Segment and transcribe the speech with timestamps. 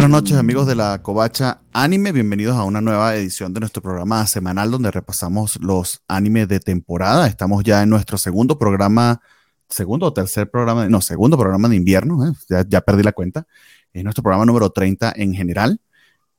[0.00, 4.26] buenas noches amigos de la Covacha Anime, bienvenidos a una nueva edición de nuestro programa
[4.26, 7.26] semanal donde repasamos los animes de temporada.
[7.26, 9.20] Estamos ya en nuestro segundo programa,
[9.68, 12.32] segundo o tercer programa, no, segundo programa de invierno, ¿eh?
[12.66, 13.46] ya, perdí la cuenta.
[13.92, 15.82] Es nuestro programa número 30 en general.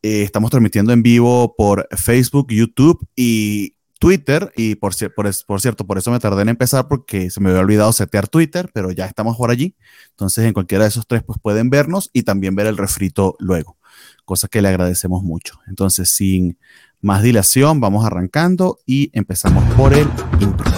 [0.02, 4.52] Eh, estamos transmitiendo en vivo por Facebook, YouTube y Twitter.
[4.58, 7.62] Y por, por, por, cierto, por eso me tardé en empezar porque se me había
[7.62, 9.76] olvidado setear Twitter, pero ya estamos por allí.
[10.10, 13.78] Entonces, en cualquiera de esos tres, pues pueden vernos y también ver el refrito luego,
[14.26, 15.60] cosa que le agradecemos mucho.
[15.68, 16.58] Entonces, sin
[17.00, 20.08] más dilación, vamos arrancando y empezamos por el
[20.40, 20.72] intro.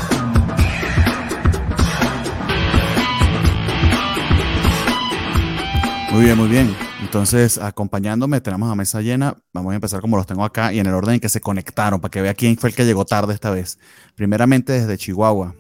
[6.11, 6.82] Muy bien, muy bien.
[7.13, 9.37] Entonces, acompañándome, tenemos a mesa llena.
[9.53, 12.01] Vamos a empezar como los tengo acá y en el orden en que se conectaron,
[12.01, 13.77] para que vea quién fue el que llegó tarde esta vez.
[14.15, 15.53] Primeramente desde Chihuahua.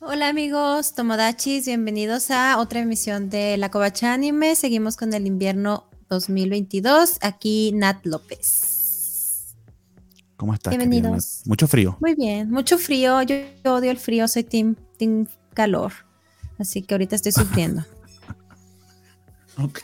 [0.00, 4.56] Hola amigos, Tomodachis, bienvenidos a otra emisión de La Covacha Anime.
[4.56, 7.18] Seguimos con el invierno 2022.
[7.20, 9.54] Aquí Nat López.
[10.38, 10.70] ¿Cómo estás?
[10.70, 11.42] Bienvenidos.
[11.44, 11.98] Mucho frío.
[12.00, 13.20] Muy bien, mucho frío.
[13.20, 15.92] Yo, yo odio el frío, soy team, team calor.
[16.58, 17.84] Así que ahorita estoy sufriendo.
[19.58, 19.80] Ok,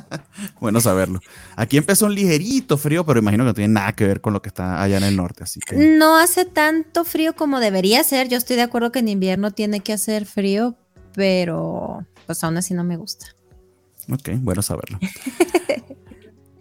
[0.60, 1.20] bueno saberlo.
[1.56, 4.42] Aquí empezó un ligerito frío, pero imagino que no tiene nada que ver con lo
[4.42, 5.76] que está allá en el norte, así que...
[5.76, 8.28] No hace tanto frío como debería ser.
[8.28, 10.76] Yo estoy de acuerdo que en invierno tiene que hacer frío,
[11.14, 13.34] pero pues aún así no me gusta.
[14.12, 14.98] Ok, bueno saberlo.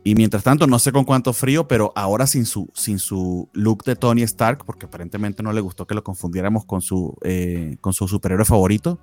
[0.04, 3.84] y mientras tanto, no sé con cuánto frío, pero ahora sin su, sin su look
[3.84, 7.94] de Tony Stark, porque aparentemente no le gustó que lo confundiéramos con su, eh, con
[7.94, 9.00] su superhéroe favorito,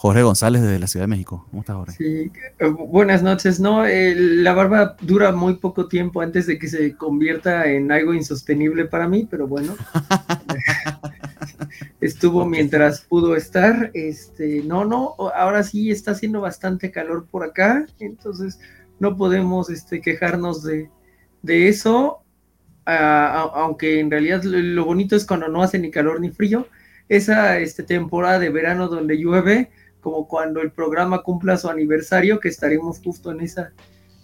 [0.00, 1.44] Jorge González desde la Ciudad de México.
[1.50, 1.96] ¿Cómo estás, Jorge?
[1.98, 3.60] Sí, eh, buenas noches.
[3.60, 8.86] No, la barba dura muy poco tiempo antes de que se convierta en algo insostenible
[8.86, 9.76] para mí, pero bueno.
[12.00, 13.90] Estuvo mientras pudo estar.
[13.92, 18.58] Este, no, no, ahora sí está haciendo bastante calor por acá, entonces
[19.00, 20.88] no podemos este, quejarnos de,
[21.68, 22.22] eso.
[22.86, 26.66] aunque en realidad lo bonito es cuando no hace ni calor ni frío.
[27.10, 29.68] Esa este, temporada de verano donde llueve,
[30.00, 33.72] como cuando el programa cumpla su aniversario, que estaremos justo en esa,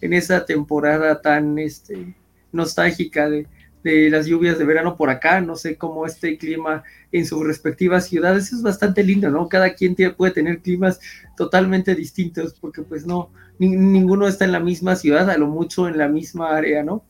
[0.01, 2.15] en esa temporada tan este,
[2.53, 3.47] nostálgica de,
[3.87, 6.83] de las lluvias de verano por acá, no sé cómo este clima
[7.13, 9.49] en sus respectivas ciudades, es bastante lindo, ¿no?
[9.49, 10.99] Cada quien puede tener climas
[11.37, 15.99] totalmente distintos, porque pues no, ninguno está en la misma ciudad, a lo mucho en
[15.99, 17.05] la misma área, ¿no?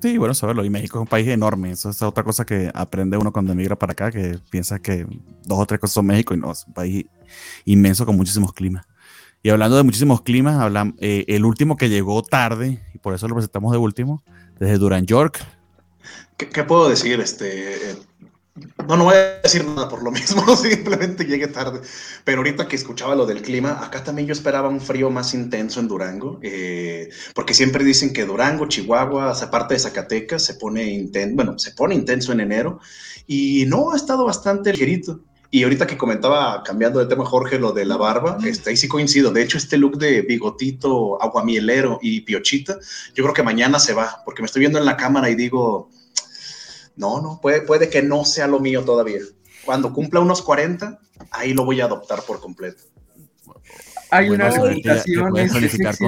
[0.00, 0.64] Sí, bueno saberlo.
[0.64, 1.72] Y México es un país enorme.
[1.72, 5.06] Eso es otra cosa que aprende uno cuando emigra para acá, que piensa que
[5.44, 7.06] dos o tres cosas son México y no, es un país
[7.64, 8.86] inmenso con muchísimos climas.
[9.42, 13.28] Y hablando de muchísimos climas, hablan, eh, el último que llegó tarde, y por eso
[13.28, 14.22] lo presentamos de último,
[14.58, 15.44] desde Duran York.
[16.36, 17.20] ¿Qué, puedo decir?
[17.20, 17.96] Este,
[18.88, 21.80] no, no voy a decir nada por lo mismo, simplemente llegué tarde.
[22.24, 25.80] Pero ahorita que escuchaba lo del clima, acá también yo esperaba un frío más intenso
[25.80, 31.36] en Durango, eh, porque siempre dicen que Durango, Chihuahua, aparte de Zacatecas, se pone intenso,
[31.36, 32.80] bueno, se pone intenso en enero,
[33.26, 35.20] y no, ha estado bastante ligerito.
[35.50, 38.86] Y ahorita que comentaba, cambiando de tema, Jorge, lo de la barba, este, ahí sí
[38.86, 39.30] coincido.
[39.30, 42.78] De hecho, este look de bigotito, aguamielero y piochita,
[43.14, 45.88] yo creo que mañana se va, porque me estoy viendo en la cámara y digo,
[46.96, 49.20] no, no, puede, puede que no sea lo mío todavía.
[49.64, 50.98] Cuando cumpla unos 40,
[51.30, 52.82] ahí lo voy a adoptar por completo.
[54.10, 55.32] Hay una limitación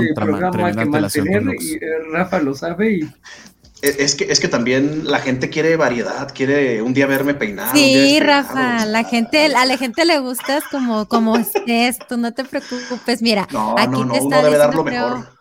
[0.04, 1.80] del programa que mantener y eh,
[2.10, 3.10] Rafa lo sabe y
[3.82, 7.72] es que, es que también la gente quiere variedad, quiere un día verme peinado.
[7.74, 12.44] Sí, Rafa, la gente, a la gente le gustas como, como estés, tú no te
[12.44, 13.22] preocupes.
[13.22, 15.40] Mira, no, aquí no, no, te uno debe dar lo mejor.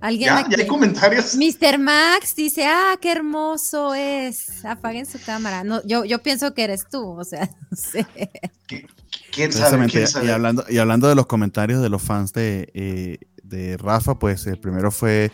[0.00, 0.46] Alguien ¿Ya?
[0.48, 1.36] ¿Ya hay comentarios?
[1.36, 1.78] Mr.
[1.78, 4.64] Max dice, ah, qué hermoso es.
[4.64, 5.62] Apaguen su cámara.
[5.62, 8.06] No, yo, yo pienso que eres tú, o sea, no sé.
[9.30, 10.26] ¿Quién sabe, ¿Quién sabe?
[10.26, 14.46] Y, hablando, y hablando de los comentarios de los fans de, eh, de Rafa, pues
[14.46, 15.30] el primero fue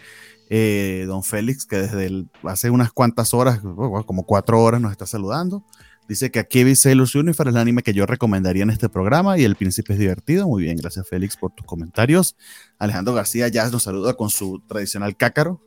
[0.49, 5.65] eh, Don Félix, que desde hace unas cuantas horas, como cuatro horas, nos está saludando.
[6.09, 9.45] Dice que aquí Sailor Universe es el anime que yo recomendaría en este programa y
[9.45, 10.47] el príncipe es divertido.
[10.47, 12.37] Muy bien, gracias Félix por tus comentarios.
[12.79, 15.61] Alejandro García ya nos saluda con su tradicional cácaro.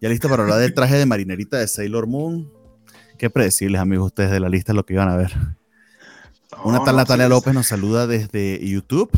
[0.00, 2.50] Ya listo para hablar del traje de marinerita de Sailor Moon.
[3.16, 5.32] Qué predecibles, amigos, ustedes de la lista lo que iban a ver.
[6.64, 9.10] Una tal Natalia López nos saluda desde YouTube.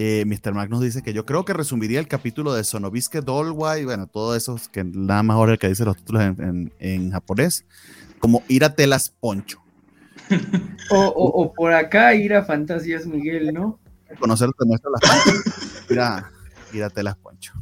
[0.00, 0.54] Eh, Mr.
[0.54, 4.36] Mac nos dice que yo creo que resumiría el capítulo de Sonobiske Dolwai, bueno, todo
[4.36, 7.64] eso, que nada más ahora el que dice los títulos en japonés
[8.18, 9.62] como ir a Telas Poncho.
[10.90, 13.78] O, por acá ir a Fantasías Miguel, ¿no?
[14.18, 16.30] Conocer te muestra las ir a,
[16.72, 17.52] ir a Telas Poncho.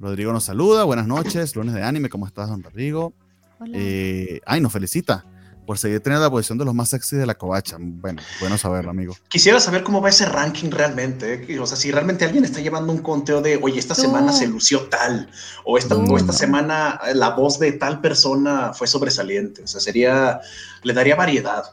[0.00, 3.12] Rodrigo nos saluda, buenas noches, lunes de anime, ¿cómo estás, don Rodrigo?
[3.60, 3.72] Hola.
[3.78, 5.24] Eh, ay, nos felicita.
[5.64, 7.76] Por seguir teniendo la posición de los más sexy de la covacha.
[7.78, 9.16] Bueno, bueno saberlo, amigo.
[9.28, 11.46] Quisiera saber cómo va ese ranking realmente.
[11.48, 11.58] ¿eh?
[11.58, 14.88] O sea, si realmente alguien está llevando un conteo de, oye, esta semana se lució
[14.88, 15.30] tal,
[15.64, 19.62] o esta, o esta semana la voz de tal persona fue sobresaliente.
[19.62, 20.40] O sea, sería,
[20.82, 21.64] le daría variedad.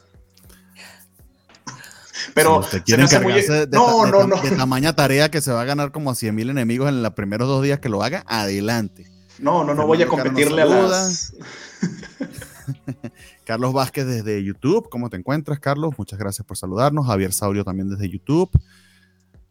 [2.33, 4.37] Pero si quieren encargarse de, no, no, no.
[4.37, 7.13] de tamaña tarea que se va a ganar como a 100 mil enemigos en los
[7.13, 9.11] primeros dos días que lo haga, adelante.
[9.39, 11.33] No, no, no voy a competirle a las...
[13.51, 15.93] Carlos Vázquez desde YouTube, ¿cómo te encuentras, Carlos?
[15.97, 17.05] Muchas gracias por saludarnos.
[17.05, 18.49] Javier Saurio también desde YouTube.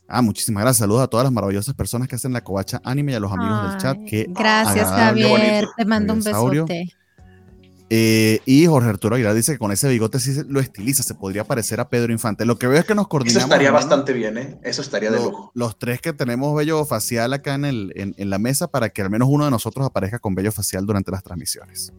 [0.09, 0.79] Ah, muchísimas gracias.
[0.79, 3.69] Saludos a todas las maravillosas personas que hacen la covacha anime y a los amigos
[3.69, 3.99] del chat.
[4.29, 5.69] Gracias, Javier.
[5.77, 6.89] Te mando un besote.
[7.91, 11.45] Eh, y Jorge Arturo Aguilar dice que con ese bigote sí lo estiliza, se podría
[11.45, 12.47] parecer a Pedro Infante.
[12.47, 13.37] Lo que veo es que nos coordinamos.
[13.37, 14.59] Eso estaría bastante bien, ¿eh?
[14.63, 15.51] Eso estaría de lujo.
[15.53, 19.11] Los tres que tenemos vello facial acá en, el, en, la mesa para que al
[19.11, 21.93] menos uno de nosotros aparezca con vello facial durante las transmisiones.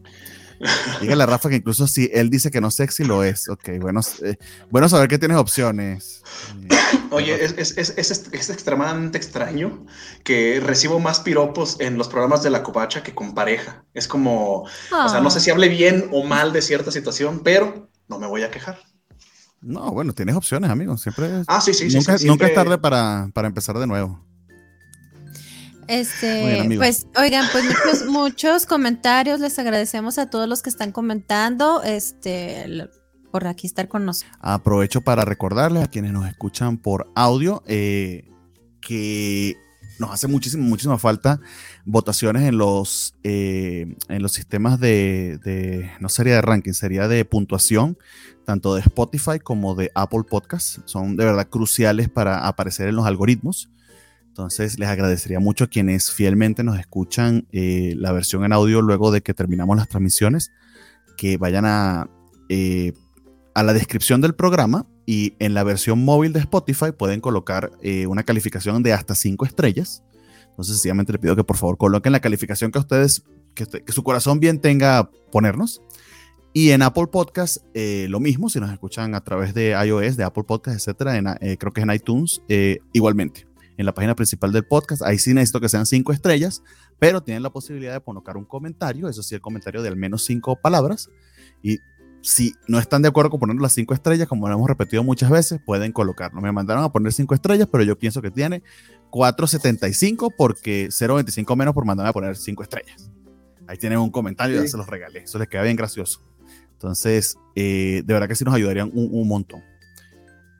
[1.00, 3.48] Dígale a Rafa que incluso si él dice que no sexy, lo es.
[3.48, 4.36] Ok, bueno, eh,
[4.70, 6.22] bueno saber que tienes opciones.
[7.10, 9.86] Oye, es, es, es, es, extremadamente extraño
[10.24, 13.84] que recibo más piropos en los programas de la covacha que con pareja.
[13.92, 17.90] Es como, o sea, no sé si hable bien o mal de cierta situación, pero
[18.08, 18.78] no me voy a quejar.
[19.60, 20.96] No, bueno, tienes opciones, amigo.
[20.96, 21.42] Siempre.
[21.46, 24.24] Ah, sí, sí, nunca, sí, Nunca es tarde para, para empezar de nuevo.
[25.92, 29.40] Este, pues, oigan, pues muchos, muchos comentarios.
[29.40, 31.82] Les agradecemos a todos los que están comentando.
[31.82, 32.88] Este,
[33.30, 34.34] por aquí estar con nosotros.
[34.40, 38.30] Aprovecho para recordarles a quienes nos escuchan por audio eh,
[38.80, 39.58] que
[39.98, 41.40] nos hace muchísima, muchísima falta
[41.84, 47.22] votaciones en los, eh, en los sistemas de, de, no sería de ranking, sería de
[47.26, 47.98] puntuación,
[48.46, 50.80] tanto de Spotify como de Apple Podcasts.
[50.86, 53.68] Son de verdad cruciales para aparecer en los algoritmos.
[54.32, 59.10] Entonces les agradecería mucho a quienes fielmente nos escuchan eh, la versión en audio luego
[59.10, 60.50] de que terminamos las transmisiones,
[61.18, 62.08] que vayan a,
[62.48, 62.94] eh,
[63.54, 68.06] a la descripción del programa y en la versión móvil de Spotify pueden colocar eh,
[68.06, 70.02] una calificación de hasta 5 estrellas.
[70.48, 73.24] Entonces sencillamente les pido que por favor coloquen la calificación que ustedes,
[73.54, 75.82] que, que su corazón bien tenga ponernos.
[76.54, 80.44] Y en Apple Podcast, lo mismo, si nos escuchan a través de iOS, de Apple
[80.44, 82.42] Podcast, etcétera, creo que es en iTunes,
[82.92, 83.51] igualmente
[83.82, 85.02] en la página principal del podcast.
[85.02, 86.62] Ahí sí necesito que sean cinco estrellas,
[86.98, 90.24] pero tienen la posibilidad de colocar un comentario, eso sí, el comentario de al menos
[90.24, 91.10] cinco palabras.
[91.62, 91.78] Y
[92.22, 95.30] si no están de acuerdo con poner las cinco estrellas, como lo hemos repetido muchas
[95.30, 96.40] veces, pueden colocarlo.
[96.40, 98.62] Me mandaron a poner cinco estrellas, pero yo pienso que tiene
[99.10, 103.10] 4.75 porque 0.25 menos por mandarme a poner cinco estrellas.
[103.66, 105.20] Ahí tienen un comentario y ya se los regalé.
[105.20, 106.22] Eso les queda bien gracioso.
[106.72, 109.62] Entonces, eh, de verdad que sí nos ayudarían un, un montón.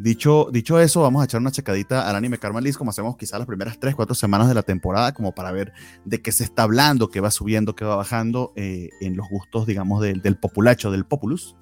[0.03, 3.39] Dicho, dicho eso, vamos a echar una checadita al anime Karma List, como hacemos quizás
[3.39, 5.73] las primeras 3, 4 semanas de la temporada, como para ver
[6.05, 9.65] de qué se está hablando, qué va subiendo, qué va bajando eh, en los gustos,
[9.65, 11.55] digamos, del, populacho, del populus.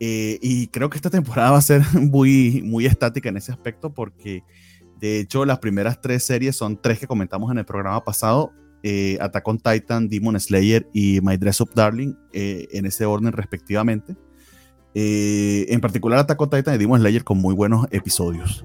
[0.00, 3.94] Eh, y creo que esta temporada va a ser muy, muy estática en ese aspecto,
[3.94, 4.42] porque
[4.98, 8.52] de hecho las primeras tres series son tres que comentamos en el programa pasado:
[8.82, 14.16] eh, Attack on Titan, Demon Slayer y My Dress Up Darling, en ese orden respectivamente.
[14.94, 18.64] Eh, en particular, Attack on Titan y Demon Slayer con muy buenos episodios.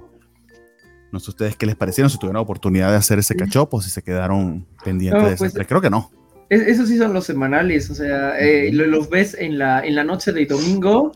[1.11, 3.89] No sé ustedes qué les parecieron, si tuvieron la oportunidad de hacer ese cachopo, si
[3.89, 6.11] se quedaron pendientes de pues, Creo que no.
[6.49, 10.31] Esos sí son los semanales, o sea, eh, los ves en la, en la noche
[10.31, 11.11] de domingo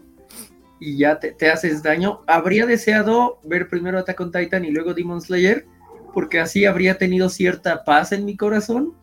[0.79, 2.21] y ya te, te, haces daño.
[2.27, 5.65] Habría deseado ver primero Attack on Titan y luego Demon Slayer,
[6.13, 8.93] porque así habría tenido cierta paz en mi corazón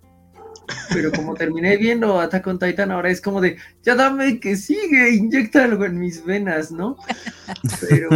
[0.92, 5.10] pero como terminé viendo Attack on Titan, ahora es como de, ya dame que sigue,
[5.10, 6.96] inyecta algo en mis venas, ¿no?
[7.88, 8.08] Pero,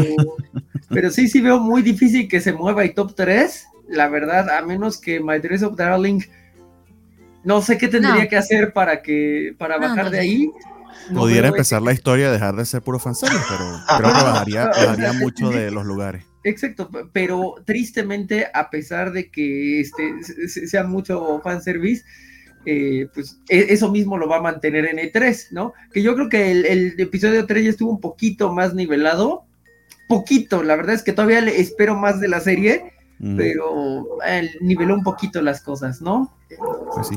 [0.88, 4.62] pero sí, sí veo muy difícil que se mueva y top 3, la verdad, a
[4.62, 6.20] menos que My Dress of Darling,
[7.44, 10.50] no sé qué tendría que hacer para que, para bajar de ahí.
[11.14, 15.48] Pudiera empezar la historia, dejar de ser puro fanservice, pero creo que bajaría, bajaría mucho
[15.48, 16.24] de los lugares.
[16.44, 22.04] Exacto, pero tristemente, a pesar de que este sea mucho fanservice,
[22.68, 25.72] eh, pues e, eso mismo lo va a mantener en E3, ¿no?
[25.92, 29.44] Que yo creo que el, episodio 3 ya estuvo un poquito más nivelado,
[30.08, 33.36] poquito, la verdad es que todavía le espero más de la serie, mm.
[33.36, 36.36] pero eh, niveló un poquito las cosas, ¿no?
[36.94, 37.16] Pues sí.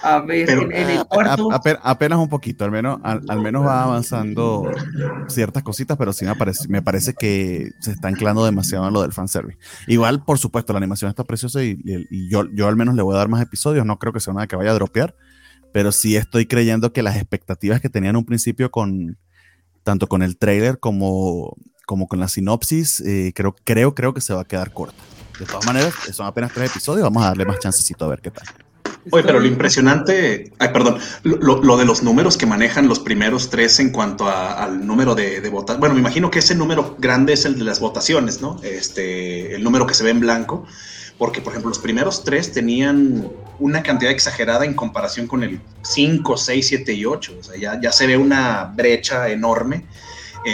[0.00, 1.48] A ver, en, el cuarto.
[1.82, 4.70] apenas un poquito, al menos, al, menos va avanzando
[5.28, 9.02] ciertas cositas, pero sí me parece, me parece que se está anclando demasiado en lo
[9.02, 9.58] del fanservice.
[9.88, 11.78] Igual, por supuesto, la animación está preciosa y,
[12.30, 13.84] yo, yo al menos le voy a dar más episodios.
[13.84, 15.16] No creo que sea nada que vaya a dropear,
[15.72, 19.18] pero sí estoy creyendo que las expectativas que tenían un principio con
[19.82, 24.34] tanto con el trailer como, como con la sinopsis, eh, creo, creo, creo que se
[24.34, 25.02] va a quedar corta.
[25.40, 28.30] De todas maneras, son apenas tres episodios, vamos a darle más chancecito a ver qué
[28.30, 28.46] tal.
[29.10, 33.78] Oye, pero lo impresionante, ay, perdón, lo, de los números que manejan los primeros tres
[33.80, 35.80] en cuanto al número de, de votaciones.
[35.80, 38.60] Bueno, me imagino que ese número grande es el de las votaciones, ¿no?
[38.62, 40.66] Este, el número que se ve en blanco,
[41.16, 43.28] porque, por ejemplo, los primeros tres tenían
[43.58, 47.36] una cantidad exagerada en comparación con el 5, 6, 7 y 8.
[47.40, 49.84] O sea, ya, ya se ve una brecha enorme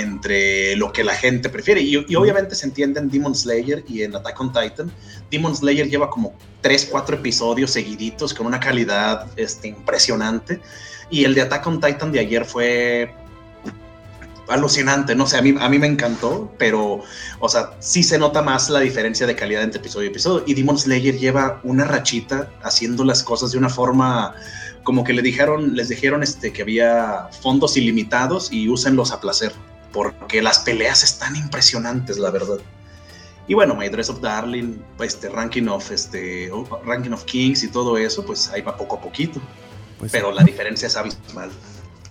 [0.00, 1.80] entre lo que la gente prefiere.
[1.82, 4.92] Y, obviamente se entiende en Demon Slayer y en Attack on Titan.
[5.30, 10.60] Demon Slayer lleva como 3, 4 episodios seguiditos con una calidad este, impresionante.
[11.10, 13.14] Y el de Attack on Titan de ayer fue
[14.48, 17.02] alucinante, no sé, a mí, a mí me encantó, pero,
[17.40, 20.44] o sea, sí se nota más la diferencia de calidad entre episodio y episodio.
[20.46, 24.34] Y Demon Slayer lleva una rachita haciendo las cosas de una forma
[24.82, 29.52] como que le dijeron, les dijeron este, que había fondos ilimitados y úsenlos a placer
[29.94, 32.58] porque las peleas están impresionantes, la verdad.
[33.46, 36.50] Y bueno, My Dress of Darling, este ranking of este
[36.84, 39.40] ranking of Kings y todo eso, pues ahí va poco a poquito.
[39.98, 41.50] Pues pero la diferencia es abismal.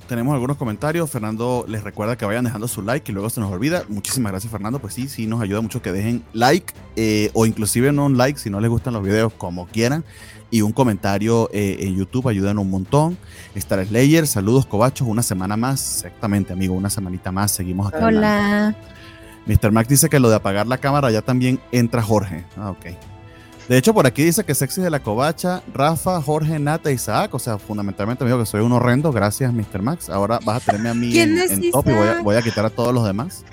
[0.08, 1.10] Tenemos algunos comentarios.
[1.10, 3.84] Fernando les recuerda que vayan dejando su like y luego se nos olvida.
[3.90, 4.80] Muchísimas gracias, Fernando.
[4.80, 8.40] Pues sí, sí, nos ayuda mucho que dejen like eh, o inclusive no un like
[8.40, 10.06] si no les gustan los videos, como quieran
[10.54, 13.18] y un comentario eh, en YouTube ayudan un montón.
[13.56, 18.06] Star Slayer, saludos Cobachos, una semana más, exactamente amigo, una semanita más, seguimos acá.
[18.06, 18.76] Hola.
[19.48, 19.72] Mr.
[19.72, 22.46] Mac dice que lo de apagar la cámara ya también entra Jorge.
[22.56, 22.86] Ah, ok.
[23.68, 27.34] De hecho, por aquí dice que sexy de la covacha, Rafa, Jorge, Nata, Isaac.
[27.34, 29.12] O sea, fundamentalmente amigo que soy un horrendo.
[29.12, 29.82] Gracias, Mr.
[29.82, 30.08] Max.
[30.08, 33.04] Ahora vas a tenerme a mí en, top y voy a, quitar a todos los
[33.06, 33.44] demás.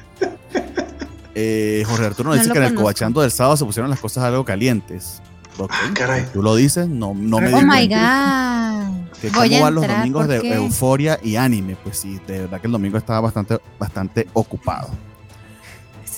[1.35, 4.25] Eh, Jorge Arturo nos dice que en el cobachando del sábado se pusieron las cosas
[4.25, 5.23] algo calientes.
[5.71, 6.27] Ah, caray.
[6.33, 9.11] Tú lo dices, no, no me Oh my God.
[9.21, 11.77] Que cómo van los domingos de euforia y anime.
[11.83, 14.89] Pues sí, de verdad que el domingo estaba bastante, bastante ocupado.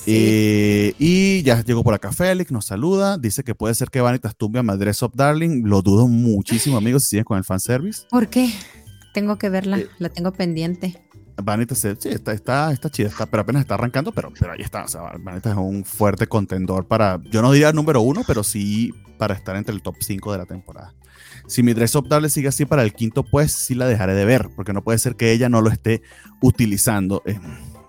[0.05, 4.35] Eh, y ya llegó por acá Félix, nos saluda, dice que puede ser que Vanitas
[4.35, 5.63] tumbe a Madres of Darling.
[5.65, 8.03] Lo dudo muchísimo, amigos, si sigues con el fanservice.
[8.09, 8.53] ¿Por qué?
[9.13, 11.01] Tengo que verla, eh, la tengo pendiente.
[11.43, 14.83] Vanitas, sí, está, está, está chida, está, pero apenas está arrancando, pero, pero ahí está.
[14.83, 18.93] O sea, Vanitas es un fuerte contendor para, yo no diría número uno, pero sí
[19.17, 20.93] para estar entre el top 5 de la temporada.
[21.47, 24.25] Si mi dress up le sigue así para el quinto, pues sí la dejaré de
[24.25, 26.01] ver, porque no puede ser que ella no lo esté
[26.41, 27.21] utilizando.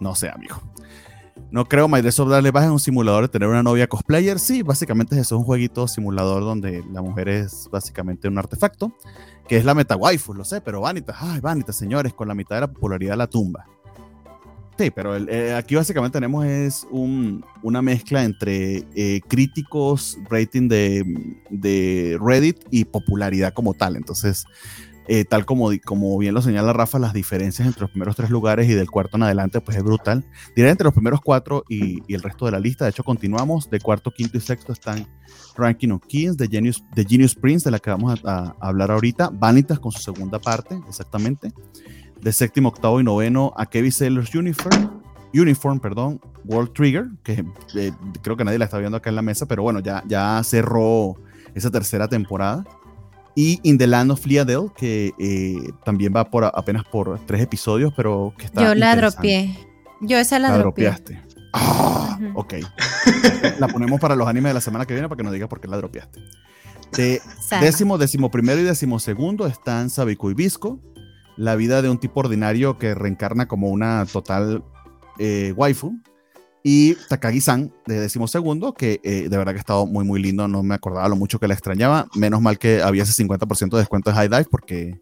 [0.00, 0.61] no sé, amigo.
[1.50, 4.38] No creo Up Darle baje un simulador de tener una novia cosplayer.
[4.38, 8.92] Sí, básicamente es eso, un jueguito simulador donde la mujer es básicamente un artefacto
[9.48, 12.56] que es la meta waifu, lo sé, pero Vanitas, ay, Vanitas, señores, con la mitad
[12.56, 13.66] de la popularidad de la tumba.
[14.76, 21.04] Sí, pero eh, aquí básicamente tenemos es un, una mezcla entre eh, críticos, rating de,
[21.50, 23.94] de, Reddit y popularidad como tal.
[23.94, 24.44] Entonces,
[25.06, 28.68] eh, tal como, como bien lo señala Rafa, las diferencias entre los primeros tres lugares
[28.68, 30.25] y del cuarto en adelante, pues es brutal.
[30.56, 32.84] Diré entre los primeros cuatro y, el resto de la lista.
[32.84, 33.68] De hecho, continuamos.
[33.68, 35.06] De cuarto, quinto y sexto están
[35.56, 39.30] Ranking of Kings, de Genius, de Genius Prince, de la que vamos a, hablar ahorita.
[39.32, 41.52] Vanitas con su segunda parte, exactamente.
[42.20, 45.02] De séptimo, octavo y noveno, a Kevin Sailor's Uniform.
[45.34, 47.44] Uniform, perdón, World Trigger, que
[47.75, 47.92] eh,
[48.23, 51.16] creo que nadie la está viendo acá en la mesa, pero bueno, ya, ya cerró
[51.54, 52.64] esa tercera temporada
[53.34, 57.92] y In the Land of Fleadel, que eh, también va por apenas por tres episodios,
[57.96, 58.62] pero que está.
[58.62, 59.58] Yo la dropié.
[60.00, 61.20] Yo esa la, la dropeaste.
[61.52, 62.54] Ah, ok.
[63.58, 65.60] la ponemos para los animes de la semana que viene para que nos diga por
[65.60, 66.20] qué la dropeaste.
[66.96, 67.20] De
[67.60, 70.80] décimo, décimo primero y décimo segundo están Sabiku y Visco.
[71.36, 74.62] La vida de un tipo ordinario que reencarna como una total
[75.18, 75.98] eh, waifu
[76.66, 80.49] y Takagi-san de décimo segundo, que eh, de verdad que ha estado muy, muy lindo.
[80.49, 82.09] No me acordaba lo mucho que la extrañaba.
[82.14, 84.99] Menos mal que había ese 50% de descuento de High Dive porque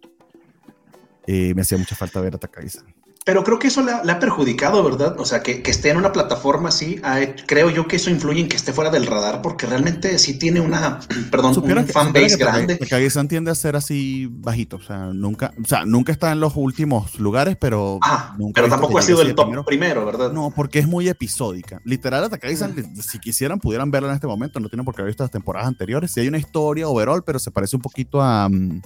[1.28, 2.84] eh, me hacía mucha falta ver a Takagi-san.
[3.24, 5.18] Pero creo que eso le ha, perjudicado, ¿verdad?
[5.20, 7.00] O sea, que, que, esté en una plataforma así,
[7.46, 10.60] creo yo que eso influye en que esté fuera del radar, porque realmente sí tiene
[10.60, 10.98] una,
[11.30, 12.76] perdón, un fanbase grande.
[12.76, 16.54] Takagi-san tiende a ser así bajito, o sea, nunca, o sea, nunca está en los
[16.56, 20.32] últimos lugares, pero ah, pero tampoco ha sido el top primero, ¿verdad?
[20.32, 21.80] No, porque es muy episódica.
[21.84, 23.00] Literal, a Takagi-san, mm.
[23.00, 25.68] si quisieran, pudieran verla en este momento, no tienen por qué haber visto las temporadas
[25.68, 26.10] anteriores.
[26.10, 28.46] Si hay una historia overall, pero se parece un poquito a...
[28.46, 28.82] Um,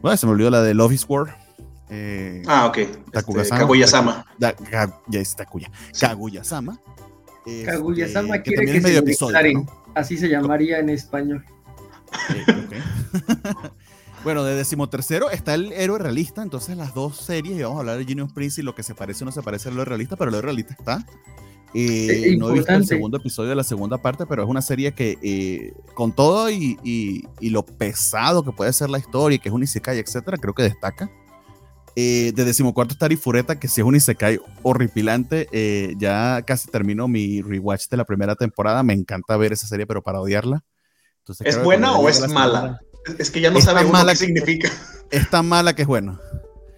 [0.00, 1.45] bueno, se me olvidó la de Love is War
[1.88, 2.78] eh, ah, ok.
[2.78, 4.26] Este, Kaguya-sama.
[4.38, 5.70] Ya es Takuya.
[5.98, 6.80] Kaguya-sama.
[7.44, 11.44] Este, Kaguya-sama quiere que se episodio, Así se llamaría en español.
[12.34, 12.44] Eh,
[14.24, 17.98] bueno, de decimotercero está el héroe realista, entonces las dos series, y vamos a hablar
[17.98, 20.16] de Genius Prince y lo que se parece o no se parece al héroe realista,
[20.16, 21.06] pero el héroe realista está.
[21.72, 24.92] Eh, no he visto el segundo episodio de la segunda parte, pero es una serie
[24.92, 29.48] que eh, con todo y, y, y, lo pesado que puede ser la historia, que
[29.48, 31.10] es un Isekai, etcétera, creo que destaca.
[31.98, 35.48] Eh, de decimocuarto está Arifureta, que si es un Isekai horripilante.
[35.50, 38.82] Eh, ya casi termino mi rewatch de la primera temporada.
[38.82, 40.62] Me encanta ver esa serie, pero para odiarla.
[41.40, 42.80] ¿Es buena o es mala?
[43.18, 44.70] Es que ya no sabe mala qué significa.
[45.10, 46.20] Es tan mala que es bueno.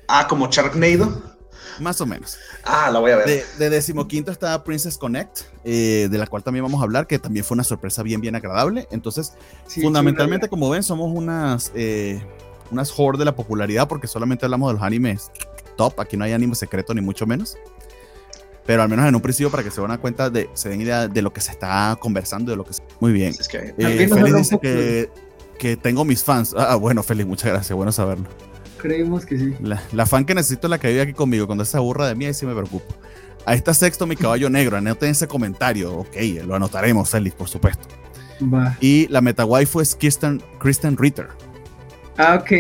[0.07, 1.37] Ah, como Sharknado.
[1.81, 2.39] Más o menos.
[2.65, 3.27] Ah, la voy a ver.
[3.27, 7.19] De, de decimoquinto está Princess Connect, eh, de la cual también vamos a hablar, que
[7.19, 8.89] también fue una sorpresa bien, bien agradable.
[8.91, 9.35] Entonces,
[9.67, 12.23] Sí, fundamentalmente, como ven, somos unas, eh,
[12.71, 15.31] unas whore de la popularidad, porque solamente hablamos de los animes
[15.77, 16.01] top.
[16.01, 17.57] Aquí no hay anime secreto, ni mucho menos.
[18.67, 21.09] Pero al menos en un principio, para que se den cuenta, de, se den idea
[21.09, 22.83] de lo que se está conversando, de lo que se...
[23.01, 23.35] Muy bien.
[23.39, 25.11] Es que, Eh, Félix dice que,
[25.59, 26.55] que tengo mis fans.
[26.57, 27.75] Ah, bueno, Félix, muchas gracias.
[27.75, 28.27] Bueno saberlo.
[28.77, 29.55] Creemos que sí.
[29.61, 31.47] La, la fan que necesito es la que vive aquí conmigo.
[31.47, 32.95] Cuando se aburra de mí, ahí sí me preocupo.
[33.47, 34.77] Ahí está sexto mi caballo negro.
[34.77, 35.95] Anoten ese comentario.
[35.95, 37.87] Ok, lo anotaremos, Félix, por supuesto.
[38.81, 41.29] Y la meta waifu es Kristen, Kristen Ritter.
[42.19, 42.53] Ah, ok.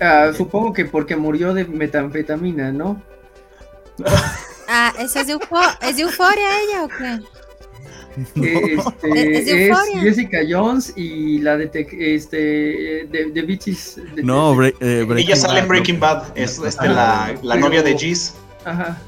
[0.00, 3.02] Ah, supongo que porque murió de metanfetamina, ¿no?
[4.70, 7.18] Ah, ¿esa es de, Eufo- ¿es de euforia ella o qué?
[8.20, 8.74] Este,
[9.38, 10.02] ¿Es de es?
[10.02, 12.34] Jessica Jones y la de este
[13.10, 13.96] de, de Bitches.
[14.14, 15.98] de- No, Bre- eh, Breaking ella sale en Breaking.
[15.98, 16.36] Bad.
[16.36, 18.34] Es este, la, la pero- novia de Giz.
[18.66, 18.98] Ajá.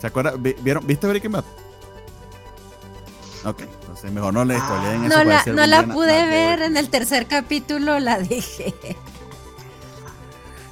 [0.00, 0.42] ¿Se acuerdan?
[0.42, 1.44] ¿Viste Breaking Bad?
[3.44, 3.62] Ok,
[4.00, 5.18] entonces mejor no le spoileen eso.
[5.18, 8.74] No la, no la pude ver en el tercer capítulo, la dejé.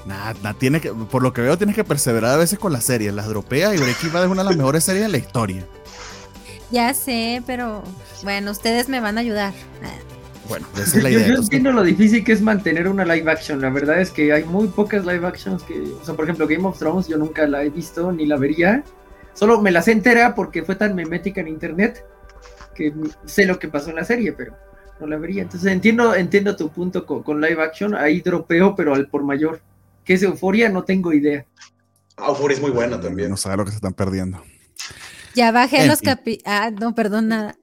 [0.07, 3.13] Nada, tiene que, por lo que veo, tienes que perseverar a veces con las series.
[3.13, 5.67] Las dropeas y Breaking Bad es una de las mejores series de la historia.
[6.71, 7.83] Ya sé, pero
[8.23, 9.53] bueno, ustedes me van a ayudar.
[10.49, 11.29] Bueno, esa es la Yo, idea.
[11.29, 13.61] yo Entonces, entiendo lo difícil que es mantener una live action.
[13.61, 16.67] La verdad es que hay muy pocas live actions que, o sea, por ejemplo, Game
[16.67, 18.83] of Thrones yo nunca la he visto ni la vería.
[19.35, 22.03] Solo me la sé entera porque fue tan memética en internet
[22.79, 22.93] que
[23.27, 24.57] sé lo que pasó en la serie, pero
[25.01, 25.43] no la vería.
[25.43, 27.97] Entonces entiendo, entiendo tu punto con, con live action.
[27.97, 29.61] Ahí dropeo, pero al por mayor.
[30.05, 30.69] ¿Qué es euforia?
[30.69, 31.45] No tengo idea.
[32.17, 33.31] Ah, Euphoria es muy buena también.
[33.31, 34.43] No sabe lo que se están perdiendo.
[35.35, 36.39] Ya bajé En los capi...
[36.45, 37.57] Ah, no, perdón, nada.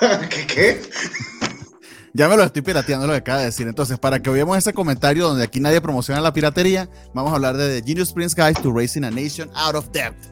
[0.30, 0.46] ¿Qué?
[0.46, 0.80] ¿Qué?
[2.14, 3.66] Ya me lo estoy pirateando lo que acaba de decir.
[3.66, 7.56] Entonces, para que veamos ese comentario donde aquí nadie promociona la piratería, vamos a hablar
[7.56, 10.31] de The Genius Prince Guide to Raising a Nation Out of Debt.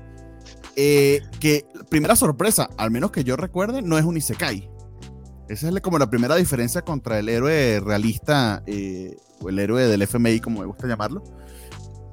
[0.77, 4.71] Eh, que primera sorpresa, al menos que yo recuerde, no es un Isekai.
[5.49, 10.03] Esa es como la primera diferencia contra el héroe realista eh, o el héroe del
[10.03, 11.25] FMI, como me gusta llamarlo.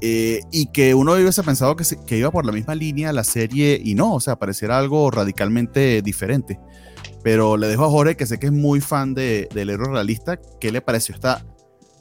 [0.02, 3.24] Eh, y que uno hubiese pensado que, se- que iba por la misma línea la
[3.24, 6.60] serie y no, o sea, pareciera algo radicalmente diferente.
[7.24, 10.40] Pero le dejo a Jorge, que sé que es muy fan de, del héroe realista,
[10.60, 11.44] ¿qué le pareció esta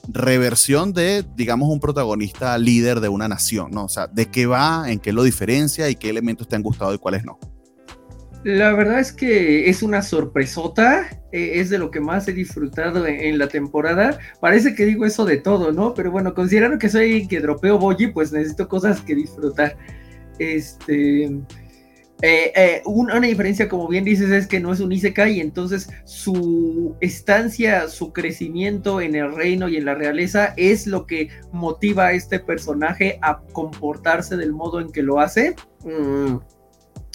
[0.08, 3.70] reversión de, digamos, un protagonista líder de una nación?
[3.72, 3.84] ¿no?
[3.84, 6.94] O sea, ¿de qué va, en qué lo diferencia y qué elementos te han gustado
[6.94, 7.38] y cuáles no?
[8.46, 13.04] La verdad es que es una sorpresota, eh, es de lo que más he disfrutado
[13.04, 14.20] en, la temporada.
[14.40, 15.94] Parece que digo eso de todo, ¿no?
[15.94, 19.76] Pero bueno, considerando que soy que dropeo Boji, pues necesito cosas que disfrutar.
[20.38, 21.40] Este.
[22.22, 25.40] Eh, eh, un- una diferencia, como bien dices, es que no es un Isekai, y
[25.40, 31.28] entonces su estancia, su crecimiento en el reino y en la realeza es lo que
[31.52, 35.54] motiva a este personaje a comportarse del modo en que lo hace.
[35.84, 36.36] Mm,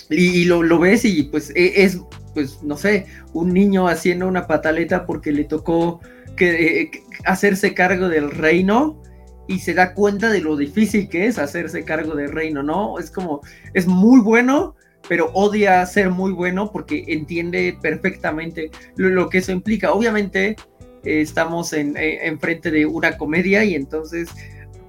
[0.09, 1.99] y, y lo, lo ves y pues e- es,
[2.33, 5.99] pues no sé, un niño haciendo una pataleta porque le tocó
[6.35, 9.01] que, eh, que hacerse cargo del reino
[9.47, 12.99] y se da cuenta de lo difícil que es hacerse cargo del reino, ¿no?
[12.99, 13.41] Es como,
[13.73, 14.75] es muy bueno,
[15.07, 19.91] pero odia ser muy bueno porque entiende perfectamente lo, que eso implica.
[19.91, 20.55] Obviamente
[21.03, 24.29] eh, estamos en, eh, enfrente de una comedia y entonces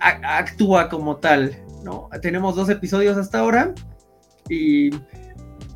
[0.00, 2.08] actúa como tal, ¿no?
[2.20, 3.72] Tenemos dos episodios hasta ahora
[4.48, 4.90] y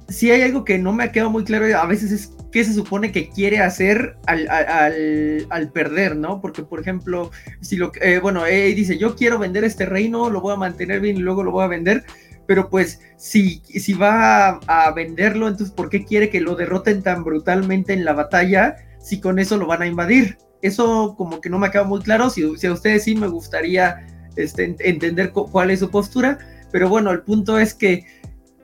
[0.09, 2.73] si hay algo que no me ha quedado muy claro a veces es qué se
[2.73, 6.41] supone que quiere hacer al, al- perder, ¿no?
[6.41, 10.55] Porque, por ejemplo, si lo eh, bueno, dice, yo quiero vender este reino, lo voy
[10.55, 12.05] a mantener bien y luego lo voy a vender,
[12.47, 17.25] pero pues si, si va a, venderlo, entonces ¿por qué quiere que lo derroten tan
[17.25, 20.39] brutalmente en la batalla si con eso lo van a invadir?
[20.63, 24.07] Eso como que no me queda muy claro, si, si a ustedes sí me gustaría
[24.37, 26.39] este, ent- entender cu- cuál es su postura,
[26.73, 28.05] pero bueno, el punto es que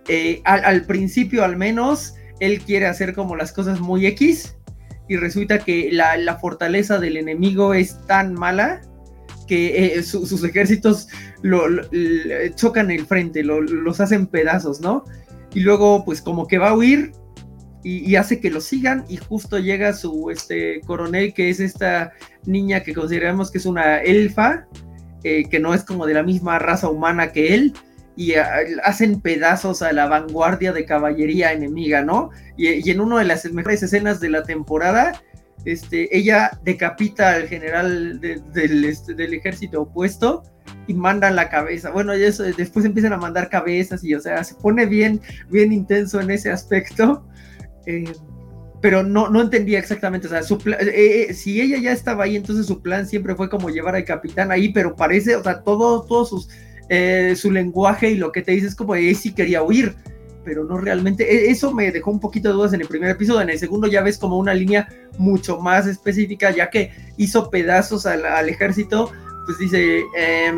[0.09, 4.57] eh, al, al principio al menos, él quiere hacer como las cosas muy X
[5.09, 8.81] y resulta que la, la fortaleza del enemigo es tan mala
[9.53, 11.09] que eh, su- sus ejércitos
[11.43, 11.83] lo, lo-
[12.55, 15.05] chocan el frente, lo- los hacen pedazos, ¿no?
[15.53, 17.13] Y luego pues como que va a huir
[17.85, 22.13] y, y hace que lo sigan y justo llega su este coronel que es esta
[22.47, 24.67] niña que consideramos que es una elfa,
[25.23, 27.75] eh, que no es como de la misma raza humana que él,
[28.17, 28.47] y ah,
[28.85, 32.31] hacen pedazos a la vanguardia de caballería enemiga, ¿no?
[32.57, 35.13] Y, y en una de las mejores escenas de la temporada,
[35.65, 40.43] este, ella decapita al general este, del ejército opuesto
[40.87, 41.91] y mandan la cabeza.
[41.91, 45.21] Bueno, y después empiezan a mandar cabezas y, o sea, se pone bien,
[45.51, 47.27] bien intenso en ese aspecto.
[47.87, 48.13] Eh,
[48.83, 52.35] pero no, no entendía exactamente, o sea, su eh, eh, si ella ya estaba ahí,
[52.35, 56.03] entonces su plan siempre fue como llevar al capitán ahí, pero parece, o sea, todo,
[56.03, 56.49] todos sus,
[56.89, 59.95] eh, su lenguaje y lo que te dice es como, él sí quería huir,
[60.45, 63.41] pero no realmente, e, eso me dejó un poquito de dudas en el primer episodio,
[63.41, 68.07] en el segundo ya ves como una línea mucho más específica, ya que hizo pedazos
[68.07, 69.11] al, ejército,
[69.47, 70.53] pues dice, eh,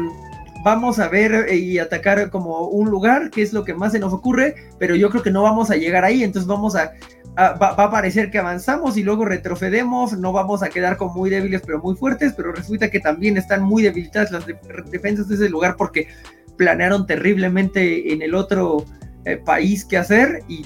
[0.64, 4.12] vamos a ver y atacar como un lugar, que es lo que más se nos
[4.12, 6.92] ocurre, pero yo creo que no vamos a llegar ahí, entonces vamos a
[7.36, 11.62] va, a parecer que avanzamos y luego retrocedemos, no vamos a quedar como muy débiles
[11.66, 14.46] pero muy fuertes, pero resulta que también están muy debilitadas las
[14.90, 16.08] defensas de ese lugar porque
[16.56, 18.84] planearon terriblemente en el otro
[19.24, 20.64] eh, país qué hacer y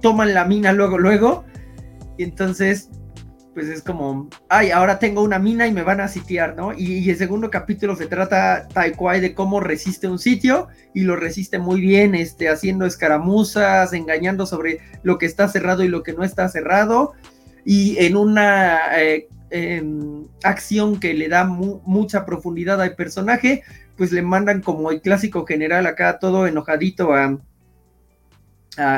[0.00, 1.44] toman la mina luego, luego.
[2.16, 2.90] Y entonces
[3.58, 6.72] pues es como, ay, ahora tengo una mina y me van a sitiar, ¿no?
[6.72, 11.58] Y, el segundo capítulo se trata cual de cómo resiste un sitio y lo resiste
[11.58, 16.22] muy bien, este, haciendo escaramuzas, engañando sobre lo que está cerrado y lo que no
[16.22, 17.14] está cerrado.
[17.64, 19.26] Y en una eh,
[20.44, 23.64] acción que le da mucha profundidad al personaje,
[23.96, 27.40] pues le mandan como el clásico general acá todo enojadito a,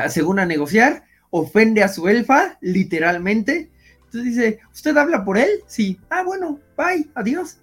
[0.09, 3.71] según a negociar, ofende a su elfa, literalmente,
[4.11, 5.49] entonces dice, ¿usted habla por él?
[5.67, 6.01] Sí.
[6.11, 7.59] Ah, bueno, bye, adiós.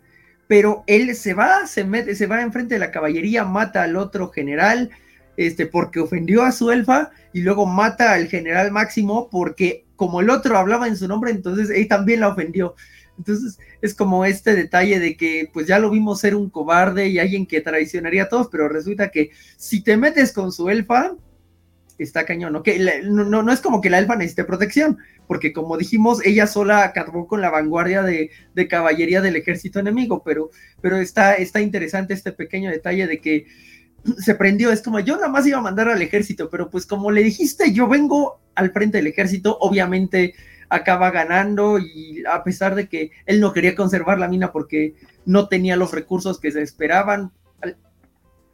[0.47, 4.29] Pero él se va, se mete, se va enfrente de la caballería, mata al otro
[4.29, 4.89] general,
[5.35, 10.29] este, porque ofendió a su elfa, y luego mata al general Máximo porque como el
[10.29, 12.75] otro hablaba en su nombre, entonces él también la ofendió.
[13.17, 17.19] Entonces es como este detalle de que pues ya lo vimos ser un cobarde y
[17.19, 21.15] alguien que traicionaría a todos, pero resulta que si te metes con su elfa,
[21.97, 22.63] está cañón, ¿no?
[22.63, 26.83] Que no, no, es como que la elfa necesite protección, porque como dijimos, ella sola
[26.83, 28.29] acabó con la vanguardia de,
[28.69, 30.49] caballería del ejército enemigo, pero,
[30.81, 33.47] pero está, está interesante este pequeño detalle de que
[34.19, 37.11] se prendió, es como yo nada más iba a mandar al ejército, pero pues como
[37.11, 40.33] le dijiste, yo vengo al frente del ejército, obviamente
[40.69, 45.47] acaba ganando y a pesar de que él no quería conservar la mina porque no
[45.47, 47.31] tenía los recursos que se esperaban,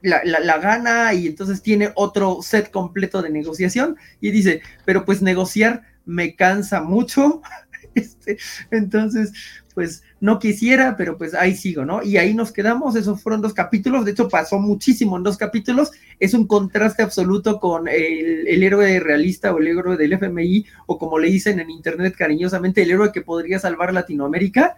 [0.03, 5.83] la, gana y entonces tiene otro set completo de negociación y dice, pero pues negociar
[6.05, 7.41] me cansa mucho.
[7.95, 8.39] Este,
[8.71, 9.31] entonces,
[9.75, 12.01] pues no quisiera, pero pues ahí sigo, ¿no?
[12.01, 15.91] Y ahí nos quedamos, esos fueron dos capítulos, de hecho pasó muchísimo en dos capítulos,
[16.19, 20.97] es un contraste absoluto con el, el, héroe realista o el héroe del FMI, o
[20.97, 24.75] como le dicen en internet cariñosamente, el héroe que podría salvar Latinoamérica.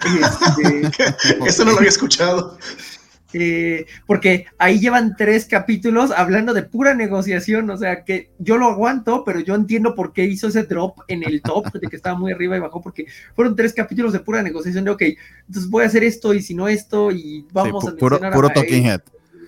[0.00, 2.58] Este, Eso no lo había escuchado.
[3.34, 8.66] Eh, porque ahí llevan tres capítulos hablando de pura negociación, o sea que yo lo
[8.66, 12.18] aguanto, pero yo entiendo por qué hizo ese drop en el top, de que estaba
[12.18, 15.02] muy arriba y bajó, porque fueron tres capítulos de pura negociación de, ok,
[15.46, 18.86] entonces voy a hacer esto y si no esto y vamos a puro, puro talking
[18.86, 19.02] head.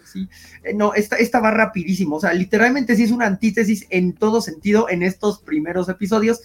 [0.04, 0.28] Sí.
[0.64, 4.42] Eh, no, esta, esta va rapidísimo, o sea, literalmente sí es una antítesis en todo
[4.42, 6.42] sentido en estos primeros episodios.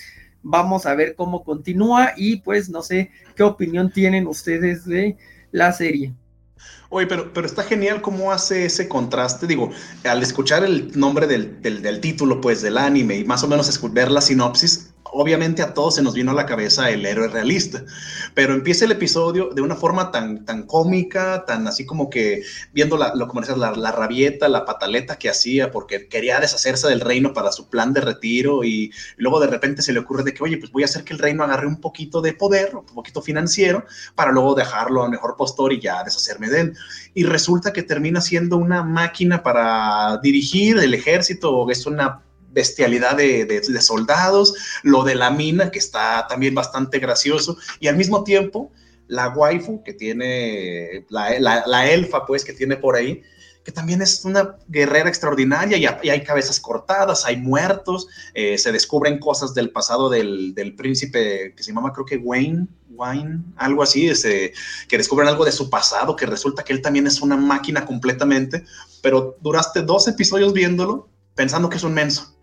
[0.47, 5.17] Vamos a ver cómo continúa y pues no sé qué opinión tienen ustedes de
[5.51, 6.13] la serie.
[6.95, 9.47] Oye, pero, pero está genial cómo hace ese contraste.
[9.47, 9.69] Digo,
[10.05, 14.09] al escuchar el nombre del, del, título, pues, del anime y más o menos ver
[14.09, 17.83] la sinopsis, obviamente a todos se nos vino a la cabeza el héroe realista,
[18.33, 22.97] pero empieza el episodio de una forma tan, tan cómica, tan así como que viendo
[22.97, 26.99] la, lo como decías, la, la, rabieta, la pataleta que hacía, porque quería deshacerse del
[26.99, 30.43] reino para su plan de retiro y, luego de repente se le ocurre de que,
[30.43, 33.21] oye, pues voy a hacer que el reino agarre un poquito de poder, un poquito
[33.21, 36.73] financiero, para luego dejarlo a mejor postor y ya deshacerme de él.
[37.13, 42.24] Y resulta que termina siendo una máquina para dirigir el ejército, es una
[42.55, 48.23] bestialidad de, soldados, lo de la mina, que está también bastante gracioso, y al mismo
[48.23, 48.71] tiempo
[49.07, 53.21] la waifu que tiene, la, elfa pues que tiene por ahí,
[53.63, 59.19] que también es una guerrera extraordinaria y, hay cabezas cortadas, hay muertos, eh, se descubren
[59.19, 64.09] cosas del pasado del, príncipe que se llama creo que Wayne, Wayne, algo así,
[64.87, 68.63] que descubren algo de su pasado, que resulta que él también es una máquina completamente,
[69.01, 72.34] pero duraste dos episodios viéndolo pensando que es un menso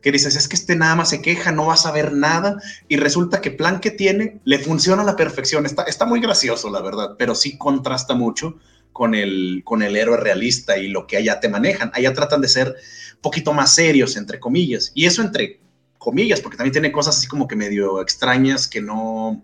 [0.00, 2.56] que dices, es que este nada más se queja, no va a saber nada,
[2.88, 5.66] y resulta que plan que tiene le funciona a la perfección.
[5.66, 8.58] Está, está muy gracioso, la verdad, pero sí contrasta mucho
[8.92, 11.90] con el, con el héroe realista y lo que allá te manejan.
[11.94, 12.76] Allá tratan de ser
[13.20, 15.60] poquito más serios, entre comillas, y eso entre
[15.98, 19.42] comillas, porque también tiene cosas así como que medio extrañas que no...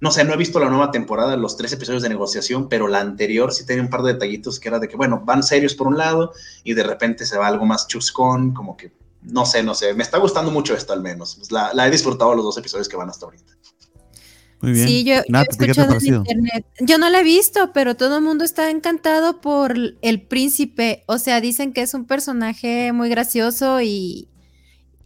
[0.00, 3.00] No sé, no he visto la nueva temporada, los tres episodios de negociación, pero la
[3.00, 5.86] anterior sí tenía un par de detallitos que era de que, bueno, van serios por
[5.86, 6.32] un lado
[6.64, 8.92] y de repente se va algo más chuscón, como que
[9.24, 11.36] no sé, no sé, me está gustando mucho esto al menos.
[11.36, 13.52] Pues la, he disfrutado los dos episodios que van hasta ahorita.
[14.60, 14.88] Muy bien.
[14.88, 15.16] Sí, yo,
[16.80, 21.04] Yo no la he visto, pero todo el mundo está encantado por el príncipe.
[21.06, 24.28] O sea, dicen que es un personaje muy gracioso y,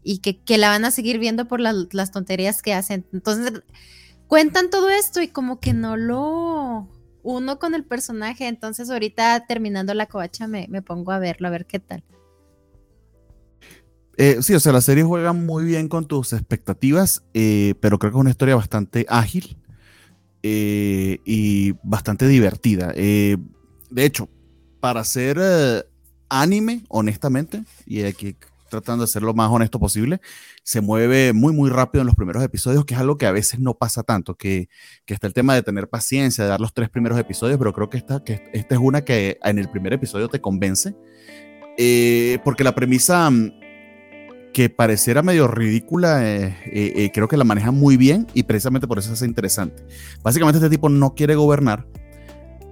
[0.03, 3.05] y que, que, la van a seguir viendo por las, las tonterías que hacen.
[3.13, 3.63] Entonces,
[4.29, 6.89] cuentan todo esto y como que no lo
[7.23, 8.47] uno con el personaje.
[8.47, 12.05] Entonces, ahorita terminando la covacha me, me pongo a verlo, a ver qué tal.
[14.21, 18.11] Eh, sí, o sea, la serie juega muy bien con tus expectativas, eh, pero creo
[18.11, 19.57] que es una historia bastante ágil
[20.43, 22.89] eh, y bastante divertida.
[22.89, 23.39] de
[23.95, 24.29] hecho,
[24.81, 25.87] para hacer
[26.29, 28.35] anime, honestamente, y aquí
[28.69, 30.21] tratando de ser lo más honesto posible,
[30.65, 33.61] se mueve muy, muy rápido en los primeros episodios, que es algo que a veces
[33.61, 34.69] no pasa tanto, que,
[35.07, 37.89] que está el tema de tener paciencia, de dar los tres primeros episodios, pero creo
[37.89, 40.97] que esta, que esta es una que en el primer episodio te convence,
[42.45, 43.68] porque la premisa mm,
[44.53, 48.87] que pareciera medio ridícula, eh, eh, eh, creo que la maneja muy bien y precisamente
[48.87, 49.85] por eso es interesante.
[50.23, 51.87] Básicamente este tipo no quiere gobernar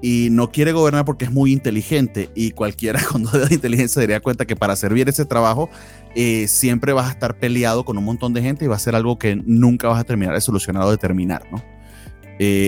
[0.02, 4.00] y no quiere gobernar porque es muy inteligente y cualquiera con duda de inteligencia se
[4.00, 5.70] daría cuenta que para hacer bien ese trabajo
[6.46, 9.18] siempre vas a estar peleado con un montón de gente y va a ser algo
[9.18, 11.62] que nunca vas a terminar de solucionar o de terminar, ¿no?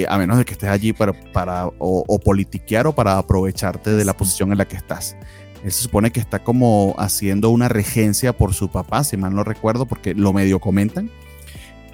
[0.08, 4.04] a menos de que estés allí para, para o, o politiquear o para aprovecharte de
[4.04, 5.16] la posición en la que estás.
[5.64, 9.44] Él se supone que está como haciendo una regencia por su papá, si mal no
[9.44, 11.10] recuerdo, porque lo medio comentan.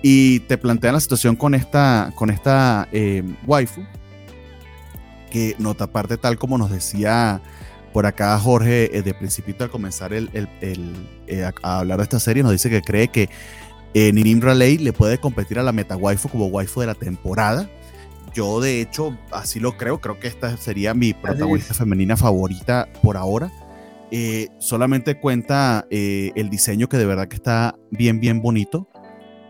[0.02, 3.82] Y te plantean la situación con esta, con esta eh, waifu,
[5.30, 7.40] que nota aparte, tal como nos decía
[7.92, 10.28] por acá Jorge eh, de principito al comenzar el,
[10.60, 13.30] eh, a, hablar de esta serie, nos dice que cree que
[13.94, 17.70] Nirim Raleigh le puede competir a la meta waifu como waifu de la temporada.
[18.34, 23.16] Yo de hecho así lo creo, creo que esta sería mi protagonista femenina favorita por
[23.16, 23.50] ahora.
[24.10, 28.88] Eh, solamente cuenta eh, el diseño que de verdad que está bien, bien bonito,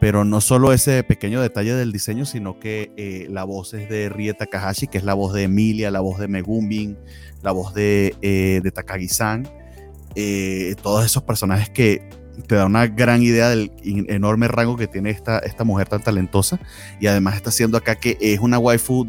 [0.00, 4.10] pero no solo ese pequeño detalle del diseño, sino que eh, la voz es de
[4.10, 6.98] Rie Takahashi, que es la voz de Emilia, la voz de Megumbin,
[7.42, 9.48] la voz de, de Takagi-san,
[10.82, 12.06] todos esos personajes que
[12.46, 16.58] te da una gran idea del enorme rango que tiene esta, esta mujer tan talentosa.
[17.00, 19.06] Y además está haciendo acá que es una waifu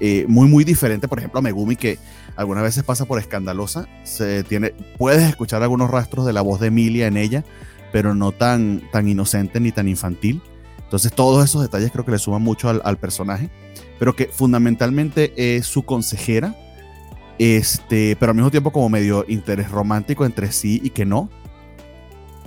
[0.00, 1.08] eh, muy muy diferente.
[1.08, 1.98] Por ejemplo a Megumi que
[2.36, 3.88] algunas veces pasa por escandalosa.
[4.04, 7.44] Se tiene puedes escuchar algunos rastros de la voz de Emilia en ella
[7.92, 10.42] pero no tan tan inocente ni tan infantil.
[10.82, 13.50] Entonces todos esos detalles creo que le suman mucho al, al personaje.
[13.98, 16.54] Pero que fundamentalmente es su consejera.
[17.38, 21.30] Este pero al mismo tiempo como medio interés romántico entre sí y que no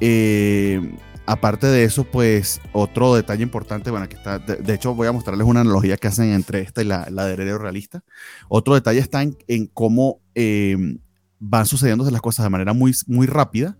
[0.03, 0.95] eh,
[1.27, 5.45] aparte de eso, pues otro detalle importante, bueno, aquí está, de, hecho voy a mostrarles
[5.45, 8.03] una analogía que hacen entre esta y la, la de Heredero Realista.
[8.49, 10.97] Otro detalle está en, cómo eh,
[11.39, 13.77] van sucediendo las cosas de manera muy, muy rápida,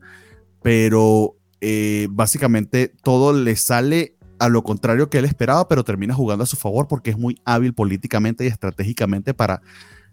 [0.62, 6.44] pero eh, básicamente todo le sale a lo contrario que él esperaba, pero termina jugando
[6.44, 9.62] a su favor porque es muy hábil políticamente y estratégicamente para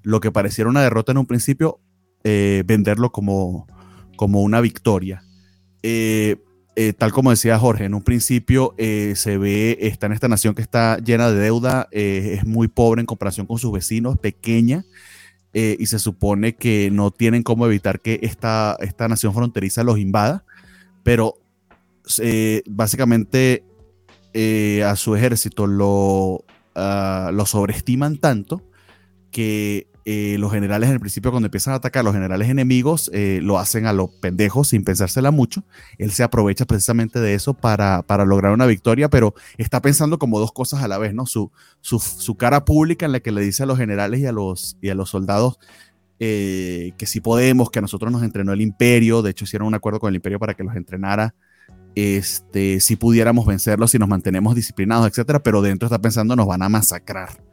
[0.02, 1.80] lo que pareciera una derrota en un principio,
[2.22, 3.66] venderlo como,
[4.16, 5.22] como una victoria.
[5.82, 6.36] Eh,
[6.76, 10.54] eh, tal como decía Jorge, en un principio eh, se ve, está en esta nación
[10.54, 14.84] que está llena de deuda, es muy pobre en comparación con sus vecinos, pequeña,
[15.52, 20.44] y se supone que no tienen cómo evitar que esta, esta nación fronteriza los invada,
[21.02, 21.34] pero
[22.66, 23.64] básicamente
[24.84, 26.44] a su ejército lo,
[26.76, 28.62] ah, lo sobreestiman tanto
[29.32, 33.40] que eh, los generales en el principio cuando empiezan a atacar, los generales enemigos eh,
[33.42, 35.64] lo hacen a los pendejos sin pensársela mucho.
[35.98, 40.40] Él se aprovecha precisamente de eso para, para, lograr una victoria, pero está pensando como
[40.40, 41.26] dos cosas a la vez, ¿no?
[41.26, 44.78] Su, su, cara pública en la que le dice a los generales y a los,
[44.80, 45.58] y a los soldados
[46.20, 49.74] eh, que sí podemos, que a nosotros nos entrenó el imperio, de hecho hicieron un
[49.74, 51.34] acuerdo con el imperio para que los entrenara.
[51.94, 56.62] Este, si pudiéramos vencerlos, si nos mantenemos disciplinados, etcétera, pero dentro está pensando nos van
[56.62, 57.46] a masacrar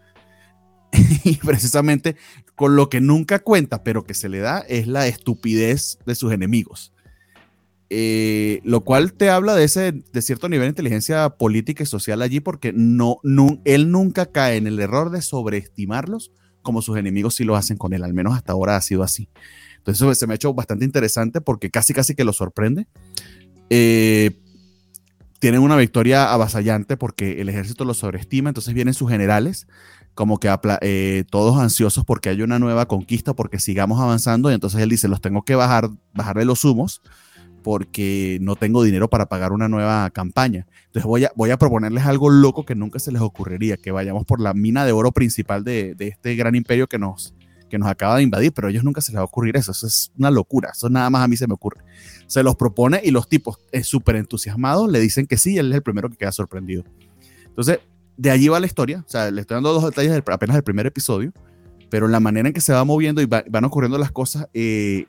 [1.23, 2.15] y precisamente
[2.55, 6.31] con lo que nunca cuenta, pero que se le da, es la estupidez de sus
[6.31, 6.93] enemigos.
[7.91, 12.21] Eh, lo cual te habla de ese de cierto nivel de inteligencia política y social
[12.21, 13.19] allí, porque no,
[13.63, 16.31] él nunca cae en el error de sobreestimarlos
[16.65, 19.29] como sus enemigos sí lo hacen con él, al menos hasta ahora ha sido así.
[19.77, 22.87] Entonces eso se me ha hecho bastante interesante porque casi casi que lo sorprende.
[23.69, 24.31] Eh,
[25.39, 29.67] tienen una victoria avasallante porque el ejército lo sobreestima, entonces vienen sus generales
[30.15, 34.81] como que eh, todos ansiosos porque hay una nueva conquista, porque sigamos avanzando, y entonces
[34.81, 37.01] él dice, los tengo que bajar, bajar de los humos
[37.61, 40.67] porque no tengo dinero para pagar una nueva campaña.
[40.85, 44.23] Entonces voy a, voy a proponerles algo loco que nunca se les ocurriría, que vayamos
[44.23, 47.33] por la mina de oro principal de, de este gran imperio que nos,
[47.67, 49.71] que nos acaba de invadir, pero a ellos nunca se les va a ocurrir eso,
[49.71, 51.81] eso es una locura, eso nada más a mí se me ocurre.
[52.27, 55.77] Se los propone y los tipos eh, súper entusiasmados le dicen que sí, él es
[55.77, 56.83] el primero que queda sorprendido.
[57.47, 57.79] Entonces,
[58.17, 59.03] de allí va la historia.
[59.05, 61.33] O sea, le estoy dando dos detalles del, apenas del primer episodio,
[61.89, 65.05] pero la manera en que se va moviendo y van ocurriendo las cosas, eh,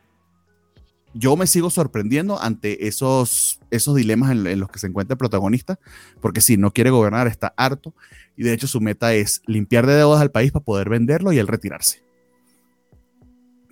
[1.15, 5.79] yo me sigo sorprendiendo ante esos, esos dilemas en, los que se encuentra el protagonista,
[6.21, 7.95] porque si no quiere gobernar, está harto,
[8.37, 11.39] y de hecho su meta es limpiar de deudas al país para poder venderlo y
[11.39, 12.05] él retirarse.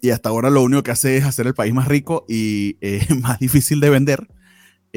[0.00, 3.06] Y hasta ahora lo único que hace es hacer el país más rico y eh,
[3.20, 4.26] más difícil de vender,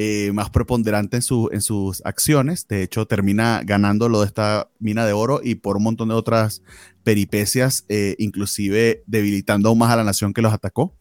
[0.00, 2.68] eh, más preponderante en, su, en sus acciones.
[2.68, 6.14] De hecho, termina ganando lo de esta mina de oro y por un montón de
[6.14, 6.62] otras
[7.02, 10.94] peripecias, eh, inclusive debilitando aún más a la nación que los atacó.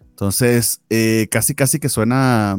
[0.00, 2.56] Entonces, eh, casi, casi que suena...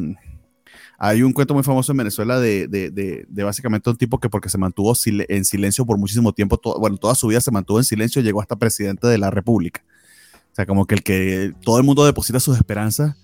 [0.98, 2.90] Hay un cuento muy famoso en Venezuela de, de,
[3.28, 7.16] de, básicamente un tipo que porque se mantuvo en silencio por muchísimo tiempo, bueno, toda
[7.16, 9.84] su vida se mantuvo en silencio, llegó hasta presidente de la República.
[10.54, 13.18] O sea, como que el que todo el mundo deposita sus esperanzas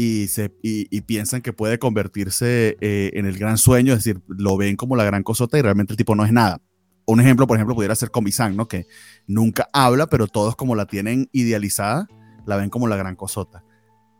[0.00, 4.94] y, piensan que puede convertirse eh, en el gran sueño, es decir, lo ven como
[4.94, 6.60] la gran cosota y realmente el tipo no es nada.
[7.04, 8.68] Un ejemplo, por ejemplo, pudiera ser Comisán, ¿no?
[8.68, 8.86] Que
[9.26, 12.06] nunca habla, pero todos como la tienen idealizada,
[12.46, 13.64] la ven como la gran cosota.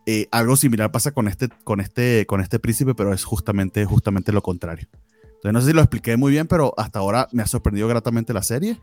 [0.05, 4.33] Eh, algo similar pasa con este, con, este, con este príncipe, pero es justamente, justamente
[4.33, 4.89] lo contrario.
[5.23, 8.33] Entonces, no sé si lo expliqué muy bien, pero hasta ahora me ha sorprendido gratamente
[8.33, 8.81] la serie.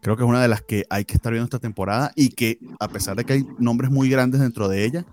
[0.00, 2.58] Creo que es una de las que hay que estar viendo esta temporada y que,
[2.80, 5.04] a pesar de que hay nombres muy grandes dentro de ella,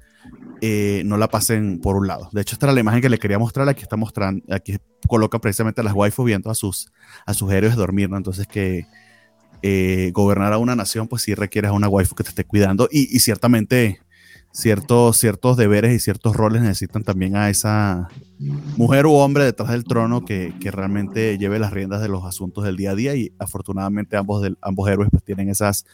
[0.62, 2.30] eh, no la pasen por un lado.
[2.32, 3.68] De hecho, esta era la imagen que le quería mostrar.
[3.70, 4.78] Aquí está mostrando, aquí
[5.08, 6.92] coloca precisamente a las waifus viendo a sus,
[7.26, 8.10] a sus héroes dormir.
[8.12, 8.86] Entonces que
[9.62, 12.90] eh, gobernar a una nación, pues sí requieres a una waifu que te esté cuidando
[12.92, 14.02] y, y, ciertamente
[14.52, 18.10] ciertos, ciertos deberes y ciertos roles necesitan también a esa
[18.78, 22.64] mujer u hombre detrás del trono que, que realmente lleve las riendas de los asuntos
[22.64, 25.86] del día a día y afortunadamente ambos, del, ambos héroes pues tienen esas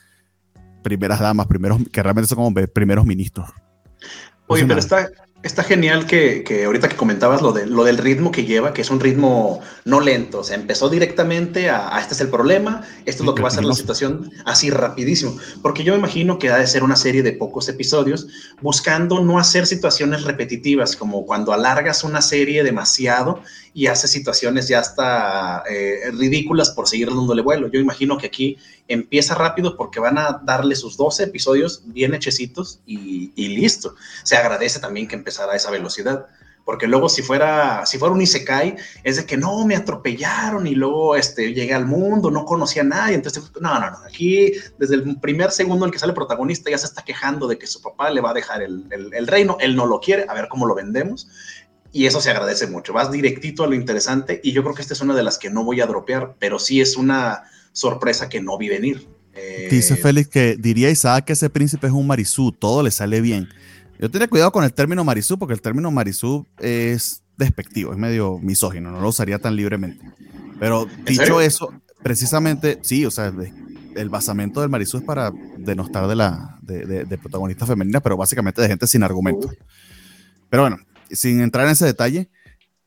[0.83, 3.49] primeras damas, primeros, que realmente son como primeros ministros
[4.47, 5.09] Oye, pero está,
[5.45, 8.81] está genial que, que, ahorita que comentabas lo, de, lo del ritmo que lleva, que
[8.81, 13.21] es un ritmo no lento, o sea, empezó directamente a, este es el problema, esto
[13.21, 16.49] es lo que va a ser la situación, así rapidísimo, porque yo me imagino que
[16.49, 18.27] ha de ser una serie de pocos episodios,
[18.61, 23.41] buscando no hacer situaciones repetitivas, como cuando alargas una serie demasiado
[23.75, 27.67] y hace situaciones ya hasta eh, ridículas por seguir dándole vuelo.
[27.67, 28.57] Yo imagino que aquí
[28.87, 33.95] empieza rápido porque van a darle sus 12 episodios bien hechecitos y, listo.
[34.23, 36.27] Se agradece también que empezara a esa velocidad.
[36.63, 40.73] Porque luego si fuera, si fuera un Isekai, es de que no, me atropellaron y
[40.73, 43.13] luego este, llegué al mundo, no conocía a nadie.
[43.13, 43.97] Entonces, no, no, no.
[44.03, 47.59] Aquí, desde el primer segundo en que sale el protagonista, ya se está quejando de
[47.59, 49.57] que su papá le va a dejar el, el reino.
[49.59, 51.27] Él no lo quiere, a ver cómo lo vendemos
[51.95, 52.91] y eso se agradece mucho.
[52.91, 55.49] Vas directito a lo interesante y yo creo que esta es una de las que
[55.49, 57.43] no voy a dropear, pero sí es una
[57.75, 59.07] sorpresa que no vi venir.
[59.33, 63.21] Eh, Dice Félix que diría Isaac que ese príncipe es un marisú, todo le sale
[63.21, 63.49] bien.
[63.99, 68.39] Yo tendría cuidado con el término marisú porque el término marisú es despectivo, es medio
[68.39, 70.05] misógino, no lo usaría tan libremente.
[70.57, 73.33] Pero dicho eso, precisamente, sí, o sea,
[73.95, 78.61] el basamento del marisú es para denostar de la de, de protagonista femenina, pero básicamente
[78.61, 79.51] de gente sin argumento.
[80.49, 80.77] Pero bueno,
[81.11, 82.29] sin entrar en ese detalle,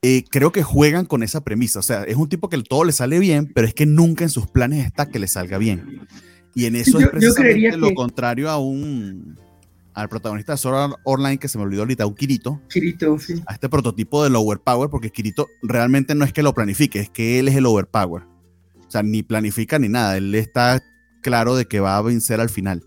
[0.02, 1.80] eh, creo que juegan con esa premisa.
[1.80, 4.30] O sea, es un tipo que todo le sale bien, pero es que nunca en
[4.30, 6.06] sus planes está que le salga bien.
[6.54, 9.36] Y en eso es precisamente lo contrario a un
[9.94, 12.60] al protagonista de Sword Online que se me olvidó ahorita, un Kirito.
[12.68, 13.42] Kirito, sí.
[13.46, 17.40] A este prototipo del overpower, porque Kirito realmente no es que lo planifique, es que
[17.40, 18.22] él es el overpower.
[18.22, 20.16] O sea, ni planifica ni nada.
[20.16, 20.80] Él está
[21.20, 22.84] claro de que va a vencer al final.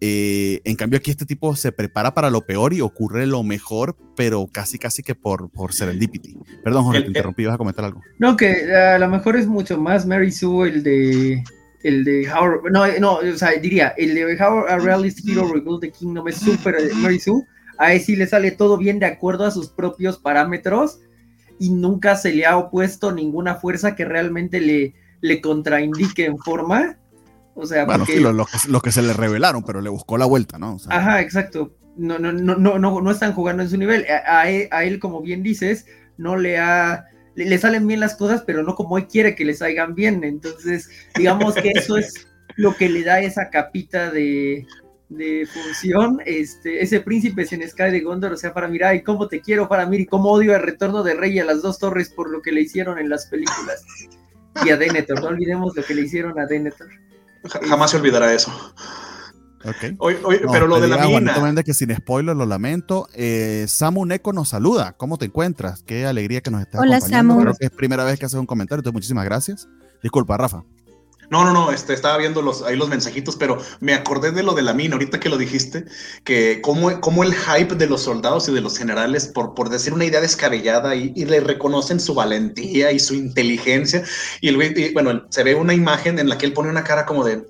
[0.00, 3.96] Eh, en cambio, aquí este tipo se prepara para lo peor y ocurre lo mejor,
[4.14, 6.36] pero casi, casi que por, por serendipity.
[6.62, 8.00] Perdón, Jorge, te interrumpí, vas a comentar algo.
[8.18, 11.42] No, que a lo mejor es mucho más Mary Sue, el de.
[11.82, 12.68] El de How.
[12.70, 16.36] No, no, o sea, diría, el de How a Realist Hero Rebuild the Kingdom es
[16.36, 17.42] súper Mary Sue.
[17.78, 20.98] A él sí le sale todo bien de acuerdo a sus propios parámetros
[21.60, 26.98] y nunca se le ha opuesto ninguna fuerza que realmente le, le contraindique en forma
[27.60, 30.76] o sea, bueno, sí, los que, se le revelaron, pero le buscó la vuelta, ¿no?
[30.88, 31.74] Ajá, exacto.
[31.96, 34.06] No, no, no, no, no, están jugando en su nivel.
[34.26, 37.06] A, él, como bien dices, no le ha.
[37.34, 40.22] Le, salen bien las cosas, pero no como él quiere que le salgan bien.
[40.22, 44.64] Entonces, digamos que eso es lo que le da esa capita de,
[45.08, 46.20] de función.
[46.24, 49.68] Este, ese príncipe en Sky de Gondor, o sea, para mirar, y cómo te quiero,
[49.68, 52.40] para mí, y cómo odio el retorno de Rey a las dos torres por lo
[52.40, 53.84] que le hicieron en las películas.
[54.64, 56.88] Y a Denethor, no olvidemos lo que le hicieron a Denethor.
[57.44, 58.52] Jamás se olvidará eso.
[59.64, 59.96] Okay.
[60.52, 61.62] pero lo de la mina.
[61.64, 63.08] que sin spoiler lo lamento.
[63.14, 64.92] Eh, Samu Neko nos saluda.
[64.96, 65.82] ¿Cómo te encuentras?
[65.82, 67.40] Qué alegría que nos estás Hola, Samu.
[67.40, 69.68] Creo que es primera vez que haces un comentario, entonces muchísimas gracias.
[70.02, 70.62] Disculpa, Rafa.
[71.30, 74.54] No, no, no, este, estaba viendo los, ahí los mensajitos, pero me acordé de lo
[74.54, 75.84] de la mina, ahorita que lo dijiste,
[76.24, 79.92] que como, como el hype de los soldados y de los generales, por, por decir
[79.92, 84.02] una idea descabellada, y, le reconocen su valentía y su inteligencia,
[84.40, 87.24] y, el, bueno, se ve una imagen en la que él pone una cara como
[87.24, 87.46] de,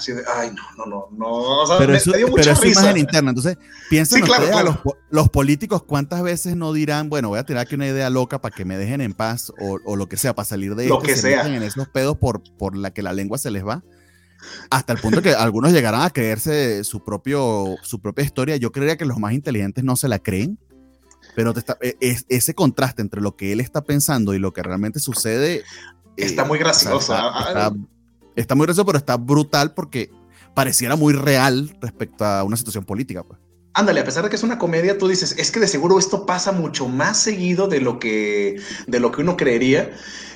[0.00, 1.26] Así de, ay, no, no, no, no.
[1.62, 2.80] O sea, Pero me- eso, me dio pero mucha es su risa.
[2.80, 3.30] imagen interna.
[3.30, 4.80] Entonces, piensen Sí, claro, a claro.
[4.84, 8.40] los, los políticos, ¿cuántas veces no dirán, bueno, voy a tirar aquí una idea loca
[8.40, 10.94] para que me dejen en paz o, o lo que sea, para salir de Lo
[10.96, 11.46] esto, que se sea.
[11.46, 13.82] en esos pedos por, por la que la lengua se les va?
[14.70, 18.56] Hasta el punto que algunos llegarán a creerse su, propio, su propia historia.
[18.56, 20.58] Yo creería que los más inteligentes no se la creen,
[21.36, 24.54] pero te está- e- es- ese contraste entre lo que él está pensando y lo
[24.54, 25.62] que realmente sucede.
[26.16, 26.98] Está eh, muy gracioso.
[27.12, 27.72] está, Ah, está-
[28.36, 30.10] está muy gracioso, pero está brutal porque
[30.54, 33.22] pareciera muy real respecto a una situación política.
[33.22, 33.38] Pues.
[33.74, 36.26] Ándale, a pesar de que es una comedia, tú dices, es que de seguro esto
[36.26, 39.92] pasa mucho más seguido de lo que, de lo que uno creería.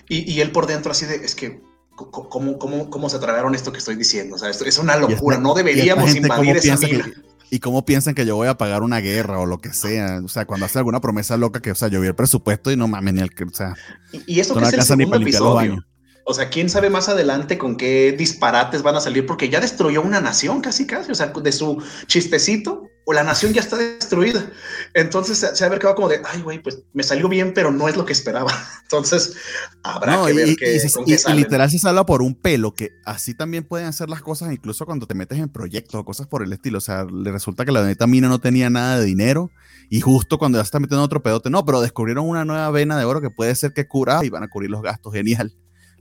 [0.09, 1.61] Y, y él por dentro así de, es que,
[1.97, 4.37] ¿cómo, cómo, cómo se tragaron esto que estoy diciendo?
[4.37, 7.11] O sea, esto es una Y esta- locura, no deberíamos gente, ¿cómo invadir esa mina.
[7.51, 10.21] y cómo piensan que yo voy a pagar una guerra o lo que sea.
[10.25, 12.77] O sea, cuando hace alguna promesa loca que, o sea, yo vi el presupuesto y
[12.77, 13.75] no mames ni el que, o sea,
[14.13, 15.85] Y, y eso que es el segundo episodio.
[16.27, 20.01] O sea, quién sabe más adelante con qué disparates van a salir, porque ya destruyó
[20.03, 21.13] una nación casi, casi.
[21.13, 24.51] O sea, de su chistecito, o la nación ya está destruida.
[24.95, 27.97] Entonces se, ha quedado como de, ay, güey, pues me salió bien, pero no es
[27.99, 28.51] lo que esperaba.
[28.85, 29.35] Entonces
[29.83, 31.39] habrá No, que ver y- qué, y se- con y- qué y salen.
[31.43, 35.07] literal se salva por un pelo, que así también pueden hacer las cosas incluso cuando
[35.07, 36.79] te metes en proyectos o cosas por el estilo.
[36.79, 39.51] O sea, le resulta que la neta mina no tenía nada de dinero
[39.91, 42.71] y justo cuando ya se está metiendo en otro pedote, no, pero descubrieron una nueva
[42.71, 45.53] vena de oro que puede ser que cura y van a cubrir los gastos, genial.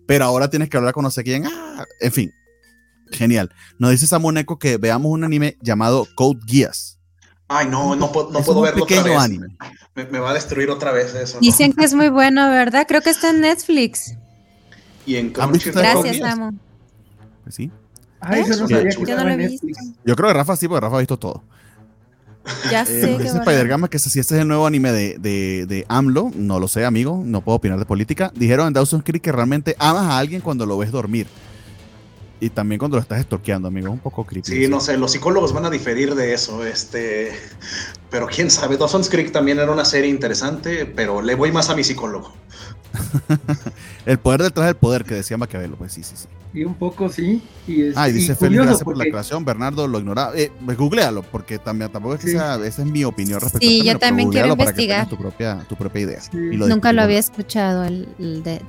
[0.08, 2.32] Pero ahora tienes que hablar con no sé quién, ah, en fin,
[3.12, 3.50] genial.
[3.80, 7.00] Nos dice Samoneco que veamos un anime llamado Code Geass.
[7.48, 9.24] Ay, no, no, puedo- no Es puedo un verlo otra pequeño vez.
[9.24, 9.48] anime.
[9.96, 11.36] Me, me va a destruir otra vez eso.
[11.36, 11.40] ¿no?
[11.42, 12.86] Dicen que es muy bueno, ¿verdad?
[12.88, 14.16] Creo que está en Netflix.
[15.06, 16.34] Y en ¿Han visto Crunchyroll- Gracias, Geass?
[16.34, 16.52] amo.
[17.44, 17.72] Pues sí.
[18.22, 19.68] Ay, eso no sabía Yo que no lo he visto.
[20.06, 21.44] Yo creo que Rafa sí, porque Rafa ha visto todo.
[22.70, 23.40] Ya Eh, sé dice que bueno.
[23.42, 26.86] Spider-Gama que si este es el nuevo anime de, de, de AMLO, no lo sé,
[26.86, 28.32] amigo, no puedo opinar de política.
[28.36, 31.28] Dijeron en Dawson's Creek que realmente amas a alguien cuando lo ves dormir.
[32.40, 34.52] Y también cuando lo estás estorqueando, amigo, es un poco creepy.
[34.52, 37.32] Sí, no sé, los psicólogos van a diferir de eso, este,
[38.10, 41.76] pero quién sabe, Dawson's Creek también era una serie interesante, pero le voy más a
[41.76, 42.34] mi psicólogo.
[44.06, 46.28] El poder detrás del poder que decía Maquiavelo, pues sí, sí, sí.
[46.54, 47.42] Y un poco sí.
[47.68, 49.44] Y, es, Ah, y y dice Félix, curioso gracias por la aclaración.
[49.46, 50.36] Bernardo lo ignoraba.
[50.38, 52.34] Eh, pues, googlealo, porque también tampoco es que Sí.
[52.34, 54.74] sea, esa es mi opinión respecto Sí, a este yo pero también quiero googlealo para
[54.76, 55.06] que investigar.
[55.08, 56.22] tengas tu propia, tu propia idea.
[56.22, 56.30] Sí.
[56.38, 58.62] Y lo Nunca lo había escuchado el, el de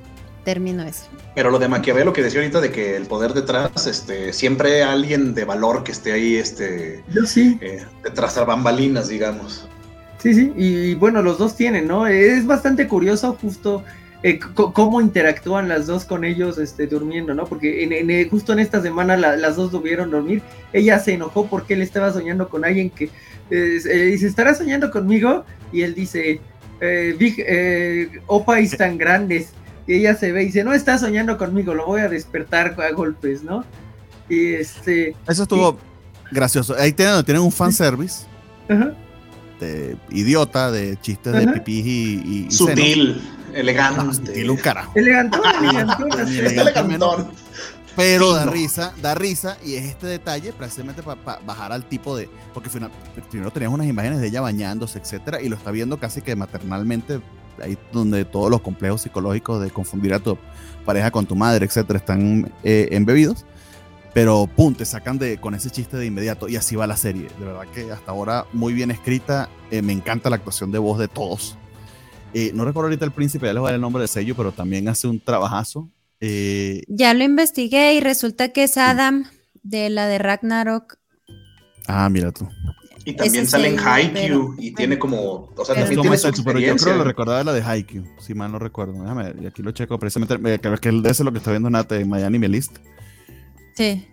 [0.44, 1.04] término ese.
[1.34, 4.90] Pero lo de Maquiavelo que decía ahorita de que el poder detrás, este, siempre hay
[4.92, 7.58] alguien de valor que esté ahí, este, Yo sí.
[7.60, 9.66] eh, detrás de bambalinas, digamos.
[10.22, 12.06] Sí, sí, y bueno, los dos tienen, ¿no?
[12.06, 13.84] Es bastante curioso justo
[14.26, 17.44] eh, cómo interactúan las dos con ellos este, durmiendo, ¿no?
[17.44, 20.40] Porque en, en, eh, justo en esta semana la- las dos debieron dormir.
[20.72, 23.04] Ella se enojó porque él estaba soñando con alguien que
[23.50, 25.44] eh, eh, dice, ¿estará soñando conmigo?
[25.72, 26.40] Y él dice,
[26.80, 29.50] eh, Big, eh, opais tan grandes.
[29.86, 32.92] Y ella se ve y dice, no está soñando conmigo, lo voy a despertar a
[32.92, 33.62] golpes, ¿no?
[34.30, 35.14] Y este...
[35.28, 35.78] Eso estuvo
[36.32, 36.74] gracioso.
[36.78, 38.24] Ahí tienen, tienen un fanservice
[38.70, 38.94] ajá.
[39.60, 42.50] de idiota, de chistes de pipí y, y- y.
[42.50, 43.20] Sutil,
[43.54, 44.50] elegante.
[44.50, 44.92] un carajo.
[44.94, 45.42] Elegantón,
[46.20, 47.30] Está elegantón.
[47.96, 52.28] Pero da risa, da risa, y es este detalle precisamente para bajar al tipo de.
[52.52, 52.90] Porque final-
[53.30, 57.20] primero tenías unas imágenes de ella bañándose, etcétera, y lo está viendo casi que maternalmente,
[57.62, 60.36] ahí donde todos los complejos psicológicos de confundir a tu
[60.84, 63.44] pareja con tu madre, etcétera, están eh, embebidos.
[64.12, 67.28] Pero pum, te sacan de, con ese chiste de inmediato, y así va la serie.
[67.38, 70.98] De verdad que hasta ahora muy bien escrita, eh, me encanta la actuación de voz
[70.98, 71.56] de todos.
[72.34, 74.34] Eh, no recuerdo ahorita el príncipe, ya les voy a dar el nombre de sello,
[74.34, 75.88] pero también hace un trabajazo.
[76.20, 79.24] Eh, Ya lo investigué y resulta que es Adam
[79.62, 80.96] de la de Ragnarok.
[81.86, 82.48] ah, mira tú.
[83.06, 86.42] Y también sale en Haikyuu y tiene como, o sea, Pero- también ¿Cómo tiene su?
[86.44, 88.94] Pero yo creo que lo recordaba de la de Haikyuu, si mal no recuerdo.
[89.02, 90.34] Déjame ver, y aquí lo checo precisamente.
[90.34, 92.78] eh, Creo que de ese es lo que está viendo Nate en Miami Me List.
[93.76, 94.06] Sí.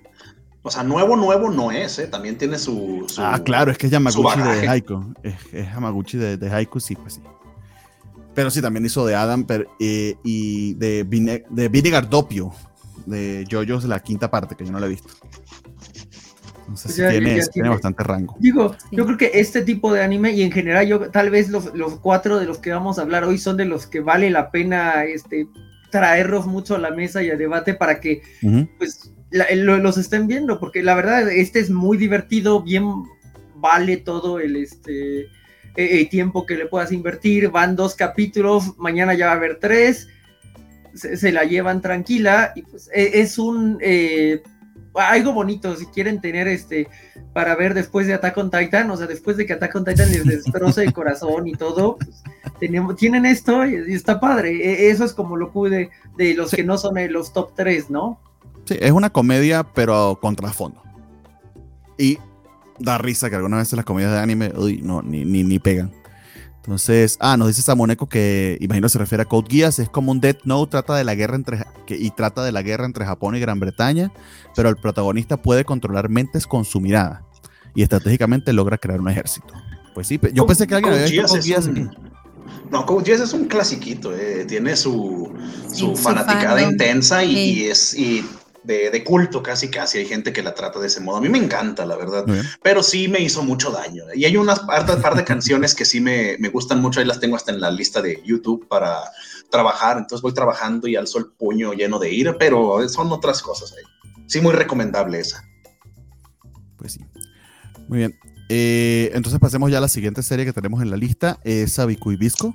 [0.62, 2.08] O sea, nuevo, nuevo no es, ¿eh?
[2.08, 3.06] También tiene su...
[3.08, 5.14] su- Ah, claro, es que es Yamaguchi de Haiku.
[5.24, 7.22] Es, es Yamaguchi de, de Haiku, sí, pues sí.
[8.34, 12.52] Pero sí, también hizo de Adam pero, eh, y de, Vine- de Vinegar Doppio,
[13.06, 15.10] de JoJo's la quinta parte, que yo no la he visto.
[16.62, 18.38] Entonces ya- tiene, ya tiene bastante rango.
[18.40, 18.96] Digo, Sí.
[18.96, 21.96] yo creo que este tipo de anime y en general yo tal vez los, los
[22.00, 25.04] cuatro de los que vamos a hablar hoy son de los que vale la pena
[25.04, 25.48] este
[25.90, 28.70] traerlos mucho a la mesa y a debate para que Ujú.
[28.78, 32.86] pues la- lo- los estén viendo porque la verdad este es muy divertido, bien
[33.58, 35.28] vale todo el este
[35.76, 39.60] eh, el tiempo que le puedas invertir, van dos capítulos, mañana ya va a haber
[39.60, 40.08] tres,
[40.94, 44.42] se, se la llevan tranquila y pues e- es un eh,
[44.94, 46.88] algo bonito si quieren tener este
[47.34, 50.12] para ver después de Attack on Titan, o sea, después de que Attack on Titan
[50.12, 52.22] les destroza el corazón y todo, pues,
[52.60, 54.52] tenemos, tienen esto y, está padre.
[54.52, 56.58] E- Eso es como lo pude de los Sí.
[56.58, 58.20] que no son eh, los top 3, ¿no?
[58.66, 60.84] Sí, es una comedia, pero con trasfondo.
[61.98, 62.18] Y
[62.82, 65.92] da risa que algunas veces las comedias de anime, uy, no, ni, ni, ni pegan.
[66.58, 70.22] Entonces, ah, nos dice Samoneco que, imagino se refiere a Code Geass, es como un
[70.22, 73.36] Death Note, trata de la guerra entre, que, y trata de la guerra entre Japón
[73.36, 74.12] y Gran Bretaña,
[74.56, 77.24] pero el protagonista puede controlar mentes con su mirada
[77.74, 79.54] y estratégicamente logra crear un ejército.
[79.96, 81.66] Pues sí, yo pensé que alguien Code había Code es Geass.
[81.68, 81.92] un-
[82.70, 85.34] No, Code Geass es un clasiquito, eh, tiene su,
[85.68, 86.72] Sí, su su fanaticada fandom.
[86.74, 87.54] intensa y, Sí.
[87.60, 88.26] y es y
[88.64, 90.00] de, de culto casi casi.
[90.00, 91.18] Hay gente que la trata de ese modo.
[91.18, 92.26] A mí me encanta, la verdad.
[92.26, 92.44] Bien.
[92.62, 94.04] pero sí me hizo mucho daño.
[94.14, 97.20] Y hay unas par, par de canciones que sí me, me gustan mucho, ahí las
[97.20, 99.02] tengo hasta en la lista de YouTube para
[99.52, 103.74] trabajar, entonces voy trabajando y alzo el puño lleno de ira, pero son otras cosas
[103.74, 103.84] ahí.
[104.26, 105.44] Sí, muy recomendable esa.
[106.78, 107.02] Pues sí.
[107.88, 108.18] Muy bien.
[108.50, 112.12] Eh, entonces pasemos ya a la siguiente serie que tenemos en la lista, es Sabiku
[112.12, 112.54] y Visco.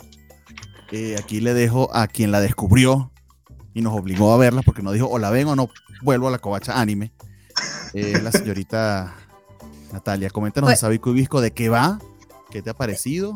[0.91, 3.13] Eh, aquí le dejo a quien la descubrió
[3.75, 5.69] y nos obligó a verla porque nos dijo o la ven o no
[6.03, 7.13] vuelvo a la covacha anime.
[7.95, 9.15] Eh, la señorita
[9.93, 10.31] Natalia.
[10.31, 11.99] Coméntanos de Pues- Sabiku y Visco de qué va,
[12.51, 13.31] qué te ha parecido.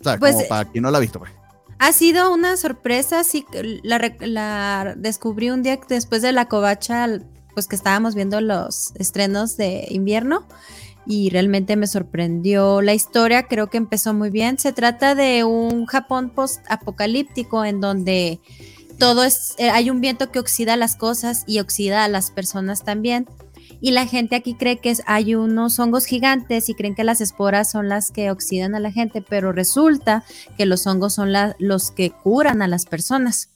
[0.00, 1.32] O sea, Pues, como para quien no la ha visto, pues.
[1.78, 3.44] Ha sido una sorpresa, sí,
[3.82, 7.06] la, la descubrí un día después de la covacha,
[7.52, 10.46] pues que estábamos viendo los estrenos de invierno
[11.06, 14.58] y realmente me sorprendió la historia, creo que empezó muy bien.
[14.58, 18.40] Se trata de un Japón post-apocalíptico en donde
[18.98, 22.84] todo es, eh, hay un viento que oxida las cosas y oxida a las personas
[22.84, 23.26] también.
[23.80, 27.20] Y la gente aquí cree que es- hay unos hongos gigantes y creen que las
[27.20, 30.24] esporas son las que oxidan a la gente, pero resulta
[30.56, 33.50] que los hongos son los que curan a las personas.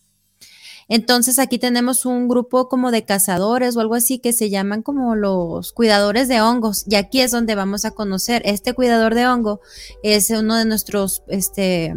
[0.89, 5.15] Entonces aquí tenemos un grupo como de cazadores o algo así que se llaman como
[5.15, 6.85] los cuidadores de hongos.
[6.89, 8.43] Y aquí es donde vamos a conocer.
[8.45, 9.61] Este cuidador de hongo
[10.03, 11.95] es uno de nuestros este,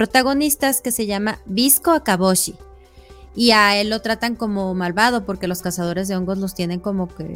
[0.00, 2.54] protagonistas que se llama Visco Akaboshi.
[3.36, 7.06] Y a él lo tratan como malvado porque los cazadores de hongos los tienen como
[7.06, 7.28] que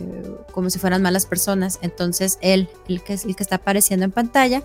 [0.50, 1.78] como si fueran malas personas.
[1.82, 4.62] Entonces él, el que el que está apareciendo en pantalla,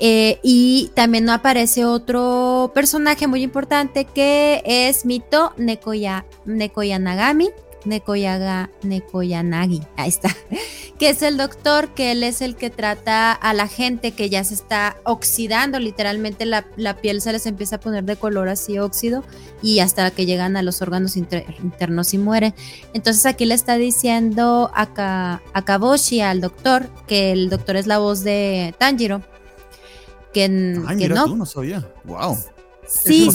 [0.00, 7.50] eh, y también aparece otro personaje muy importante que es Mito Nekoya, Nekoyanagami.
[7.84, 10.34] Nekoyaga, Nekoyanagi, ahí está,
[10.98, 14.42] que es el doctor, que él es el que trata a la gente que ya
[14.44, 18.78] se está oxidando, literalmente la, la piel se les empieza a poner de color así
[18.78, 19.24] óxido
[19.62, 22.54] y hasta que llegan a los órganos inter- internos y mueren.
[22.94, 27.86] Entonces aquí le está diciendo a, Ka- a Kaboshi, al doctor, que el doctor es
[27.86, 29.22] la voz de Tanjiro,
[30.34, 31.24] que, n- Ay, que mira no.
[31.26, 31.88] tú, no sabía.
[32.04, 32.36] Wow.
[32.86, 33.34] Sí, Es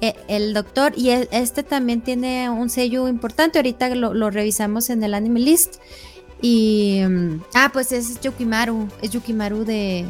[0.00, 5.02] el doctor, y e- este también tiene un sello importante, ahorita lo, lo revisamos en
[5.02, 5.76] el anime list.
[6.42, 10.04] Y, mm, ah, pues es Yukimaru, es Yukimaru de,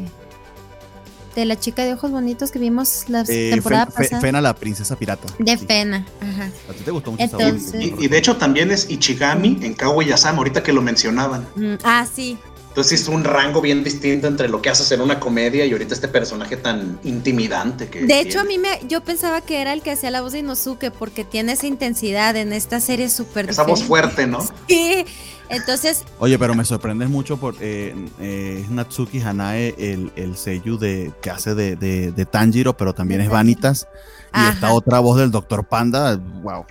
[1.35, 4.21] de la chica de ojos bonitos que vimos la Eh, temporada Fen- pasada.
[4.21, 5.27] Fena la princesa pirata.
[5.39, 5.65] de Sí.
[5.67, 6.49] Fena, ajá.
[6.69, 10.63] A ti te gustó mucho Entonces- y de hecho también es Ichigami en Kaguya-sama, ahorita
[10.63, 11.47] que lo mencionaban.
[11.55, 12.37] Mm, ah, sí,
[12.77, 15.95] Entonces es un rango bien distinto entre lo que haces en una comedia y ahorita
[15.95, 19.81] este personaje tan intimidante que De hecho, a mí me, yo pensaba que era el
[19.81, 23.63] que hacía la voz de Inosuke porque tiene esa intensidad en esta serie súper Esa
[23.63, 24.27] voz diferente.
[24.27, 24.41] fuerte, ¿no?
[24.67, 25.07] Sí.
[25.49, 30.77] Entonces, Oye, pero me sorprendes mucho por eh, eh, es Natsuki Hanae el, el sello
[30.77, 33.29] de, que hace de, de, de Tanjiro, pero también es.
[33.29, 33.87] Vanitas.
[34.35, 34.49] Y Ajá.
[34.49, 36.63] esta otra voz del Doctor Panda, wow.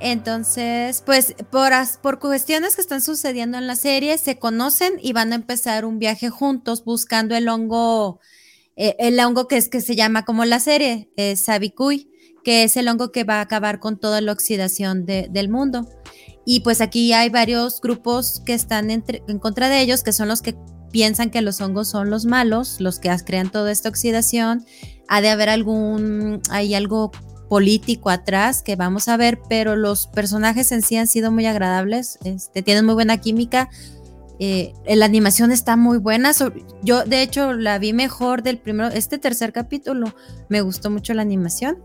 [0.00, 1.72] Entonces, pues por,
[2.02, 5.98] por cuestiones que están sucediendo en la serie, se conocen y van a empezar un
[5.98, 8.20] viaje juntos buscando el hongo,
[8.76, 12.10] eh, el hongo que es que se llama como la serie, eh, Sabikui,
[12.44, 15.88] que es el hongo que va a acabar con toda la oxidación de- del mundo.
[16.46, 20.28] Y pues aquí hay varios grupos que están entre- en contra de ellos, que son
[20.28, 20.54] los que
[20.90, 24.64] piensan que los hongos son los malos, los que crean toda esta oxidación.
[25.08, 27.10] Ha de haber algún, hay algo
[27.48, 32.18] político atrás que vamos a ver, pero los personajes en sí han sido muy agradables,
[32.24, 33.68] este, tienen muy buena química.
[34.40, 36.30] eh, la animación está muy buena.
[36.82, 38.88] yo, de hecho, la vi mejor del primero.
[38.94, 40.14] Este tercer capítulo
[40.48, 41.78] me gustó mucho la animación.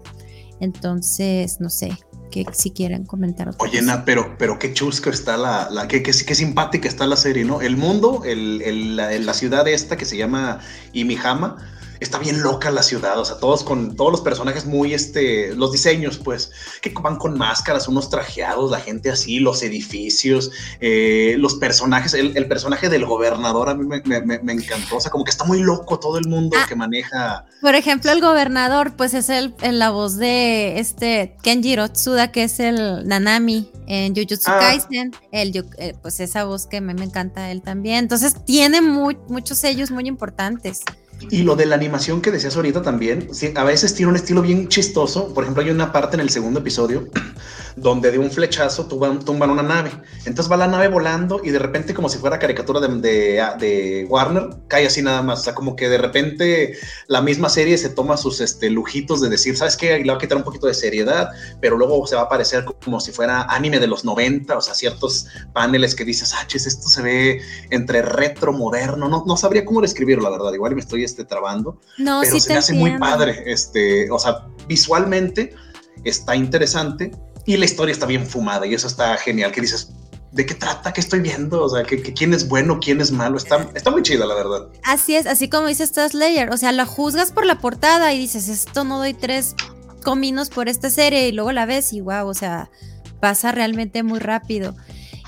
[0.60, 1.92] Entonces, no sé,
[2.32, 3.82] que si quieren comentar otra Oye.
[3.82, 7.44] Nat, pero, pero qué chusco está la, la qué, qué, qué simpática está la serie,
[7.44, 7.62] ¿no?
[7.62, 10.60] El mundo, el, el- la, la ciudad esta que se llama
[10.94, 11.58] Imihama,
[12.04, 15.72] está bien loca la ciudad, o sea, todos con todos los personajes muy, este, los
[15.72, 16.52] diseños, pues,
[16.82, 22.36] que van con máscaras, unos trajeados, la gente así, los edificios, eh, los personajes, el,
[22.38, 25.32] el personaje del gobernador a mí me, me- me- me encantó, o sea, como que
[25.32, 26.66] está muy loco todo el mundo Ah.
[26.68, 27.46] que maneja.
[27.62, 32.44] Por ejemplo, el gobernador, pues es el, en la voz de este Kenjiro Tsuda, que
[32.44, 34.60] es el Nanami en Jujutsu Ah.
[34.60, 35.12] Kaisen.
[35.32, 38.00] El, eh, pues esa voz que me, me encanta él también.
[38.00, 40.82] Entonces, tiene muy, muchos sellos muy importantes.
[41.30, 44.68] Y lo de la animación que decías ahorita también, a veces tiene un estilo bien
[44.68, 45.34] chistoso.
[45.34, 47.08] Por ejemplo, hay una parte en el segundo episodio
[47.76, 49.92] donde de un flechazo tumban, tumban una nave.
[50.26, 54.06] Entonces va la nave volando y de repente, como si fuera caricatura de, de, de,
[54.10, 55.42] Warner, cae así nada más.
[55.42, 59.30] O sea, como que de repente la misma serie se toma sus este, lujitos de
[59.30, 59.98] decir, ¿sabes qué?
[60.00, 63.00] Le va a quitar un poquito de seriedad, pero luego se va a parecer como
[63.00, 66.88] si fuera anime de los 90, o sea, ciertos paneles que dices, ah, chis, esto
[66.88, 69.08] se ve entre retro, moderno.
[69.08, 70.54] No, no sabría cómo describirlo, la verdad.
[70.54, 71.80] Igual me estoy este, trabando.
[71.98, 73.44] No, pero sí se me hace muy padre.
[73.46, 75.56] Este, o sea, visualmente
[76.04, 77.12] está interesante
[77.46, 79.52] y la historia está bien fumada y eso está genial.
[79.52, 79.90] Que dices,
[80.32, 80.94] ¿de qué trata?
[80.94, 81.64] ¿Qué estoy viendo?
[81.64, 82.80] O sea, ¿que, que quién es bueno?
[82.80, 83.38] ¿Quién es malo?
[83.38, 84.68] Está, está muy chida, la verdad.
[84.84, 86.52] Así es, así como dice esta Slayer.
[86.52, 89.56] O sea, la juzgas por la portada y dices, esto no doy tres
[90.04, 92.70] cominos por esta serie y luego la ves y wow, o sea,
[93.20, 94.76] pasa realmente muy rápido.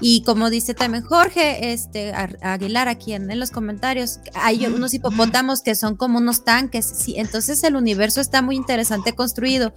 [0.02, 4.93] Y como dice también Jorge este, Ar- Aguilar aquí en, en los comentarios, hay unos
[4.93, 9.74] hipopótamos que son como unos tanques, sí, entonces el universo está muy interesante construido.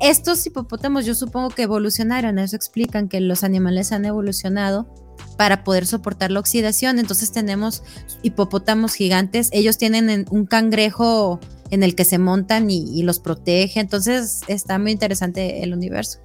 [0.00, 4.88] Estos hipopótamos yo supongo que evolucionaron, eso explican que los animales han evolucionado
[5.36, 7.82] para poder soportar la oxidación, entonces tenemos
[8.22, 11.38] hipopótamos gigantes, ellos tienen en- un cangrejo
[11.70, 16.18] en el que se montan y, y los protege, entonces está muy interesante el universo.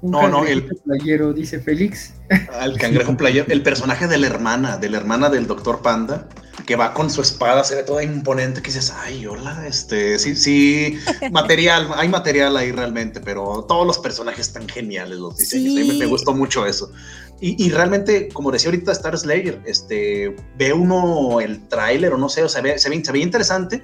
[0.00, 2.14] Un No, no, cangrejito playero, dice Félix.
[2.52, 6.28] Al cangrejo player, el personaje de la hermana, de la hermana del doctor Panda,
[6.66, 10.36] que va con su espada, se ve toda imponente, que dices, ay, hola, este, sí,
[10.36, 10.98] sí,
[11.32, 15.84] material, hay material ahí realmente, pero todos los personajes están geniales, los diseños, Sí.
[15.84, 16.92] me, me gustó mucho eso.
[17.40, 22.28] Y, y realmente, como decía ahorita Star Slayer, este, ve uno el tráiler o no
[22.28, 23.80] sé, o sea, ve- se, ve, se veía interesante,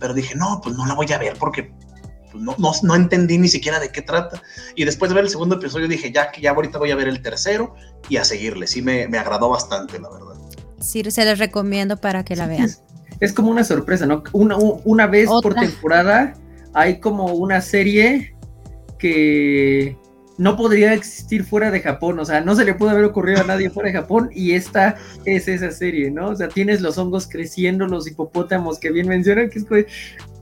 [0.00, 1.70] pero dije, no, pues no la voy a ver porque
[2.34, 4.42] pues, no, no, no entendí ni siquiera de qué trata.
[4.74, 7.06] Y después de ver el segundo episodio dije, ya que ya ahorita voy a ver
[7.06, 7.76] el tercero
[8.08, 8.66] y a seguirle.
[8.66, 10.34] Sí, me, me agradó bastante, la verdad.
[10.80, 12.64] Sí, se les recomiendo para que la vean.
[12.64, 12.82] Es,
[13.20, 14.24] es como una sorpresa, ¿no?
[14.32, 16.34] Una, una vez por temporada
[16.72, 18.34] hay como una serie
[18.98, 19.96] que
[20.36, 23.44] no podría existir fuera de Japón, o sea, no se le puede haber ocurrido a
[23.44, 26.30] nadie fuera de Japón y esta es esa serie, ¿no?
[26.30, 29.80] O sea, tienes los hongos creciendo, los hipopótamos que bien mencionan, que es como,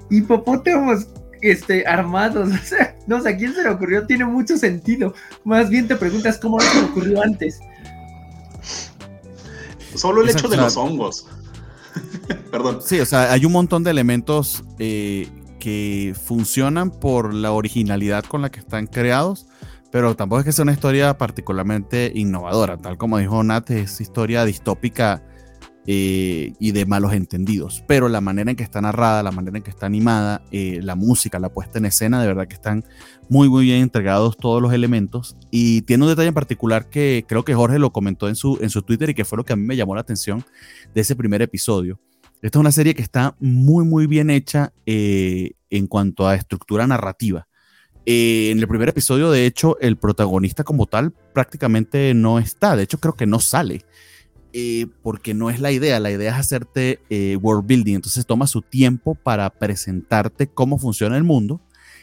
[0.08, 1.08] hipopótamos
[1.42, 4.06] este, armados, o sea, no sé, ¿a quién se le ocurrió?
[4.06, 5.14] Tiene mucho sentido.
[5.44, 7.60] Más bien te preguntas cómo no se le ocurrió antes.
[9.94, 11.26] Solo el Exacto, hecho de los hongos.
[12.50, 12.80] Perdón.
[12.82, 15.28] Sí, o sea, hay un montón de elementos eh,
[15.58, 19.46] que funcionan por la originalidad con la que están creados,
[19.90, 24.44] pero tampoco es que sea una historia particularmente innovadora, tal como dijo Nat, es historia
[24.44, 25.22] distópica
[25.86, 29.64] eh, y de malos entendidos, pero la manera en que está narrada, la manera en
[29.64, 32.84] que está animada, eh, la música, la puesta en escena, de verdad que están
[33.28, 35.36] muy, muy bien entregados todos los elementos.
[35.50, 38.70] Y tiene un detalle en particular que creo que Jorge lo comentó en su, en
[38.70, 40.44] su Twitter y que fue lo que a mí me llamó la atención
[40.94, 41.98] de ese primer episodio.
[42.42, 46.86] Esta es una serie que está muy, muy bien hecha eh, en cuanto a estructura
[46.86, 47.46] narrativa.
[48.04, 52.74] Eh, en el primer episodio, de hecho, el protagonista como tal prácticamente no está.
[52.74, 53.84] De hecho, creo que no sale.
[54.52, 56.00] Eh, porque no es la idea.
[56.00, 57.94] La idea es hacerte eh, world building.
[57.94, 61.60] Entonces toma su tiempo para presentarte cómo funciona el mundo.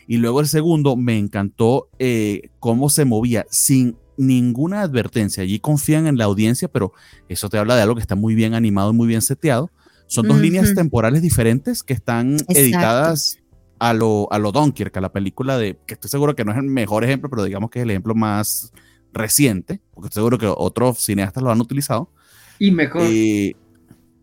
[0.07, 5.43] Y luego el segundo, me encantó eh, cómo se movía sin ninguna advertencia.
[5.43, 6.93] Allí confían en la audiencia, pero
[7.29, 9.69] eso te habla de algo que está muy bien animado y muy bien seteado.
[10.07, 12.53] Son dos líneas temporales diferentes que están Exacto.
[12.59, 13.37] editadas
[13.77, 16.57] a lo, a lo Dunkirk, a la película de, que estoy seguro que no es
[16.57, 18.73] el mejor ejemplo, pero digamos que es el ejemplo más
[19.13, 22.11] reciente, porque estoy seguro que otros cineastas lo han utilizado.
[22.59, 23.03] Y mejor.
[23.09, 23.55] Eh,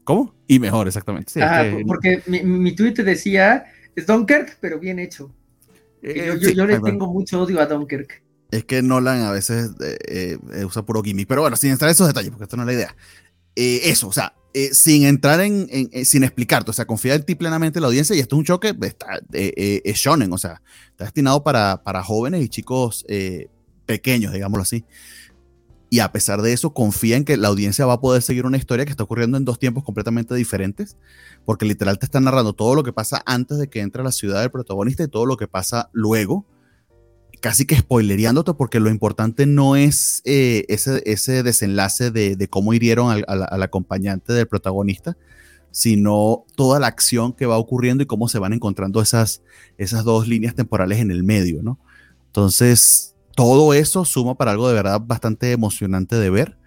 [0.05, 0.35] ¿Cómo?
[0.47, 1.33] Y mejor, exactamente.
[1.33, 3.65] Sí, Ajá, que- porque mi, mi tweet decía,
[3.97, 5.33] es Dunkirk, pero bien hecho.
[6.03, 8.23] eh, yo yo- sí, yo le tengo mucho odio a Dunkirk.
[8.53, 11.93] Es que Nolan a veces eh, eh, usa puro gimmick, pero bueno, sin entrar en
[11.95, 12.97] esos detalles, porque esto no es la idea.
[13.57, 17.15] Eh, eso, o sea, eh, sin entrar en, en- eh, sin explicarte, o sea, confía
[17.15, 19.97] en ti plenamente en la audiencia y esto es un choque, está, eh, eh, es
[19.99, 23.49] shonen, o sea, está destinado para, para jóvenes y chicos eh,
[23.85, 24.85] pequeños, digámoslo así.
[25.89, 28.57] Y a pesar de eso, confía en que la audiencia va a poder seguir una
[28.57, 30.97] historia que está ocurriendo en dos tiempos completamente diferentes,
[31.45, 34.11] porque literal te están narrando todo lo que pasa antes de que entre a la
[34.13, 36.45] ciudad del protagonista y todo lo que pasa luego,
[37.41, 42.75] casi que spoilereándote, porque lo importante no es eh, ese, ese desenlace de, de cómo
[42.75, 45.17] hirieron al, al- acompañante del protagonista,
[45.71, 49.43] sino toda la acción que va ocurriendo y cómo se van encontrando esas,
[49.79, 51.79] esas dos líneas temporales en el medio, ¿no?
[52.27, 56.59] Entonces, todo eso suma para algo de verdad bastante emocionante de ver.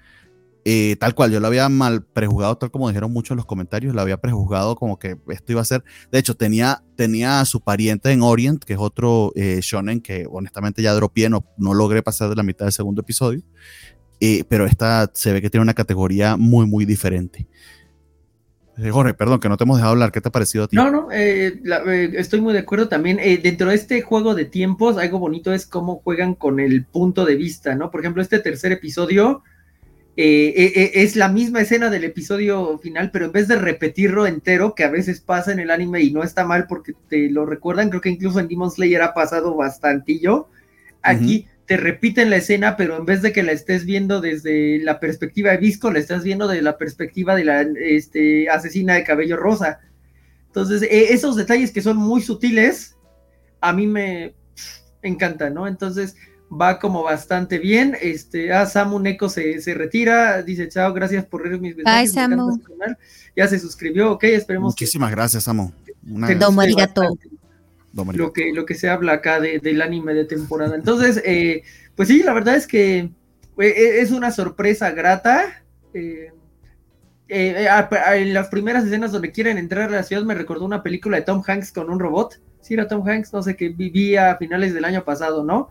[0.66, 4.02] Eh, tal cual, yo lo había mal prejuzgado, tal como dijeron muchos los comentarios, lo
[4.02, 5.84] había prejuzgado como que esto iba a ser.
[6.12, 10.28] De hecho, tenía, tenía a su pariente en Orient, que es otro eh, shonen que
[10.30, 13.42] honestamente ya dropié, no, no logré pasar de la mitad del segundo episodio.
[14.20, 17.48] Eh, pero esta se ve que tiene una categoría muy, muy diferente.
[18.82, 20.12] Eh, Jorge, perdón, que no te hemos dejado hablar.
[20.12, 20.76] ¿Qué te ha parecido a ti?
[20.76, 23.20] No, no, eh, la- eh, estoy muy de acuerdo también.
[23.20, 27.26] Eh, dentro de este juego de tiempos, algo bonito es cómo juegan con el punto
[27.26, 27.92] de vista, ¿no?
[27.92, 29.44] Por ejemplo, este tercer episodio
[30.22, 34.90] es la misma escena del episodio final, pero en vez de repetirlo entero, que a
[34.90, 38.10] veces pasa en el anime y no está mal porque te lo recuerdan, creo que
[38.10, 40.50] incluso en Demon Slayer ha pasado bastantillo.
[41.02, 45.00] Aquí te repiten la escena, pero en vez de que la estés viendo desde la
[45.00, 49.38] perspectiva de Visco, la estás viendo desde la perspectiva de la este, asesina de cabello
[49.38, 49.80] rosa.
[50.48, 52.96] Entonces, eh, esos detalles que son muy sutiles,
[53.62, 54.34] a mí me
[55.04, 55.68] encantan, ¿no?
[55.68, 56.16] Entonces,
[56.52, 57.96] va como bastante bien.
[58.02, 62.16] Este, ah, Samu Neko se, se retira, dice chao, gracias por leer mis mensajes.
[62.16, 62.64] me encanta Samu.
[62.64, 62.98] canal".
[63.36, 65.72] Ya se suscribió, ok, esperemos que Muchísimas gracias, Amo.
[66.10, 67.02] Una- que Domo arigato.
[67.02, 67.30] bastante
[68.20, 70.76] Lo que, lo que se habla acá de- del anime de temporada.
[70.76, 71.64] Entonces, eh,
[71.96, 75.64] pues sí, la verdad es que eh, es una sorpresa grata.
[75.94, 76.32] eh,
[77.28, 77.68] eh,
[78.16, 81.24] en las primeras escenas donde quieren entrar a la ciudad me recordó una película de
[81.24, 82.42] Tom Hanks con un robot.
[82.62, 85.70] Sí, era Tom Hanks, no sé, que vivía a finales del año pasado, ¿no?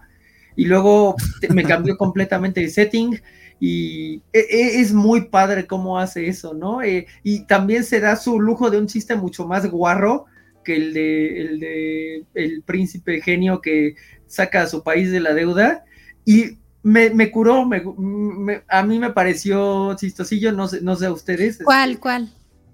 [0.56, 1.16] Y luego
[1.52, 3.20] me cambió completamente el setting
[3.60, 6.80] y es muy padre cómo hace eso, ¿no?
[6.82, 10.26] Eh, y también se da su lujo de un chiste mucho más guarro
[10.68, 13.94] que el de el de el príncipe genio que
[14.26, 15.84] saca a su país de la deuda
[16.26, 21.06] y me, me curó, me- me- a mí me pareció chistosillo, no sé, no sé
[21.06, 21.58] a ustedes.
[21.64, 22.28] ¿Cuál, cuál?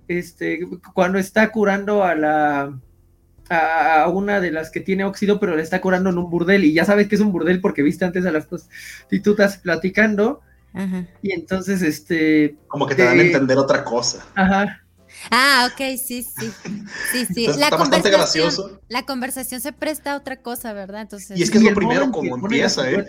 [0.08, 0.58] Este,
[0.92, 2.78] cuando está curando a la
[3.48, 6.64] a, a una de las que tiene óxido, pero le está curando en un burdel,
[6.64, 10.40] y ya sabes que es un burdel porque viste antes a las prostitutas platicando,
[10.72, 11.06] Ajá.
[11.22, 14.24] y entonces este, Como que te dan a Eh, entender otra cosa.
[14.34, 14.83] ajá,
[15.30, 16.56] Ah, ok, sí, sí.
[17.12, 17.46] Sí, sí.
[17.46, 18.80] Entonces, La está bastante conversación, gracioso.
[18.88, 21.02] la conversación se presta a otra cosa, ¿verdad?
[21.02, 23.04] Entonces, Y es que es lo primero como empieza, ¿eh?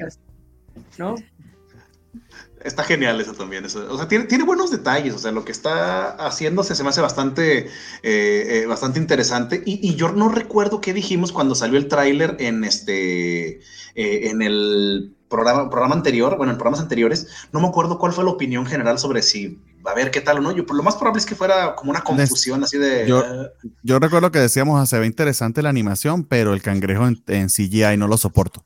[0.98, 1.16] ¿no?
[2.64, 3.66] Está genial eso también.
[3.66, 3.86] eso.
[3.94, 5.14] O sea, tiene, tiene buenos detalles.
[5.14, 7.70] O sea, lo que está haciéndose se me hace bastante, eh,
[8.04, 9.62] eh, bastante interesante.
[9.66, 14.42] Y, y yo no recuerdo qué dijimos cuando salió el tráiler en este, eh, en
[14.42, 17.28] el programa, programa anterior, bueno, en programas anteriores.
[17.52, 20.42] No me acuerdo cuál fue la opinión general sobre si a ver qué tal o
[20.42, 20.52] no.
[20.52, 23.08] Yo, lo más probable es que fuera como una confusión así de.
[23.08, 23.50] Yo- eh,
[23.84, 27.50] Yo recuerdo que decíamos, "Ah, se ve interesante la animación, pero el cangrejo en, en
[27.50, 28.66] CGI no lo soporto.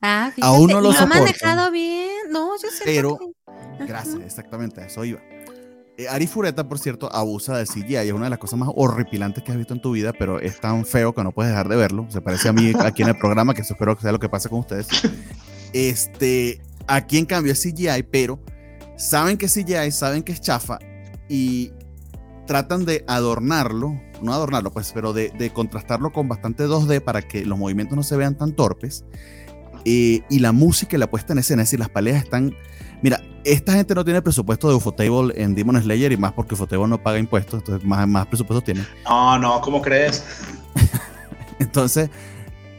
[0.00, 1.20] ah, fíjate, aún no lo lo ha soporto.
[1.20, 2.08] manejado bien.
[2.30, 2.82] No, yo sé.
[2.84, 3.18] Pero-
[3.86, 5.20] Gracias, exactamente, a eso iba.
[5.96, 9.42] Eh, Ari Fureta, por cierto, abusa del CGI, es una de las cosas más horripilantes
[9.42, 11.74] que has visto en tu vida, pero es tan feo que no puedes dejar de
[11.76, 12.06] verlo.
[12.08, 14.28] Se parece a mí aquí en el programa, que eso espero que sea lo que
[14.28, 14.86] pase con ustedes.
[15.72, 18.38] Este, aquí en cambio es CGI, pero
[18.98, 20.78] saben que es CGI, saben que es chafa
[21.28, 21.72] y
[22.46, 27.46] tratan de adornarlo, no adornarlo, pues, pero de, de contrastarlo con bastante 2D para que
[27.46, 29.04] los movimientos no se vean tan torpes.
[29.84, 32.54] Eh, y la música y la puesta en escena, es decir, las peleas están.
[33.00, 36.88] Mira, esta gente no tiene presupuesto de Ufotable en Demon Slayer y más porque Ufotable
[36.88, 38.84] no paga impuestos, entonces más, más presupuesto tiene.
[39.04, 40.24] No, no, ¿cómo crees?
[41.60, 42.10] Entonces,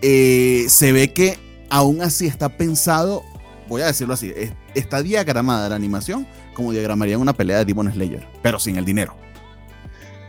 [0.01, 1.37] eh, se ve que
[1.69, 3.23] aún así está pensado,
[3.69, 7.91] voy a decirlo así, es- está diagramada la animación como diagramarían una pelea de Demon
[7.91, 9.15] Slayer, pero sin el dinero.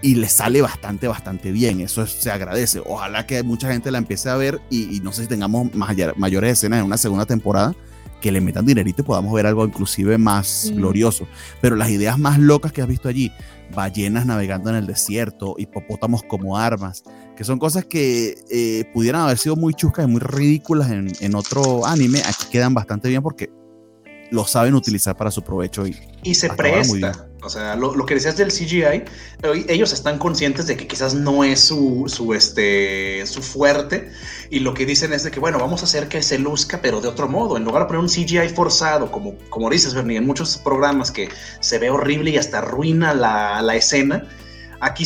[0.03, 1.81] Y le sale bastante, bastante bien.
[1.81, 2.81] Eso es- se agradece.
[2.87, 6.17] Ojalá que mucha gente la empiece a ver y, y no sé si tengamos mayor-
[6.17, 7.75] mayores escenas en una segunda temporada
[8.23, 10.75] que le metan dinerito y podamos ver algo inclusive más Sí.
[10.75, 11.27] glorioso.
[11.61, 13.31] Pero las ideas más locas que has visto allí,
[13.75, 17.03] ballenas navegando en el desierto, hipopótamos como armas,
[17.41, 21.35] que son cosas que eh, pudieran haber sido muy chuscas y muy ridículas en, en
[21.35, 23.49] otro anime, aquí quedan bastante bien porque
[24.31, 27.31] lo saben utilizar para su provecho y Y se presta.
[27.43, 29.05] O sea, lo, lo que decías del CGI,
[29.69, 34.11] ellos están conscientes de que quizás no es su, su, este, su fuerte.
[34.51, 37.01] Y lo que dicen es de que, bueno, vamos a hacer que se luzca, pero
[37.01, 37.57] de otro modo.
[37.57, 41.31] En lugar de poner un CGI forzado, como, como dices, Bernie, en muchos programas que
[41.61, 44.29] se ve horrible y hasta arruina la, la escena.
[44.83, 45.05] Aquí,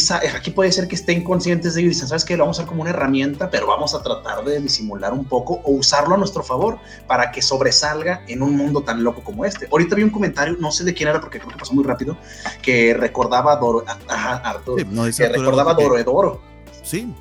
[0.54, 2.36] puede ser que estén conscientes de ello y dicen, ¿sabes qué?
[2.36, 5.54] Lo vamos a hacer como una herramienta, pero vamos a tratar de disimular un poco
[5.64, 9.66] o usarlo a nuestro favor para que sobresalga en un mundo tan loco como este.
[9.72, 12.16] Ahorita vi un comentario, no sé de quién era porque creo que pasó muy rápido,
[12.62, 16.40] que recordaba a Doro, ajá, Arturo, Sí, no que Arturo recordaba a Doro
[16.84, 17.12] Sí.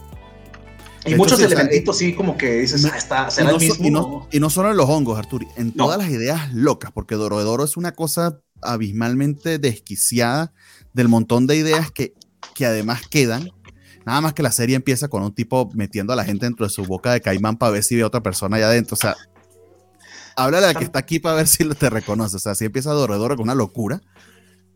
[1.06, 3.32] Y De muchos hecho, sí, o sea, elementitos, sí, como que dices, ah, está, Y
[3.32, 3.86] será no, el mismo.
[3.88, 5.86] y no- y no solo en los hongos, Arturi, en No.
[5.86, 10.54] todas las ideas locas, porque Dorohedoro es una cosa abismalmente desquiciada
[10.94, 12.14] del montón de ideas que,
[12.54, 13.50] que además quedan.
[14.06, 16.70] Nada más que la serie empieza con un tipo metiendo a la gente dentro de
[16.70, 18.96] su boca de caimán para ver si ve a otra persona allá adentro.
[18.96, 19.16] O sea,
[20.36, 22.36] háblale al que está aquí para ver si te reconoce.
[22.36, 24.02] O sea, si empieza Dorohedoro con una locura.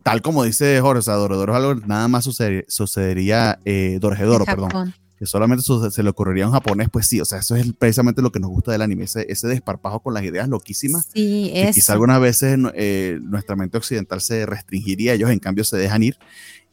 [0.02, 4.46] Tal como dice Jorge, o sea, Dorohedoro es algo nada más suceder- sucedería, eh, Dorjedoro,
[4.46, 7.56] perdón, que solamente su- se le ocurriría a un japonés, pues sí, o sea, eso
[7.56, 11.08] es precisamente lo que nos gusta del anime, ese, ese desparpajo con las ideas loquísimas.
[11.12, 11.74] Sí, es.
[11.74, 16.16] quizá algunas veces eh, nuestra mente occidental se restringiría, ellos en cambio se dejan ir.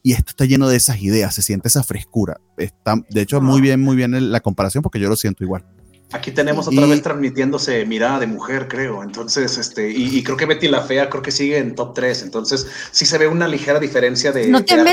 [0.02, 2.40] Y esto está lleno de esas ideas, se siente esa frescura.
[2.56, 5.64] Está, de hecho, muy bien, muy bien la comparación porque yo lo siento igual.
[6.12, 9.02] Aquí tenemos Y- otra vez transmitiéndose mirada de mujer, creo.
[9.02, 12.22] Entonces, este, y, y creo que Betty la Fea creo que sigue en top 3.
[12.22, 14.84] Entonces, sí se ve una ligera diferencia de, no te de.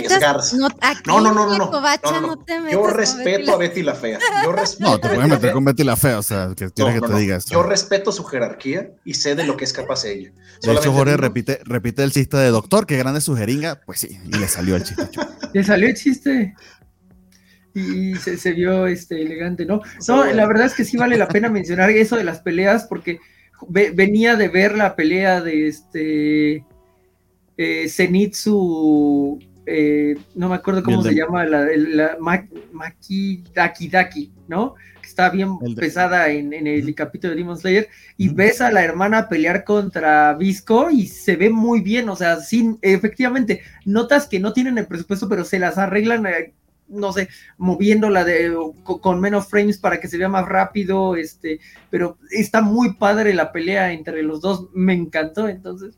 [0.57, 2.43] No, aquí No, no, no, no, la no, covacha no, no, no no.
[2.43, 4.18] te metas Yo respeto a Betty la Fea.
[4.43, 6.66] Yo respeto No, te a Betty la meter con Betty la Fea, o sea, que
[6.66, 7.20] No, quieres que no, te no.
[7.20, 7.53] diga esto.
[7.53, 10.32] Yo respeto su jerarquía y sé de lo que es capaz ella.
[10.32, 13.80] De Solamente hecho, Jorge repite, repite el chiste de doctor, que grande su jeringa.
[13.86, 15.07] Pues sí, y le salió el chiste.
[15.53, 16.55] Le salió el chiste.
[17.76, 19.82] Y, se, se vio este, elegante, ¿no?
[20.07, 23.19] No, la verdad es que sí vale la pena mencionar eso de las peleas, porque
[23.67, 26.65] ve- venía de ver la pelea de este
[27.57, 33.43] eh, Zenitsu, eh, no me acuerdo cómo de- se llama, la, el- la Ma- Maki
[33.53, 34.76] Daki Daki, ¿no?
[35.01, 38.71] Que está bien de- pesada en, en el capítulo de Demon Slayer, y ves a
[38.71, 44.28] la hermana pelear contra Visco y se ve muy bien, o sea, sin, efectivamente, notas
[44.28, 46.53] que no tienen el presupuesto, pero se las arreglan, eh,
[46.93, 51.59] no sé, moviéndola de, co- con, menos frames para que se vea más rápido, este,
[51.89, 55.97] pero está muy padre la pelea entre los dos, me encantó, entonces,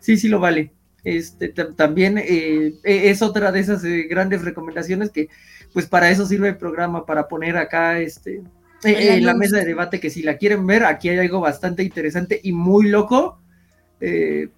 [0.00, 0.72] sí, sí lo vale.
[1.04, 5.28] Este, tam- también eh, e- es otra de esas eh, grandes recomendaciones que,
[5.72, 8.42] pues para eso sirve el programa, para poner acá, este, eh,
[8.84, 11.40] En la en la mesa de debate, que si la quieren ver, aquí hay algo
[11.40, 13.40] bastante interesante y muy loco,
[14.00, 14.48] eh,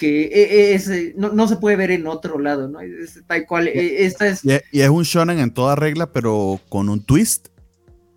[0.00, 2.80] que eh, es, eh, no, no se puede ver en otro lado, ¿no?
[2.80, 6.10] Es tal cual, eh, esta es Y es, y es un shonen en toda regla,
[6.10, 7.48] pero con un twist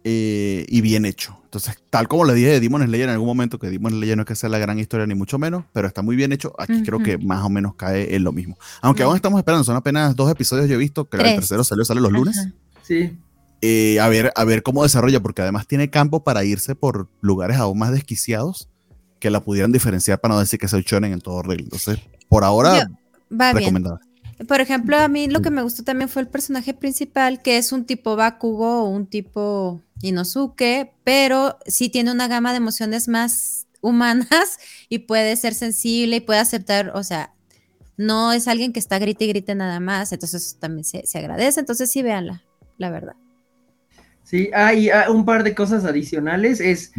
[0.06, 1.38] eh, y bien hecho.
[1.44, 4.24] Entonces, tal como le dije de Demon Slayer en algún momento, que Demon Slayer no
[4.24, 6.82] es que sea la gran historia ni mucho menos, pero está muy bien hecho, aquí
[6.84, 8.58] creo que más o menos cae en lo mismo.
[8.82, 9.10] Aunque Ujú.
[9.10, 11.84] aún estamos esperando, son apenas dos episodios yo he visto, creo que el tercero salió,
[11.84, 12.48] sale los lunes.
[12.82, 13.18] Sí,
[13.62, 17.58] Eh, a, ver, a ver cómo desarrolla, porque además tiene campo para irse por lugares
[17.58, 18.70] aún más desquiciados
[19.24, 21.64] que la pudieran diferenciar para no decir que es el shonen en todo regla.
[21.64, 21.98] Entonces,
[22.28, 22.94] por ahora, Yo-
[23.32, 23.64] Va bien.
[23.64, 24.02] recomendada.
[24.46, 27.72] Por ejemplo, a mí lo que me gustó también fue el personaje principal, que es
[27.72, 33.68] un tipo Bakugo o un tipo Inosuke, pero sí tiene una gama de emociones más
[33.80, 34.58] humanas
[34.90, 37.34] y puede ser sensible y puede aceptar, o sea,
[37.96, 41.18] no es alguien que está grite y grite nada más, entonces eso también se, se
[41.20, 42.44] agradece, entonces sí, véanla,
[42.78, 43.16] la verdad.
[44.24, 46.92] sí, hay ah, un par de cosas adicionales, es.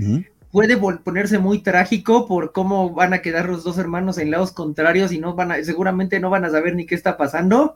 [0.54, 5.10] Puede ponerse muy trágico por cómo van a quedar los dos hermanos en lados contrarios
[5.10, 7.74] y no van a, seguramente no van a saber ni qué está pasando.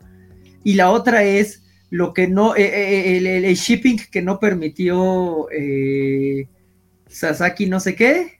[0.62, 4.39] Y la otra es lo que no, eh, eh, el, el- el shipping que no
[4.39, 6.47] permitió eh,
[7.09, 8.38] Sasaki no sé qué.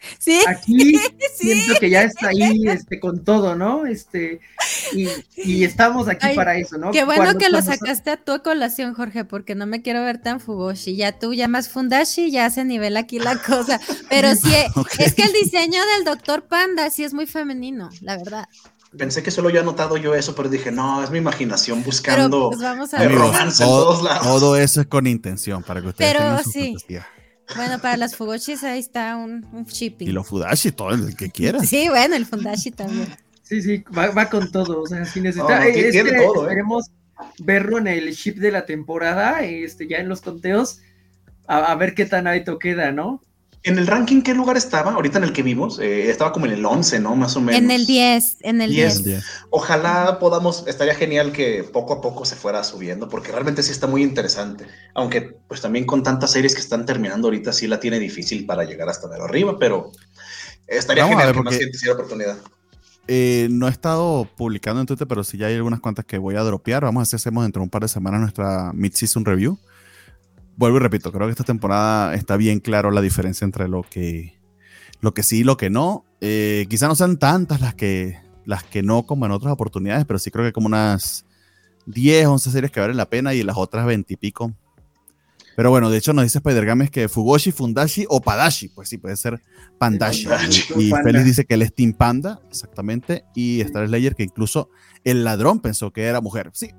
[0.18, 0.96] Sí, Aquí
[1.36, 1.52] sí.
[1.54, 3.86] siento que ya está ahí este, con todo, ¿no?
[3.86, 4.40] Este,
[4.92, 6.90] y, y estamos aquí Ay, para eso, ¿no?
[6.90, 10.18] Qué bueno Cuando- que lo sacaste a tu colación, Jorge, porque no me quiero ver
[10.18, 10.96] tan fugoshi.
[10.96, 13.78] Ya tú llamas fundashi, ya se nivela aquí la cosa.
[14.08, 14.88] Pero sí, Ok.
[14.98, 18.46] es que el diseño del Doctor Panda sí es muy femenino, la verdad.
[18.96, 22.48] Pensé que solo yo notado yo eso, pero dije, no, es mi imaginación Pero buscando.
[22.50, 23.12] pues vamos a ver.
[23.12, 23.18] En
[23.58, 24.26] todos lados.
[24.26, 26.64] todo eso es con intención para que ustedes Pero tengan su sí.
[26.72, 27.06] fantasía.
[27.56, 30.08] Bueno, para las fugoshis ahí está un, un shipping.
[30.08, 31.60] Y los Fudashi, todo el que quiera.
[31.60, 33.08] Sí, bueno, el fundashi también.
[33.42, 36.18] Sí, sí, va, va con todo, o sea, si necesita, No, no, tiene- este, tiene
[36.24, 36.48] todo, ¿eh?
[36.48, 36.90] esperemos
[37.40, 40.78] verlo en el ship de la temporada, este, ya en los conteos,
[41.48, 43.22] a, a ver qué tan alto queda, ¿no?
[43.62, 44.92] En el ranking, ¿qué lugar estaba?
[44.92, 47.14] Ahorita en el que vimos, eh, estaba como en el 11, ¿no?
[47.14, 47.60] Más o menos.
[47.60, 49.04] En el 10, en el 10.
[49.04, 49.24] 10.
[49.50, 53.86] Ojalá podamos, estaría genial que poco a poco se fuera subiendo, porque realmente sí está
[53.86, 54.66] muy interesante.
[54.94, 58.64] Aunque, pues también con tantas series que están terminando ahorita, sí la tiene difícil para
[58.64, 59.92] llegar hasta ver arriba, pero
[60.66, 62.38] estaría Vamos genial ver, que más gente hiciera oportunidad.
[63.08, 66.36] Eh, no he estado publicando en Twitter, pero sí ya hay algunas cuantas que voy
[66.36, 66.84] a dropear.
[66.84, 69.58] Vamos a ver si hacemos dentro de un par de semanas nuestra mid-season review.
[70.60, 74.38] Vuelvo y repito, creo que esta temporada está bien claro la diferencia entre lo que,
[75.00, 76.04] lo que sí y lo que no.
[76.20, 80.18] Eh, quizá no sean tantas las que, las que no como en otras oportunidades, pero
[80.18, 81.24] sí creo que como unas
[81.86, 84.54] 10, 11 series que valen la pena y las otras 20 y pico.
[85.56, 88.68] Pero bueno, de hecho nos dice Spider-Games que Fugoshi, Fundashi o Padashi.
[88.68, 89.40] Pues sí, puede ser
[89.78, 90.26] Pandashi.
[90.26, 90.74] Pandashi.
[90.76, 91.04] Y Panda.
[91.04, 93.24] Félix dice que él es Team Panda, exactamente.
[93.34, 94.68] Y Star Slayer que incluso
[95.04, 96.50] el ladrón pensó que era mujer.
[96.52, 96.70] Sí,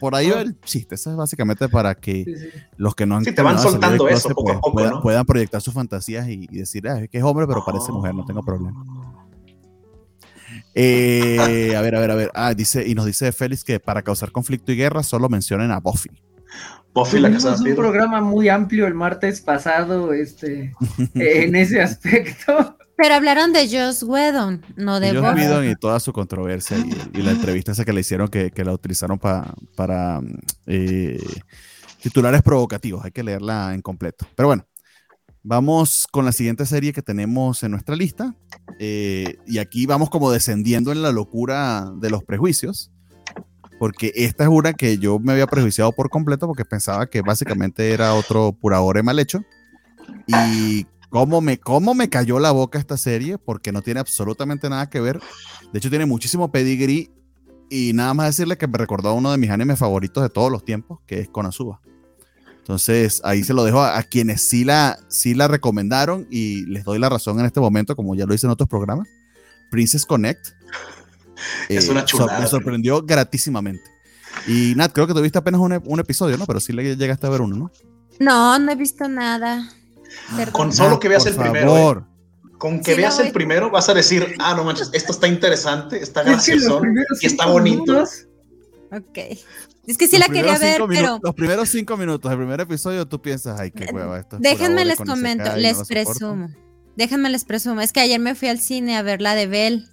[0.00, 0.96] por ahí va el chiste.
[0.96, 2.48] Eso es básicamente para que Sí, sí.
[2.76, 5.02] los que no han Sí, te van soltando eso poco a pues, poco, puedan, ¿no?
[5.02, 8.14] puedan proyectar sus fantasías y, y decir, ah, es que es hombre, pero parece mujer,
[8.14, 8.84] no tengo problema.
[10.74, 12.30] Eh, a ver, a ver, a ver.
[12.34, 15.80] Ah, dice, y nos dice Félix que para causar conflicto y guerra solo mencionen a
[15.80, 16.10] Buffy.
[16.92, 20.74] Buffy, la casa un programa muy amplio el martes pasado, este,
[21.14, 22.76] en ese aspecto.
[23.00, 25.40] Pero hablaron de Joss Whedon, no de Buffy.
[25.40, 28.64] Whedon y toda su controversia y, y la entrevista esa que le hicieron que, que
[28.64, 30.20] la utilizaron pa- para
[30.66, 31.18] eh,
[32.02, 34.26] titulares provocativos, hay que leerla en completo.
[34.34, 34.66] Pero bueno,
[35.42, 38.34] vamos con la siguiente serie que tenemos en nuestra lista.
[38.78, 42.90] Eh, y aquí vamos como descendiendo en la locura de los prejuicios.
[43.78, 47.92] Porque esta es una que yo me había prejuiciado por completo porque pensaba que básicamente
[47.92, 49.40] era otro puradore mal hecho.
[50.26, 54.88] Y cómo me, cómo me cayó la boca esta serie porque no tiene absolutamente nada
[54.88, 55.20] que ver.
[55.72, 57.10] De hecho, tiene muchísimo pedigree
[57.68, 60.50] y nada más decirle que me recordó a uno de mis animes favoritos de todos
[60.50, 61.80] los tiempos, que es Konosuba.
[62.58, 66.98] Entonces, ahí se lo dejo a, quienes sí la, sí la recomendaron y les doy
[66.98, 69.08] la razón en este momento, como ya lo hice en otros programas.
[69.70, 70.48] Princess Connect.
[71.70, 72.38] Es una eh, chulada.
[72.38, 73.82] me sorprendió gratísimamente.
[74.46, 76.44] Y Nat, creo que tuviste apenas un, un, episodio, ¿no?
[76.44, 77.72] Pero sí le llegaste a ver uno, ¿no?
[78.18, 79.66] No, no he visto nada.
[80.52, 81.76] Con solo que veas el primero.
[81.76, 82.04] ¿eh?
[82.58, 86.22] Con que veas el primero vas a decir, ah, no manches, esto está interesante, está
[86.22, 86.82] gracioso
[87.20, 88.04] y está bonito.
[88.92, 89.18] Ok.
[89.86, 91.18] Es que sí la quería ver, pero.
[91.22, 94.36] Los primeros cinco minutos del primer episodio tú piensas, ay, qué hueva esto.
[94.38, 96.48] Déjenme les comento, les presumo.
[96.96, 97.80] Déjenme les presumo.
[97.80, 99.88] Es que ayer me fui al cine a ver la de Bell.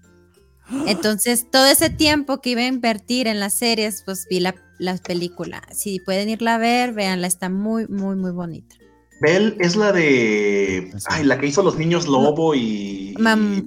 [0.88, 4.98] Entonces, todo ese tiempo que iba a invertir en las series, pues vi la, la
[4.98, 5.64] película.
[5.72, 8.76] Si pueden irla a ver, véanla, está muy, muy, muy bonita.
[9.20, 10.92] Bell es la de.
[11.08, 13.16] Ay, la que hizo los niños lobo y,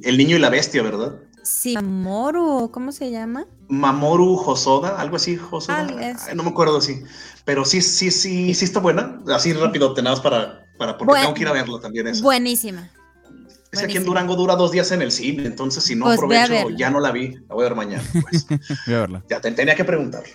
[0.03, 1.17] El niño y la bestia, ¿verdad?
[1.43, 3.47] Sí, Mamoru, ¿cómo se llama?
[3.69, 5.87] Mamoru Hosoda, algo así, Hosoda.
[6.35, 7.03] no me acuerdo así.
[7.45, 9.21] Pero sí, sí, sí, sí está buena.
[9.29, 12.07] Así rápido, tenemos para, para porque tengo que ir a verlo también.
[12.07, 12.23] Eso.
[12.23, 12.91] Buenísima.
[13.73, 16.19] Es que aquí en Durango dura dos días en el cine, entonces si no pues
[16.19, 18.03] aprovecho, ya no la vi, la voy a ver mañana.
[18.29, 18.47] Pues.
[18.87, 19.25] voy a verla.
[19.29, 20.35] Ya tenía que preguntarlo.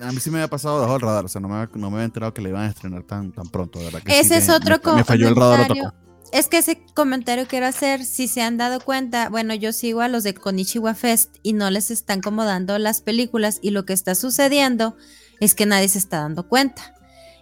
[0.00, 1.96] A mí sí me había pasado bajo el radar, o sea, no me, no me
[1.96, 4.00] había enterado que le iban a estrenar tan, tan pronto, ¿verdad?
[4.02, 5.72] Que ese es otro me, me, falló el radar,
[6.32, 10.08] Es que ese comentario quiero hacer, si se han dado cuenta, bueno, yo sigo a
[10.08, 13.92] los de Konichiwa Fest y no les están como dando las películas y lo que
[13.92, 14.96] está sucediendo
[15.40, 16.94] es que nadie se está dando cuenta.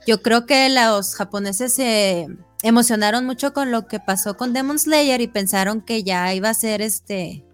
[0.07, 2.27] Yo creo que los japoneses se
[2.63, 6.55] emocionaron mucho con lo que pasó con Demon Slayer y pensaron que ya iba a
[6.55, 7.45] ser este,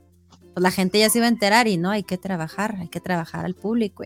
[0.55, 3.01] pues la gente ya se iba a enterar y no, hay que trabajar, hay que
[3.01, 4.05] trabajar al público.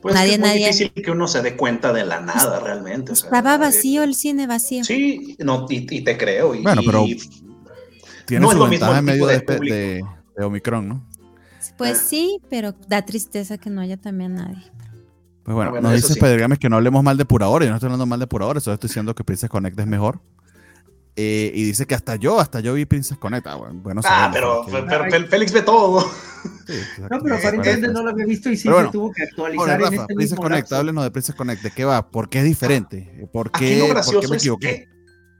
[0.00, 3.12] Pues nadie, es muy difícil que uno se dé cuenta de la nada realmente.
[3.12, 4.84] Estaba eh, vacío el cine vacío.
[4.84, 6.54] Sí, no, y, te creo.
[6.54, 7.04] Y, bueno, pero
[8.24, 10.04] tiene no su ventaja en medio de, de,
[10.36, 11.04] de, Omicron, ¿no?
[11.76, 14.62] Pues sí, pero da tristeza que no haya también nadie.
[15.42, 16.58] Pues bueno, bueno nos dice sí.
[16.60, 17.66] que no hablemos mal de Puradores.
[17.66, 20.20] Yo no estoy hablando mal de Puradores, solo estoy diciendo que Princess Connect es mejor.
[21.20, 23.44] Eh, y dice que hasta yo, hasta yo vi Princess Connect.
[23.48, 26.08] Ah, bueno, ah pero, pero, Félix ve todo.
[27.10, 29.80] no, pero aparentemente no lo había visto y sí se tuvo que actualizar.
[29.80, 31.62] Rafa, en este Princess Connect, háblenos de Princess Connect.
[31.64, 32.08] ¿De qué va?
[32.08, 33.28] ¿Por qué es diferente?
[33.32, 34.70] ¿Por qué, aquí lo gracioso ¿por qué me equivoqué?
[34.70, 34.88] Es que,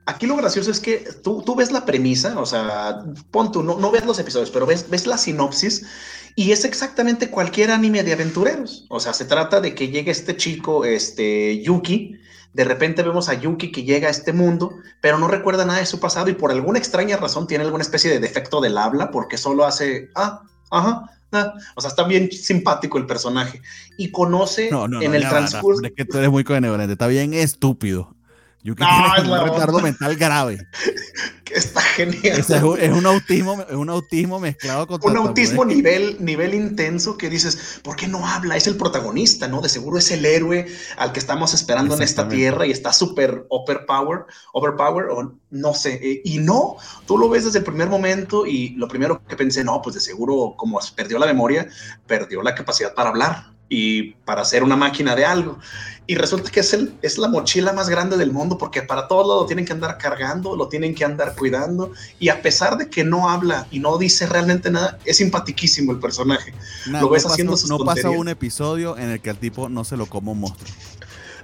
[0.06, 3.78] aquí lo gracioso es que tú, tú ves la premisa, o sea, pon tú, no,
[3.78, 5.86] no ves los episodios, pero ves, ves la sinopsis
[6.34, 8.84] y es exactamente cualquier anime de aventureros.
[8.90, 12.16] O sea, se trata de que llegue este chico, este Yuki,
[12.52, 15.86] de repente vemos a Yuki que llega a este mundo, pero no recuerda nada de
[15.86, 19.36] su pasado y por alguna extraña razón tiene alguna especie de defecto del habla porque
[19.36, 21.54] solo hace, ah, ajá, ah.
[21.76, 23.60] O sea, está bien simpático el personaje.
[23.96, 25.82] Y conoce en el transcurso.
[25.84, 28.14] es que tú eres muy coherente, está bien estúpido.
[28.62, 30.58] Yuki tiene un retardo mental grave.
[31.50, 32.40] Está genial.
[32.40, 37.80] Es, un, autismo, es un autismo mezclado con un autismo nivel, nivel intenso que dices,
[37.82, 38.56] ¿por qué no habla?
[38.56, 39.62] Es el protagonista, ¿no?
[39.62, 40.66] De seguro es el héroe
[40.98, 45.94] al que estamos esperando en esta tierra y está súper overpower, overpower, o no sé.
[46.02, 49.64] Eh, y no, tú lo ves desde el primer momento y lo primero que pensé,
[49.64, 51.66] no, pues de seguro, como perdió la memoria,
[52.06, 55.58] perdió la capacidad para hablar y para hacer una máquina de algo.
[56.06, 59.40] Y resulta que es, el, es la mochila más grande del mundo porque para todo
[59.40, 61.92] lo tienen que andar cargando, lo tienen que andar cuidando.
[62.18, 65.98] Y a pesar de que no habla y no dice realmente nada, es simpatiquísimo el
[65.98, 66.54] personaje.
[66.86, 69.98] lo ves haciendo sus No pasa un episodio en el que al tipo no se
[69.98, 70.72] lo coma un monstruo.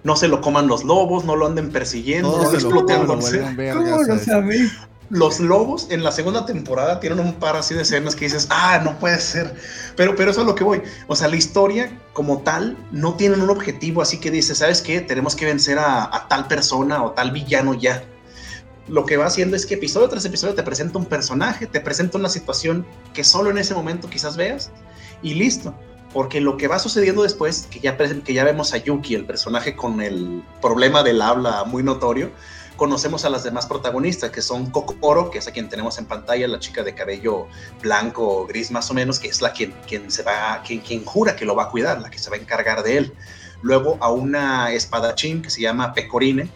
[0.03, 3.07] No se lo coman los lobos, no lo anden persiguiendo, no lo exploten.
[3.07, 4.73] ¿Cómo lo sabes?
[5.11, 8.81] Los lobos en la segunda temporada tienen un par así de escenas que dices, ah,
[8.83, 9.55] no puede ser.
[9.97, 10.83] Pero, pero eso es lo que voy.
[11.07, 15.01] O sea, la historia como tal no tiene un objetivo así que dice, ¿sabes qué?
[15.01, 18.03] Tenemos que vencer a, tal persona o tal villano ya.
[18.89, 22.19] Lo que va haciendo es que episodio tras episodio te presenta un personaje, te presenta
[22.19, 24.71] una situación que solo en ese momento quizás veas
[25.23, 25.75] y listo.
[26.13, 29.75] Porque lo que va sucediendo después, que ya, que ya vemos a Yuki, el personaje
[29.75, 32.31] con el problema del habla muy notorio,
[32.77, 36.49] conocemos a las demás protagonistas, que son Kokoro, que es a quien tenemos en pantalla,
[36.49, 37.47] la chica de cabello
[37.83, 41.05] blanco o gris más o menos, que es la quien, quien se va, quien, quien
[41.05, 43.15] jura que lo va a cuidar, la que se va a encargar de él.
[43.63, 46.51] Luego a una espadachín que se llama Pecorine,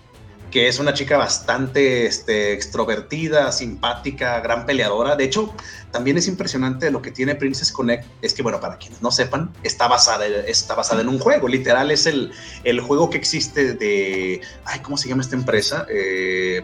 [0.50, 5.14] que es una chica bastante este, extrovertida, simpática, gran peleadora.
[5.16, 5.52] De hecho,
[5.90, 9.50] también es impresionante lo que tiene Princess Connect, es que, bueno, para quienes no sepan,
[9.62, 12.32] está basada, está basada en un juego, literal, es el,
[12.64, 15.86] el juego que existe de, ay, ¿cómo se llama esta empresa?
[15.90, 16.62] Eh,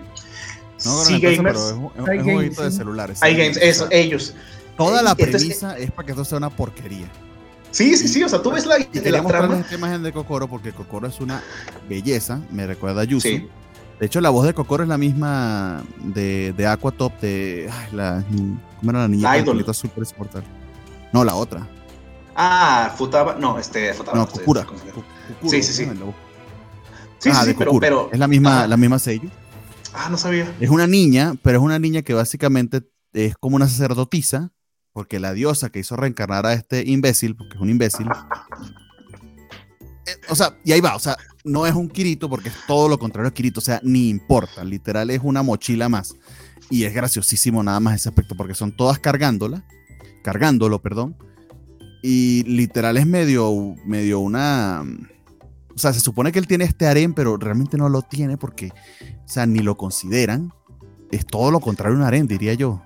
[0.85, 1.43] No, no, empresa, Gamers.
[1.43, 3.21] pero es un, es un Hay jueguito Games, de celulares.
[3.23, 4.35] iGames, eso, ellos.
[4.77, 7.07] Toda la Entonces, premisa es para que esto sea una porquería.
[7.71, 9.59] Sí, sí, sí, o sea, tú ves la, Y la trama.
[9.59, 11.43] esta imagen de Kokoro porque Kokoro es una
[11.89, 13.29] belleza, me recuerda a Yuzu.
[13.29, 13.49] Sí.
[14.01, 17.71] De hecho, la voz de Kokoro es la misma de, de Aquatop, de.
[17.73, 18.25] Ay, la,
[18.81, 19.31] ¿Cómo era la niña?
[19.31, 19.65] La Idol.
[19.97, 20.47] insoportable?
[21.13, 21.67] No, la otra.
[22.35, 24.19] Ah, Futaba, no, este, Futaba.
[24.19, 24.67] No, estoy- Kokura.
[25.43, 25.89] Sí, sí, sí.
[27.19, 28.67] Sí, Ah, sí, de pero, pero, Es la misma, Ajá.
[28.67, 29.31] la misma Seiyu.
[29.95, 30.53] ah, no sabía.
[30.61, 32.83] Es una niña, pero es una niña que básicamente
[33.13, 34.51] es como una sacerdotisa,
[34.93, 38.09] porque la diosa que hizo reencarnar a este imbécil, porque es un imbécil.
[40.07, 42.89] eh, O sea, y ahí va, o sea, no es un Kirito porque es todo
[42.89, 46.15] lo contrario a Kirito, o sea, ni importa, literal es una mochila más.
[46.71, 49.65] Y es graciosísimo nada más ese aspecto, porque son todas cargándola,
[50.23, 51.17] cargándolo, perdón.
[52.03, 54.83] Y literal es medio, medio una...
[55.75, 58.71] O sea, se supone que él tiene este harén, pero realmente no lo tiene porque,
[59.25, 60.53] o sea, ni lo consideran.
[61.11, 62.81] Es todo lo contrario a un harén, diría yo.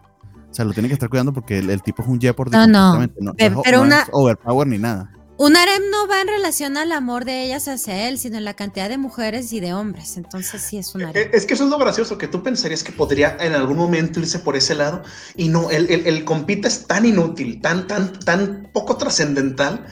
[0.50, 2.50] O sea, lo tienen que estar cuidando porque el, el tipo es un Jeopardy.
[2.52, 2.92] No, no.
[2.94, 5.12] no, no es- no una- es overpower ni nada.
[5.40, 8.54] Un harem no va en relación al amor de ellas hacia él, sino en la
[8.54, 10.16] cantidad de mujeres y de hombres.
[10.16, 11.16] Entonces sí es un harem.
[11.16, 14.18] Eh, Es que eso es lo gracioso, que tú pensarías que podría en algún momento
[14.18, 15.04] irse por ese lado,
[15.36, 19.86] y no, el, el, el compita es tan inútil, tan, tan, tan poco trascendental,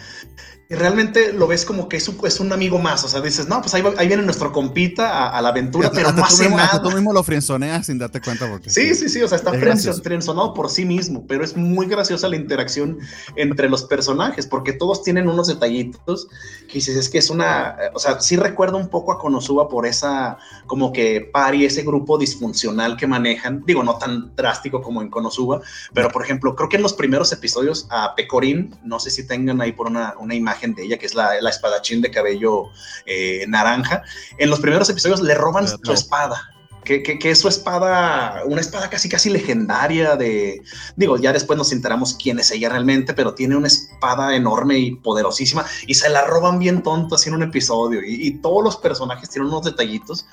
[0.69, 3.47] y realmente lo ves como que es un, es un amigo más, o sea, dices,
[3.49, 6.21] no, pues ahí, va- ahí viene nuestro compita a, a la aventura, Hasta- pero hasta
[6.21, 6.89] no hace mismo, hasta nada.
[6.91, 9.59] tú mismo lo frienzoneas sin darte cuenta porque Sí, sí, sí, o sea, está Es
[9.61, 10.03] frenzo- gracioso.
[10.03, 12.99] frenzonado por sí mismo, pero es muy graciosa la interacción
[13.37, 16.27] entre los personajes, porque todos tienen unos detallitos
[16.67, 19.87] que dices, es que es una, o sea, sí recuerdo un poco a Konosuba por
[19.87, 25.11] esa, como que pari, ese grupo disfuncional que manejan, digo, no tan drástico como en
[25.11, 25.61] Konosuba,
[25.95, 29.61] pero por ejemplo, creo que en los primeros episodios a Pecorín, no sé si tengan
[29.61, 32.71] ahí por una, una imagen de ella, que es la, la espadachín de cabello
[33.05, 34.03] eh, naranja,
[34.39, 35.81] en los primeros episodios le roban Claro.
[35.85, 36.53] su espada
[36.87, 40.63] que, que, que es su espada, una espada casi casi legendaria de,
[40.95, 44.95] digo, ya después nos enteramos quién es ella realmente, pero tiene una espada enorme y
[44.95, 48.77] poderosísima y se la roban bien tonto así en un episodio y, y todos los
[48.77, 50.27] personajes tienen unos detallitos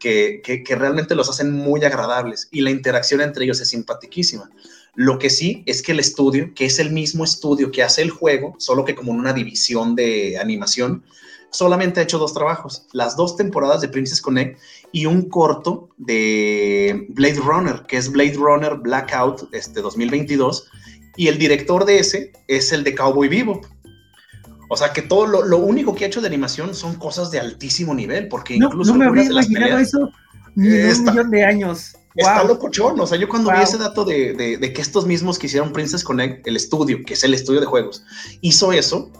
[0.00, 4.50] que, que, que realmente los hacen muy agradables y la interacción entre ellos es simpaticísima.
[4.94, 8.10] Lo que sí es que el estudio, que es el mismo estudio que hace el
[8.10, 11.04] juego, solo que como en una división de animación,
[11.50, 14.58] solamente ha hecho dos trabajos, las dos temporadas de Princess Connect
[14.92, 20.68] y un corto de Blade Runner, que es Blade Runner Blackout este 2022,
[21.16, 23.60] y el director de ese es el de Cowboy Vivo.
[24.70, 27.40] O sea que todo lo, lo único que ha hecho de animación son cosas de
[27.40, 30.12] altísimo nivel, porque incluso no me habría algunas de las imaginado peleas eso
[30.58, 31.96] ni en un millón de años.
[32.18, 32.48] Está Wow.
[32.48, 33.00] locochón.
[33.00, 33.64] O sea, yo cuando vi Wow.
[33.64, 37.14] ese dato de, de- de que estos mismos que hicieron Princess Connect, el estudio, que
[37.14, 38.02] es el estudio de juegos,
[38.40, 39.10] hizo eso,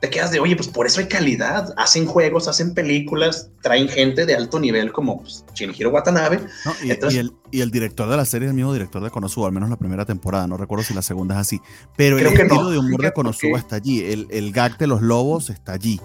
[0.00, 1.72] te quedas de, oye, pues por eso hay calidad.
[1.76, 6.40] Hacen juegos, hacen películas, traen gente de alto nivel como pues, Shinichiro Watanabe.
[6.64, 6.72] ¿no?
[6.82, 9.10] Y, Entonces- y el, y el director de la serie es el mismo director de
[9.10, 11.60] Konosuba, al menos la primera temporada, no recuerdo si la segunda es así.
[11.96, 12.70] Pero el estilo no.
[12.70, 16.00] de humor de Konosuba está allí, el, el gag de los lobos está allí.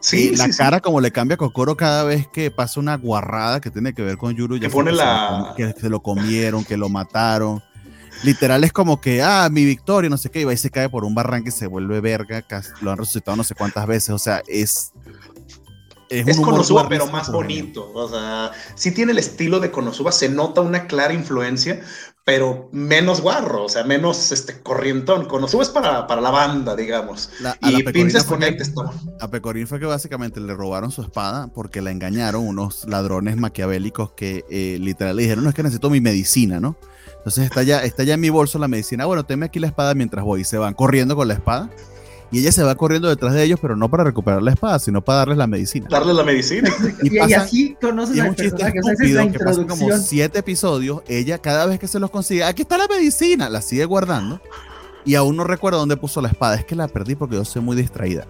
[0.00, 0.56] Sí, la sí.
[0.56, 4.02] cara como le cambia a Kokoro cada vez que pasa una guarrada que tiene que
[4.02, 4.56] ver con Yuru.
[4.56, 7.62] ya Que pone se lo la- com- que se lo comieron, que lo mataron.
[8.22, 10.88] Literal es como que, ah, mi victoria, no sé qué, y va y se cae
[10.90, 12.44] por un barranco y se vuelve verga,
[12.82, 14.92] lo han resucitado no sé cuántas veces, o sea, es...
[16.10, 17.88] Es humor Konosuba, pero más bonito.
[17.94, 21.80] O sea, sí tiene el estilo de Konosuba, se nota una clara influencia,
[22.30, 25.26] pero menos guarro, o sea, menos este corrientón.
[25.26, 27.28] Konosuba es para, para la banda, digamos.
[27.40, 28.92] La- Y Pecorina Princess fue que- Connect es todo.
[29.20, 34.12] A Pecorín fue que básicamente le robaron su espada porque la engañaron unos ladrones maquiavélicos
[34.12, 36.76] que eh, literal le dijeron, no es que necesito mi medicina, ¿no?
[37.16, 39.94] Entonces está ya, está ya en mi bolso la medicina, bueno, tenme aquí la espada
[39.94, 40.42] mientras voy.
[40.42, 41.68] Y se van corriendo con la espada
[42.30, 45.02] y ella se va corriendo detrás de ellos, pero no para recuperar la espada, sino
[45.02, 45.86] para darles la medicina.
[45.90, 46.70] Darle la medicina.
[47.02, 48.78] Y Y, y pasan- así conoces Y es al un chiste personaje.
[48.78, 51.02] O sea, esa es estúpido la que pasa como siete episodios.
[51.08, 54.40] Ella, cada vez que se los consigue, aquí está la medicina, la sigue guardando.
[55.04, 56.56] Y aún no recuerdo dónde puso la espada.
[56.56, 58.26] Es que la perdí porque yo soy muy distraída.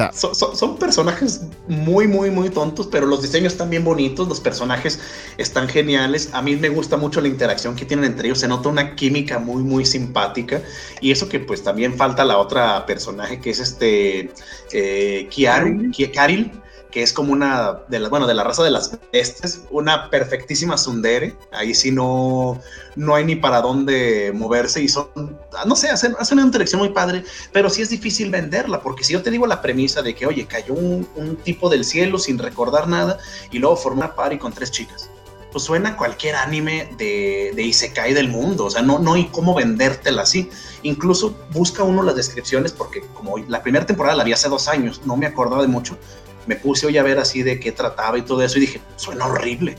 [0.00, 4.28] Sea, Son, son- son personajes muy, muy, muy tontos, pero los diseños están bien bonitos,
[4.28, 5.00] los personajes
[5.36, 6.30] están geniales.
[6.32, 9.38] A mí me gusta mucho la interacción que tienen entre ellos, se nota una química
[9.38, 10.62] muy, muy simpática.
[11.00, 14.30] Y eso que pues también falta la otra personaje que es este
[14.72, 16.50] eh, Kiaru, Karil.
[16.90, 20.76] Que es como una de la, bueno, de la raza de las bestias, una perfectísima
[20.76, 21.36] sundere.
[21.52, 22.60] Ahí sí no,
[22.96, 25.08] no hay ni para dónde moverse y son,
[25.66, 29.12] no sé, hacen, hacen una interacción muy padre, pero sí es difícil venderla, porque si
[29.12, 32.38] yo te digo la premisa de que, oye, cayó un, un tipo del cielo sin
[32.38, 33.18] recordar nada
[33.50, 35.10] y luego formó una party con tres chicas
[35.52, 39.54] pues suena cualquier anime de, de Isekai del mundo, o sea, no, no hay cómo
[39.54, 40.48] vendértela así.
[40.82, 45.02] Incluso busca uno las descripciones, porque como la primera temporada la vi hace dos años,
[45.04, 45.98] no me acordaba de mucho,
[46.50, 49.26] me puse hoy a ver así de qué trataba y todo eso y dije, suena
[49.26, 49.76] horrible.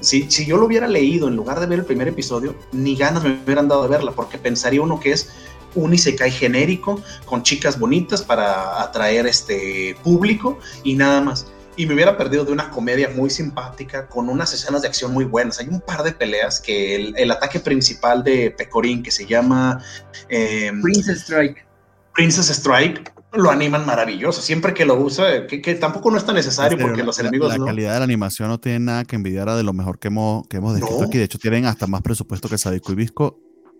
[0.00, 3.24] Si, si yo lo hubiera leído en lugar de ver el primer episodio, ni ganas
[3.24, 5.30] me hubieran dado de verla, porque pensaría uno que es
[5.74, 11.94] un isekai genérico con chicas bonitas para atraer este público y nada más y me
[11.94, 15.60] hubiera perdido de una comedia muy simpática con unas escenas de acción muy buenas.
[15.60, 19.82] Hay un par de peleas que el, ataque principal de Pecorín, que se llama
[20.28, 21.64] em, Princess Strike.
[22.12, 24.40] Princess Strike, lo animan maravilloso.
[24.42, 27.56] Siempre que lo usa, que, tampoco no es tan necesario porque los enemigos.
[27.56, 30.08] La, calidad de la animación no tiene nada que envidiar a de lo mejor que
[30.08, 31.18] hemos, que hemos descrito aquí.
[31.18, 33.38] De hecho, tienen hasta más presupuesto que Sadiko y Visco.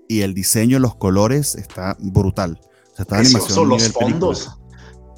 [0.09, 2.61] Y el diseño, los colores, está brutal.
[2.61, 3.69] O sea, está animación.
[3.69, 4.57] los fondos.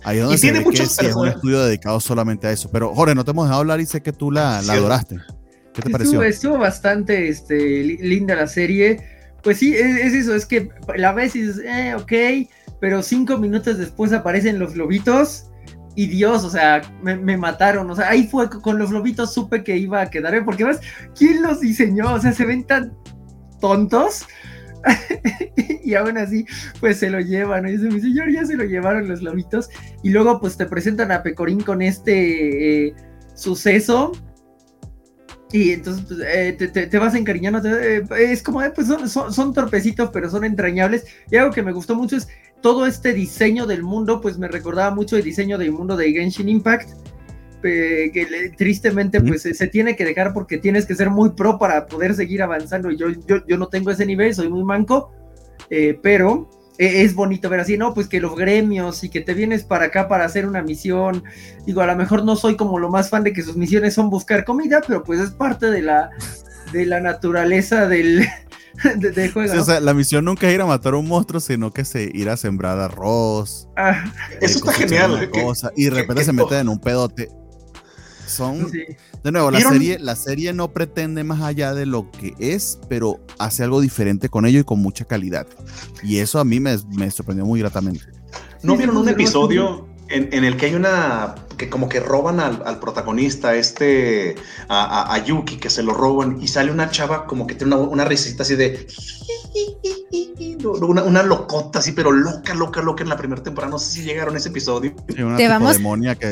[0.04, 2.70] Ahí donde y tiene muchos es un estudio dedicado solamente a eso.
[2.70, 5.18] Pero Jorge, no te hemos dejado hablar y sé que tú la, adoraste.
[5.72, 6.22] ¿Qué te pareció?
[6.22, 9.11] Estuvo bastante este, linda la serie.
[9.42, 12.48] Pues sí, es, eso, es que la ves y dices, eh, ok,
[12.80, 15.46] pero cinco minutos después aparecen los lobitos
[15.94, 17.90] y Dios, o sea, me, mataron.
[17.90, 20.80] O sea, ahí fue con los lobitos supe que iba a quedar, porque ves,
[21.16, 22.14] ¿quién los diseñó?
[22.14, 22.94] O sea, se ven tan
[23.60, 24.26] tontos
[25.84, 26.46] y aún así,
[26.80, 27.68] pues se lo llevan.
[27.68, 29.68] Y dice, mi señor, ya se lo llevaron los lobitos.
[30.02, 32.94] Y luego, pues te presentan a Pecorín con este eh,
[33.34, 34.12] suceso.
[35.52, 37.60] Y entonces pues, eh, te, vas encariñando.
[37.68, 41.04] Eh, es como, pues son, son, torpecitos, pero son entrañables.
[41.30, 42.28] Y algo que me gustó mucho es
[42.62, 46.48] todo este diseño del mundo, pues me recordaba mucho el diseño del mundo de Genshin
[46.48, 46.90] Impact
[47.62, 52.14] que tristemente pues se tiene que dejar porque tienes que ser muy pro para poder
[52.14, 52.90] seguir avanzando.
[52.90, 55.12] Yo, yo, yo no tengo ese nivel, soy muy manco,
[55.70, 57.94] eh, pero es bonito ver así, ¿no?
[57.94, 61.22] Pues que los gremios y que te vienes para acá para hacer una misión.
[61.66, 64.10] Digo, a lo mejor no soy como lo más fan de que sus misiones son
[64.10, 66.10] buscar comida, pero pues es parte de la,
[66.72, 68.26] de la naturaleza del,
[68.96, 69.60] de, juego.
[69.60, 72.10] o sea, la misión nunca es ir a matar a un monstruo, sino que se
[72.12, 73.68] ir a sembrar arroz.
[73.76, 74.04] Ah.
[74.40, 75.30] Eso está genial.
[75.76, 77.28] y de repente se mete en un pedote.
[78.26, 78.66] Son,
[79.22, 83.20] de nuevo, la serie, la serie no pretende más allá de lo que es, pero
[83.38, 85.46] hace algo diferente con ello y con mucha calidad.
[86.02, 88.04] Y eso a mí me, me sorprendió muy gratamente.
[88.62, 93.54] ¿No vieron un episodio en, el que hay una que como que roban al, protagonista,
[93.54, 94.34] este,
[94.68, 98.04] a, Yuki, que se lo roban y sale una chava como que tiene una, una
[98.04, 98.88] risita así de
[100.64, 103.70] una, una, locota así, pero loca, loca, loca en la primera temporada.
[103.70, 104.94] No sé si llegaron a ese episodio.
[105.06, 105.78] te vamos.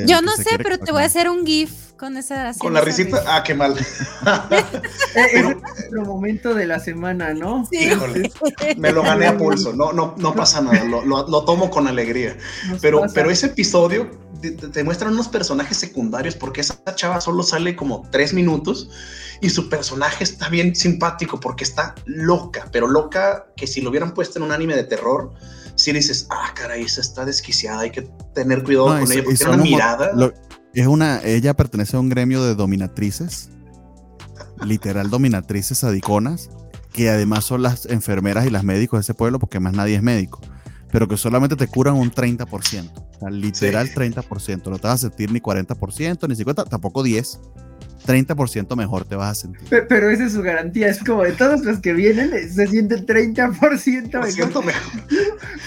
[0.06, 2.52] Yo no sé, pero te voy a hacer un GIF con esa.
[2.58, 3.22] Con la risita.
[3.26, 3.76] Ah, qué mal.
[5.14, 5.34] es
[5.92, 7.66] el momento de la semana, ¿no?
[7.70, 7.90] Sí.
[8.76, 9.72] me lo gané a pulso.
[9.72, 10.82] No, no, no pasa nada.
[10.84, 12.36] Lo, lo, tomo con alegría.
[12.80, 14.10] pero, pero ese episodio
[14.40, 18.90] te, muestran unos personajes secundarios porque esa chava solo sale como tres minutos
[19.40, 24.12] y su personaje está bien simpático porque está loca, pero loca que si lo hubieran
[24.14, 25.32] puesto en un anime de terror,
[25.74, 28.02] si dices, ah, caray, esa está desquiciada, hay que
[28.34, 30.12] tener cuidado con ella porque tiene una mirada.
[30.74, 33.50] es una, ella pertenece a un gremio de dominatrices,
[34.62, 36.50] literal dominatrices adiconas,
[36.92, 40.02] que además son las enfermeras y las médicos de ese pueblo porque más nadie es
[40.02, 40.40] médico
[40.92, 42.48] pero que solamente te curan un 30%.
[42.50, 44.70] O sea, literal 30%.
[44.70, 47.38] No te vas a sentir ni 40%, ni 50%, tampoco 10%.
[48.06, 49.60] 30% mejor te vas a sentir.
[49.88, 54.22] Pero, esa es su garantía, es como de todos los que vienen, se sienten 30%
[54.22, 54.64] mejor.
[54.64, 54.82] mejor.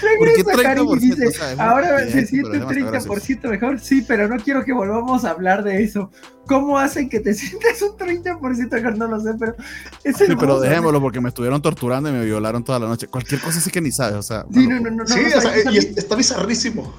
[0.02, 5.24] Regresa Karim y dice, ahora se siente 30% mejor, sí, pero no quiero que volvamos
[5.24, 6.10] a hablar de eso.
[6.46, 8.98] ¿Cómo hacen que te sientas un 30% mejor?
[8.98, 9.54] No lo sé, pero
[10.02, 13.06] es sí, pero dejémoslo porque me estuvieron torturando y me violaron toda la noche.
[13.06, 14.44] Cualquier cosa sí que ni sabes, o sea.
[14.52, 15.06] Sí, no, no, no.
[15.06, 16.92] Sí, o sea, y está bizarrísimo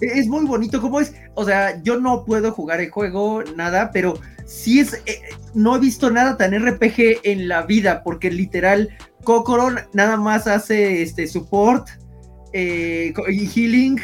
[0.00, 1.12] es muy bonito como es.
[1.34, 4.18] O sea, yo no puedo jugar el juego, nada, pero
[4.50, 5.20] sí es, eh,
[5.54, 8.90] no he visto nada tan RPG en la vida, porque literal,
[9.22, 11.88] Kokoro nada más hace este support
[12.52, 14.00] eh, y healing.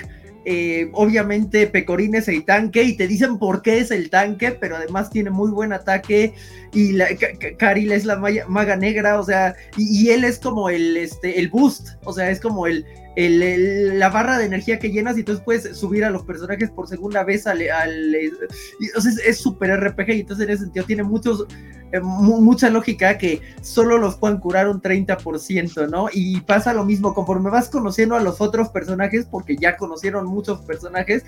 [0.48, 4.77] Eh, obviamente Pecorín es el tanque y te dicen por qué es el tanque, pero
[4.77, 6.35] además tiene muy buen ataque
[6.77, 7.09] y la,
[7.57, 11.89] Karil es la maga negra, o sea, y, él es como el, este, el boost,
[12.05, 12.85] o sea, es como el,
[13.16, 16.86] el, la barra de energía que llenas y entonces puedes subir a los personajes por
[16.86, 17.62] segunda vez al...
[17.70, 21.47] al es súper RPG y entonces en ese sentido tiene muchos,
[21.93, 26.09] eh, mucha lógica que solo los puedan curar un 30%, ¿no?
[26.12, 30.61] Y pasa lo mismo conforme vas conociendo a los otros personajes, porque ya conocieron muchos
[30.61, 31.24] personajes,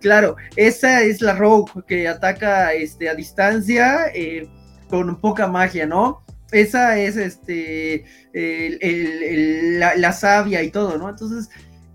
[0.00, 4.48] claro, esa es la Rogue que ataca este, a distancia eh,
[4.90, 6.22] con poca magia, ¿no?
[6.52, 11.08] esa es este la, sabia y todo, ¿no?
[11.08, 11.48] Entonces,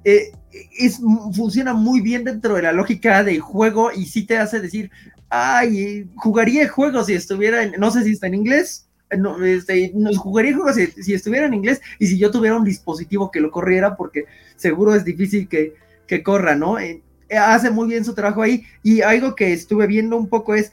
[0.03, 0.31] eh,
[0.77, 0.99] es,
[1.33, 4.91] funciona muy bien dentro de la lógica del juego y sí te hace decir,
[5.29, 9.93] ay, jugaría el juego si estuviera, en, no sé si está en inglés, no, este,
[10.17, 13.51] jugaría el juego si, estuviera en inglés y si yo tuviera un dispositivo que lo
[13.51, 15.73] corriera, porque seguro es difícil que,
[16.07, 16.79] que corra, ¿no?
[16.79, 17.01] Eh,
[17.37, 20.71] hace muy bien su trabajo ahí y algo que estuve viendo un poco es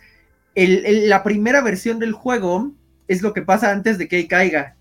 [0.54, 2.72] el, la primera versión del juego
[3.08, 4.76] es lo que pasa antes de que caiga.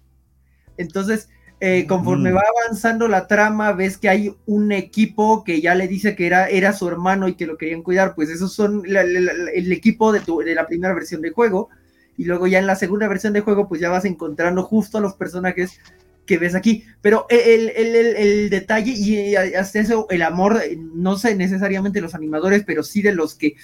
[0.78, 1.30] Entonces,
[1.60, 2.36] eh, conforme mm.
[2.36, 6.50] va avanzando la trama, ves que hay un equipo que ya le dice que era,
[6.50, 10.40] era su hermano y que lo querían cuidar, pues esos son el equipo de, tu,
[10.40, 11.70] de la primera versión del juego.
[12.18, 15.02] Y luego ya en la segunda versión del juego, pues ya vas encontrando justo a
[15.02, 15.80] los personajes
[16.26, 16.86] que ves aquí.
[17.02, 20.62] Pero el, el detalle y hasta eso, el amor,
[20.94, 23.56] no sé necesariamente los animadores, pero sí de los que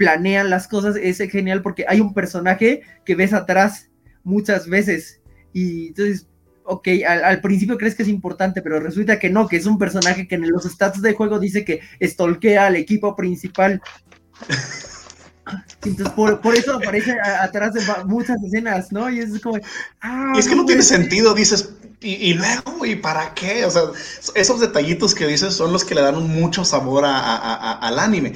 [0.00, 3.90] planean las cosas, es genial porque hay un personaje que ves atrás
[4.24, 5.20] muchas veces.
[5.52, 6.26] Y entonces,
[6.64, 10.26] ok, al, principio crees que es importante, pero resulta que no, que es un personaje
[10.26, 13.82] que en los stats de juego dice que estolquea al equipo principal.
[15.84, 19.10] Entonces, por, eso aparece atrás de muchas escenas, ¿no?
[19.10, 19.58] Y es como.
[20.00, 21.74] Ah, es que no tiene sentido, dices.
[22.02, 23.66] Y, luego, ¿y para qué?
[23.66, 23.82] O sea,
[24.34, 28.32] esos detallitos que dices son los que le dan mucho sabor al anime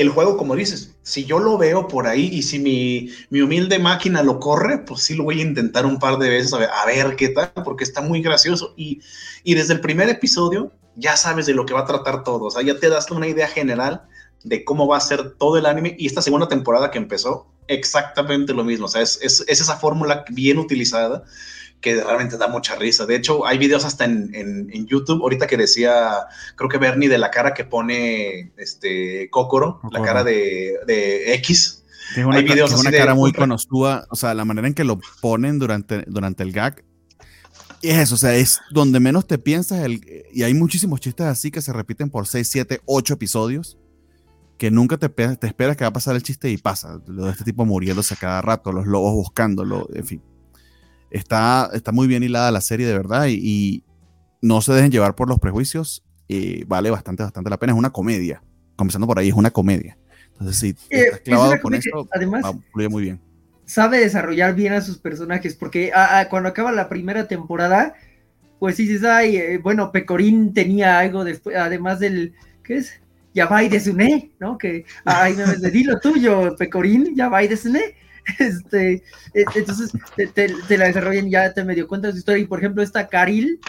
[0.00, 4.24] el juego, como dices, si yo lo veo por ahí y si mi, humilde máquina
[4.24, 7.28] lo corre, pues sí lo voy a intentar un par de veces a ver, qué
[7.28, 8.74] tal, porque está muy gracioso.
[8.76, 9.00] Y,
[9.44, 12.50] y, desde el primer episodio ya sabes de lo que va a tratar todo, o
[12.50, 14.02] sea, ya te das una idea general
[14.42, 18.52] de cómo va a ser todo el anime y esta segunda temporada que empezó, exactamente
[18.52, 21.22] lo mismo, o sea, es, es esa fórmula bien utilizada
[21.86, 23.06] que realmente da mucha risa.
[23.06, 26.26] De hecho, hay videos hasta en, en, YouTube, ahorita que decía,
[26.56, 31.84] creo que Bernie, de la cara que pone este Kokoro, la cara de, de X.
[32.12, 34.98] Tiene una, hay videos una cara muy conocida, o sea, la manera en que lo
[35.20, 36.82] ponen durante, durante el gag.
[37.82, 40.00] es eso, o sea, es donde menos te piensas, el,
[40.32, 43.78] y hay muchísimos chistes así que se repiten por 6, 7, 8 episodios,
[44.58, 47.00] que nunca te, te esperas que va a pasar el chiste y pasa.
[47.06, 50.22] Lo de este tipo muriéndose a cada rato, los lobos buscándolo, en fin.
[51.10, 53.84] Está, está muy bien hilada la serie, de verdad, y,
[54.42, 56.04] no se dejen llevar por los prejuicios.
[56.28, 57.72] Eh, vale bastante, bastante la pena.
[57.72, 58.42] Es una comedia.
[58.76, 59.96] Comenzando por ahí, es una comedia.
[60.32, 63.20] Entonces, si eh, estás clavado con eso, además, fluye muy bien.
[63.64, 65.90] Sabe desarrollar bien a sus personajes, porque
[66.30, 67.94] cuando acaba la primera temporada,
[68.60, 73.00] pues dices, ay, eh, bueno, Pecorín tenía algo después, además del, ¿qué es?
[73.34, 74.56] Ya va y desune, ¿no?
[74.56, 77.96] Que, ay, me di lo tuyo, Pecorín, ya va y desune
[78.38, 79.02] Este,
[79.34, 79.92] e, entonces
[80.34, 82.42] te, la desarrollan, ya te me dio cuenta su historia.
[82.42, 83.60] Y por ejemplo, esta Caril,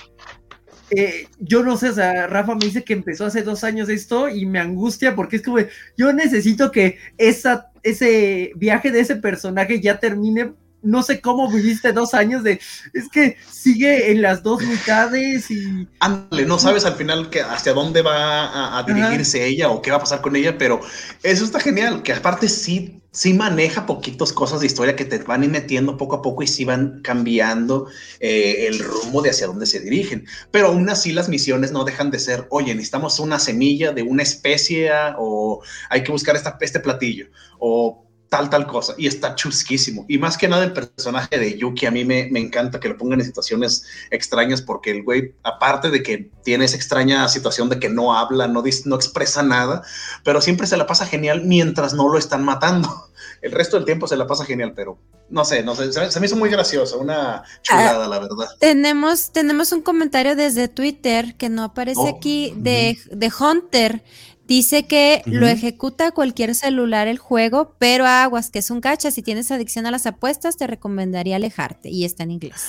[0.89, 1.91] eh, yo no sé,
[2.27, 5.57] Rafa me dice que empezó hace dos años esto y me angustia porque es como,
[5.97, 10.53] yo necesito que esa, ese viaje de ese personaje ya termine
[10.87, 12.59] no sé cómo viviste dos años de,
[12.93, 15.87] es que sigue en las dos mitades y...
[15.99, 19.97] Ándale, no sabes al final que hacia dónde va a, dirigirse ella o qué va
[19.97, 20.79] a pasar con ella, pero
[21.23, 25.43] eso está genial, que aparte sí, sí maneja poquitos cosas de historia que te van
[25.43, 27.87] ir metiendo poco a poco y sí van cambiando
[28.19, 30.25] eh, el rumbo de hacia dónde se dirigen.
[30.51, 34.23] Pero aún así las misiones no dejan de ser, oye, necesitamos una semilla de una
[34.23, 37.27] especie o hay que buscar esta, este platillo
[37.59, 38.93] o tal, tal cosa.
[38.97, 40.05] Y está chusquísimo.
[40.07, 42.97] Y más que nada el personaje de Yuki, a mí me, me, encanta que lo
[42.97, 47.79] pongan en situaciones extrañas porque el güey, aparte de que tiene esa extraña situación de
[47.79, 49.83] que no habla, no, no expresa nada,
[50.23, 52.89] pero siempre se la pasa genial mientras no lo están matando.
[53.41, 54.97] El resto del tiempo se la pasa genial, pero
[55.29, 58.47] no sé, no sé, se, me hizo muy gracioso, una chulada, ah, la verdad.
[58.59, 64.03] Tenemos, tenemos un comentario desde Twitter que no aparece oh, aquí de, de Hunter.
[64.47, 69.11] Dice que lo ejecuta cualquier celular el juego, pero aguas, que es un gacha.
[69.11, 71.89] Si tienes adicción a las apuestas, te recomendaría alejarte.
[71.89, 72.63] Y está en inglés.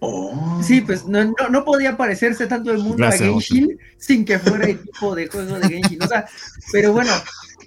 [0.00, 0.60] Oh.
[0.62, 4.78] Sí, pues no, no, podía parecerse tanto el mundo a Genshin sin que fuera el
[4.78, 6.02] tipo de juego de Genshin.
[6.02, 6.26] O sea,
[6.70, 7.12] pero bueno,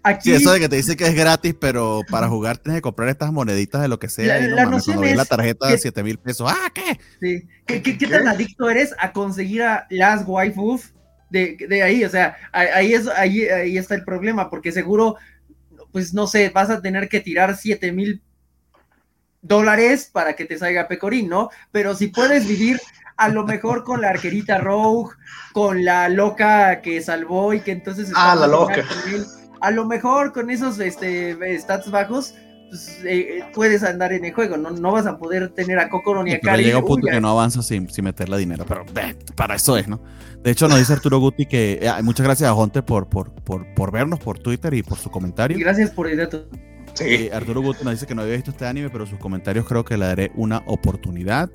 [0.04, 0.30] aquí.
[0.30, 3.10] Sí, eso de que te dice que es gratis, pero para jugar tienes que comprar
[3.10, 4.40] estas moneditas de lo que sea.
[4.48, 6.52] La, noción es la tarjeta de 7 mil pesos.
[6.52, 7.00] ¡Ah, qué!
[7.20, 7.48] Sí.
[7.66, 10.94] ¿Qué, qué, qué tan adicto eres a conseguir a las waifus
[11.30, 15.18] de, ahí, o sea, ahí, es, ahí, ahí está el problema, porque seguro,
[15.92, 18.22] pues no sé, vas a tener que tirar 7 mil
[19.42, 21.50] dólares para que te salga Pecorín, ¿no?
[21.72, 22.80] Pero si puedes vivir
[23.18, 25.16] a lo mejor con la arquerita Rogue,
[25.52, 28.12] con la loca que salvó y que entonces...
[28.16, 28.86] Ah, la loca.
[29.14, 29.26] él,
[29.60, 32.36] A lo mejor con esos este, stats bajos,
[32.70, 36.24] pues, eh, puedes andar en el juego, no, no vas a poder tener a Kokoro
[36.24, 36.64] ni a Pero Kari.
[36.64, 39.78] llega un punto Uy, que no avanza sin, sin meterle dinero, pero ve, para eso
[39.78, 40.02] es, ¿no?
[40.44, 43.66] De hecho, nos dice Arturo Guti que eh, muchas gracias a Jonte por, por, por,
[43.74, 45.58] por vernos por Twitter y por su comentario.
[45.58, 46.48] y Gracias por el dato.
[46.94, 47.04] Sí.
[47.06, 49.84] Eh, Arturo Guti nos dice que no había visto este anime, pero sus comentarios creo
[49.84, 51.50] que le daré una oportunidad.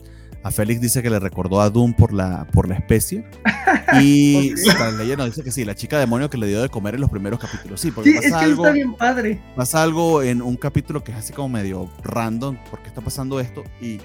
[0.45, 3.25] A Félix dice que le recordó a Doom por la, por la especie.
[4.01, 4.53] Y
[4.99, 7.11] Leia nos dice que sí, la chica demonio que le dio de comer en los
[7.11, 7.81] primeros capítulos.
[7.81, 9.41] Sí, porque Sí, es pasa, que algo, está bien padre.
[9.55, 12.57] pasa algo en un capítulo que es así como medio random.
[12.71, 13.63] ¿Por qué está pasando esto?
[13.81, 14.01] Y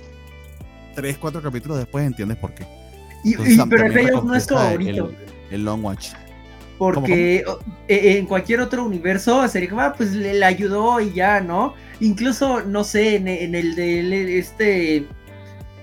[0.95, 2.66] tres, cuatro capítulos después entiendes por qué.
[3.24, 5.11] Y, Entonces, y- pero el no es favorito.
[5.49, 6.10] El, el Long Watch.
[6.78, 7.44] Porque
[7.88, 11.74] eh, en cualquier otro universo sería como, ah, pues le, le ayudó y ya, ¿no?
[11.99, 15.07] Incluso, no sé, en, en el de este.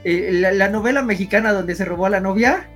[0.09, 2.69] Eh, la, la novela mexicana donde se robó a la novia,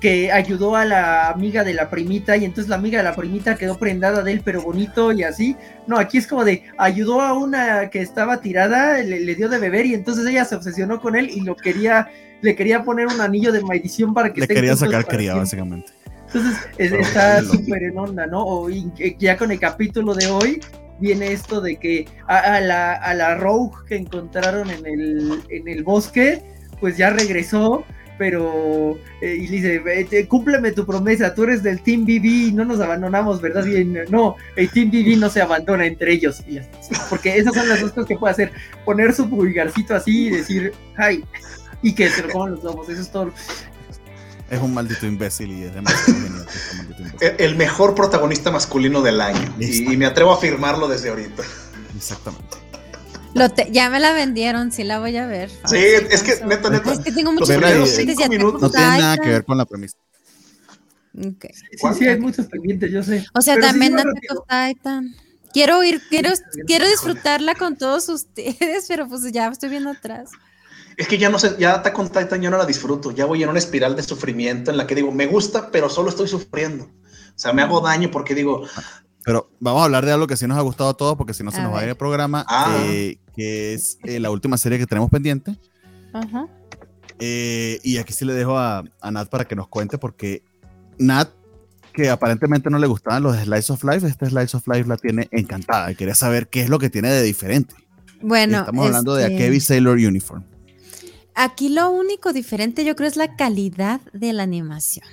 [0.00, 3.56] que ayudó a la amiga de la primita y entonces la amiga de la primita
[3.56, 5.56] quedó prendada de él, pero bonito y así.
[5.88, 9.58] No, aquí es como de ayudó a una que estaba tirada, le, le dio de
[9.58, 12.08] beber y entonces ella se obsesionó con él y lo quería,
[12.42, 15.92] le quería poner un anillo de maldición para que Le quería sacar cría, básicamente.
[16.28, 18.44] Entonces es- está súper en onda, ¿no?
[18.44, 20.60] O y- eh, ya con el capítulo de hoy
[21.00, 25.66] viene esto de que a, a la, a la Rogue que encontraron en el, en
[25.66, 26.40] el bosque,
[26.80, 27.84] pues ya regresó,
[28.18, 32.52] pero eh, y le dice, "Vete, cúmpleme tu promesa, tú eres del Team BB y
[32.52, 33.64] no nos abandonamos, ¿verdad?
[33.66, 36.58] Y en- no, el Team BB no se abandona entre ellos, y
[37.08, 38.52] porque esas son las dos cosas que puede hacer,
[38.84, 41.24] poner su pulgarcito así y decir, hi,
[41.82, 43.32] y que se lo coman los lobos, eso es todo.
[44.50, 46.46] Es un maldito imbécil y es demasiado genial.
[46.46, 47.34] que sea un maldito imbécil.
[47.38, 49.54] El, mejor protagonista masculino del año.
[49.60, 51.42] Y me atrevo a afirmarlo desde ahorita.
[51.94, 52.56] Exactamente.
[53.34, 55.50] Lo te- ya me la vendieron, sí la voy a ver.
[55.66, 56.92] Sí, es que neta, neta.
[56.92, 57.98] Es que tengo muchos pendientes
[58.60, 59.96] No tiene nada que ver con la premisa.
[61.14, 61.52] Sí,
[61.98, 63.26] sí, hay muchos pendientes, yo sé.
[63.34, 65.14] O sea, Pero sí también va Attack Titan.
[65.52, 66.30] Quiero ir, quiero,
[66.66, 70.30] quiero disfrutarla con todos ustedes, pero pues ya estoy viendo atrás.
[70.96, 73.12] Es que ya no sé, ya Attack on Titan yo no la disfruto.
[73.12, 76.10] Ya voy en una espiral de sufrimiento en la que digo, me gusta, pero solo
[76.10, 76.84] estoy sufriendo.
[76.84, 78.64] O sea, me hago daño porque digo,
[79.28, 81.44] Pero vamos a hablar de algo que sí nos ha gustado a todos, porque si
[81.44, 82.74] no se A nos va a ir el programa, Ah.
[82.80, 85.54] eh, que es eh, la última serie que tenemos pendiente.
[86.14, 86.46] Ajá.
[87.18, 90.42] Eh, y aquí sí le dejo a, a Nat para que nos cuente, porque
[90.98, 91.28] Nat,
[91.92, 95.28] que aparentemente no le gustaban los Slice of Life, este Slice of Life la tiene
[95.30, 97.74] encantada y quería saber qué es lo que tiene de diferente.
[98.22, 100.42] Bueno, Estamos hablando de este, Akebi Sailor Uniform.
[101.34, 105.06] Aquí lo único diferente yo creo es la calidad de la animación.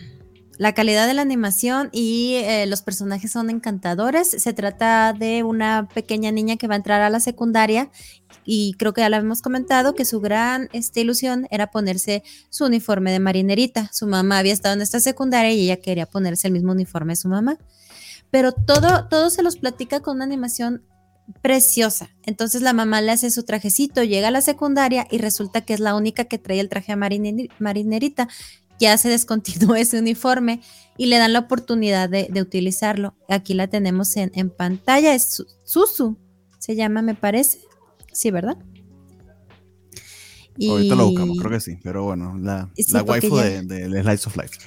[0.58, 4.30] La calidad de la animación y eh, los personajes son encantadores.
[4.30, 7.90] Se trata de una pequeña niña que va a entrar a la secundaria
[8.46, 12.66] y creo que ya lo habíamos comentado que su gran este, ilusión era ponerse su
[12.66, 13.90] uniforme de marinerita.
[13.92, 17.18] Su mamá había estado en esta secundaria y ella quería ponerse el mismo uniforme de
[17.18, 17.58] su mamá.
[18.32, 20.84] Pero todo, todo se los platica con una animación
[21.42, 22.10] preciosa.
[22.24, 25.80] Entonces la mamá le hace su trajecito, llega a la secundaria y resulta que es
[25.80, 28.28] la única que trae el traje a mariner- marinerita.
[28.80, 30.62] Ya se descontinuó ese uniforme
[30.98, 33.16] y le dan la oportunidad de, de utilizarlo.
[33.30, 36.18] Aquí la tenemos en, en pantalla, es Su- Susu,
[36.60, 37.60] se llama, me parece.
[38.12, 38.58] Sí, ¿verdad?
[40.70, 43.62] Ahorita lo Y- buscamos, creo que sí, pero bueno, la, Sí, la waifu ya- de-
[43.90, 44.58] del Slice of Life.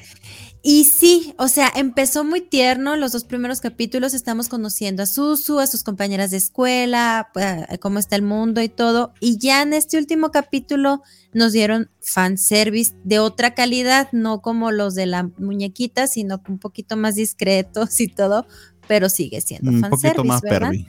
[0.63, 2.97] Y sí, o sea, empezó muy tierno.
[2.97, 7.79] Los dos primeros capítulos estamos conociendo a Susu, a sus compañeras de escuela, pues, a
[7.79, 9.15] cómo está el mundo y todo.
[9.21, 11.03] Y ya en este último capítulo
[11.33, 16.97] nos dieron fanservice de otra calidad, no como los de la muñequita, sino un poquito
[16.97, 18.47] más discretos y todo,
[18.89, 20.09] pero sigue siendo Un fanservice.
[20.17, 20.71] poquito más ¿verdad?
[20.71, 20.87] pervi.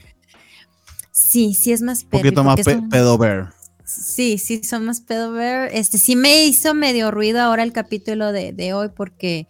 [1.11, 3.53] Sí, sí es más Un pervi, poquito más pe son- pedo bear.
[3.91, 5.71] Sí, sí, son más pedo ver.
[5.73, 9.47] Este sí me hizo medio ruido ahora el capítulo de, de hoy porque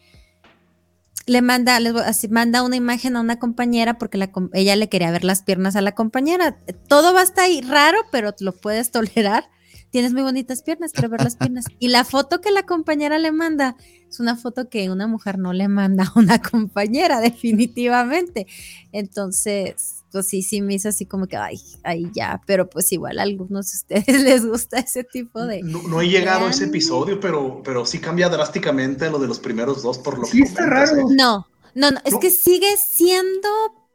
[1.26, 4.18] le manda, les voy- manda una imagen a una compañera porque
[4.54, 6.58] ella le quería ver las piernas a la compañera.
[6.88, 9.50] Todo va a estar ahí raro, pero lo puedes tolerar.
[9.92, 11.66] Tienes muy bonitas piernas, quiero ver las piernas.
[11.80, 13.76] Y la foto que la compañera le manda
[14.08, 18.48] es una foto que una mujer no le manda a una compañera, definitivamente.
[18.94, 23.20] Entonces, pues sí, sí me hizo así como que, ay, ay, ya, pero pues igual
[23.20, 25.62] a algunos de ustedes les gusta ese tipo de...
[25.64, 29.40] no, no he llegado a ese episodio, pero, pero sí cambia drásticamente lo de los
[29.40, 31.02] primeros dos por lo Sí que está comentas, raro.
[31.02, 31.14] ¿eh?
[31.16, 32.20] No, no, no, es No.
[32.20, 33.48] que sigue siendo,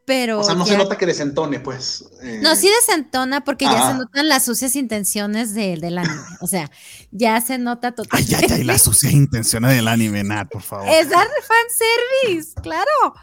[0.05, 0.39] pero...
[0.39, 2.05] O sea, no se nota que desentone, pues.
[2.21, 6.15] eh, No, sí desentona porque ya se notan las sucias intenciones de- del anime.
[6.41, 6.69] O sea,
[7.11, 8.53] ya se nota Ay, totalmente.
[8.53, 10.87] ay, ay, las sucias intenciones del anime, Nat, por favor.
[10.87, 11.27] Es dar
[12.27, 13.13] fanservice, claro.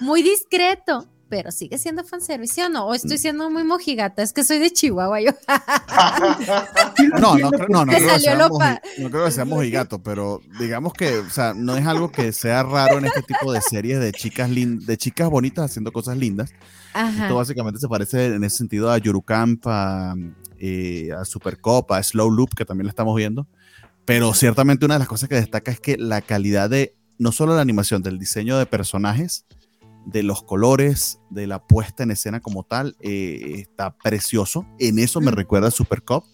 [0.00, 2.86] Muy discreto, pero sigue siendo fanservice, ¿o no?
[2.86, 5.30] O estoy siendo muy mojigata, es que soy de Chihuahua yo.
[7.20, 9.44] no, no, creo- no, no, Te creo que salió sea moji- no creo que sea
[9.44, 13.52] mojigato, pero digamos que, o sea, no es algo que sea raro en este tipo
[13.52, 16.52] de series de chicas lin- de chicas bonitas haciendo cosas lindas.
[16.94, 17.24] Ajá.
[17.24, 20.14] Esto básicamente se parece en ese sentido a Yurukamp, a,
[20.58, 23.46] eh, a Supercop, a Slow Loop, que también la estamos viendo.
[24.04, 27.54] Pero ciertamente una de las cosas que destaca es que la calidad de, no solo
[27.56, 29.44] la animación, del diseño de personajes,
[30.06, 34.64] de los colores, de la puesta en escena como tal, eh, está precioso.
[34.78, 35.34] En eso me Mm.
[35.34, 36.24] recuerda a Supercop.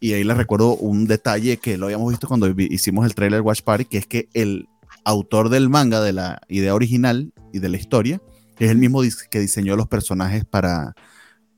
[0.00, 3.62] Y ahí les recuerdo un detalle que lo habíamos visto cuando hicimos el trailer Watch
[3.62, 4.68] Party, que es que el
[5.04, 8.20] autor del manga, de la idea original y de la historia,
[8.58, 9.00] es el mismo
[9.30, 10.94] que diseñó los personajes para,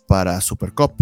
[0.07, 0.93] para Super Cop.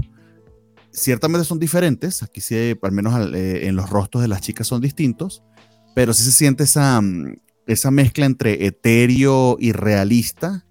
[0.93, 4.67] Ciertamente son diferentes, aquí sí, al menos al- eh, en los rostros de las chicas
[4.67, 5.43] son distintos,
[5.95, 7.35] pero sí se siente esa, mm,
[7.67, 10.65] esa mezcla entre etéreo y realista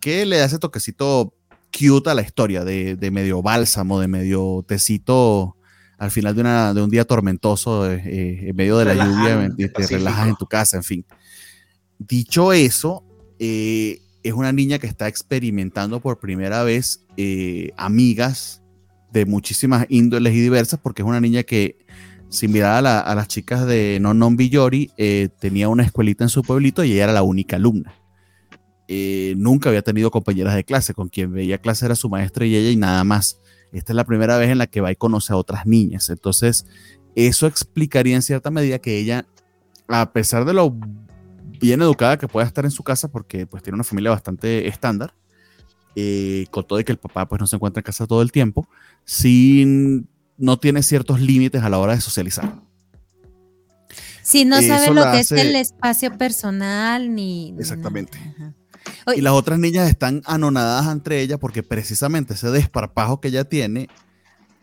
[0.00, 1.34] que le da ese toquecito
[1.72, 5.56] cute a la historia, de, de medio bálsamo, de medio tecito
[5.98, 9.86] al final de, una, de un día tormentoso, eh, en medio de la lluvia, te
[9.86, 11.06] relajas en tu casa, en fin.
[11.98, 13.04] Dicho eso,
[13.38, 18.62] eh, es una niña que está experimentando por primera vez eh, amigas
[19.12, 21.78] de muchísimas índoles y diversas, porque es una niña que,
[22.34, 26.42] similar a, a las chicas de Non Non Villori, eh, tenía una escuelita en su
[26.42, 27.94] pueblito y ella era la única alumna.
[28.88, 32.54] Eh, nunca había tenido compañeras de clase, con quien veía clase era su maestra y
[32.54, 33.40] ella y nada más.
[33.72, 36.10] Esta es la primera vez en la que va y conoce a otras niñas.
[36.10, 36.66] Entonces,
[37.14, 39.26] eso explicaría en cierta medida que ella,
[39.88, 40.76] a pesar de lo
[41.60, 45.14] bien educada que pueda estar en su casa, porque pues tiene una familia bastante estándar,
[45.96, 48.32] eh, con todo de que el papá pues no se encuentra en casa todo el
[48.32, 48.68] tiempo,
[49.04, 52.60] sin, no tiene ciertos límites a la hora de socializar.
[54.22, 57.54] Si no sabe lo que es el espacio personal ni.
[57.58, 58.18] Exactamente.
[58.38, 58.54] nada.
[59.16, 63.88] Y las otras niñas están anonadadas entre ella porque precisamente ese desparpajo que ella tiene,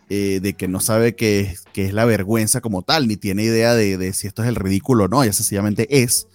[0.09, 3.43] eh, de que no sabe qué es, qué es la vergüenza como tal, ni tiene
[3.43, 6.27] idea de, de si esto es el ridículo o no, ella sencillamente es,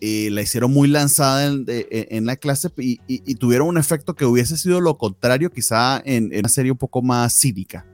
[0.00, 3.78] eh, la hicieron muy lanzada en, de- en la clase y, y- y tuvieron un
[3.78, 7.86] efecto que hubiese sido lo contrario quizá en, en una serie un poco más cínica.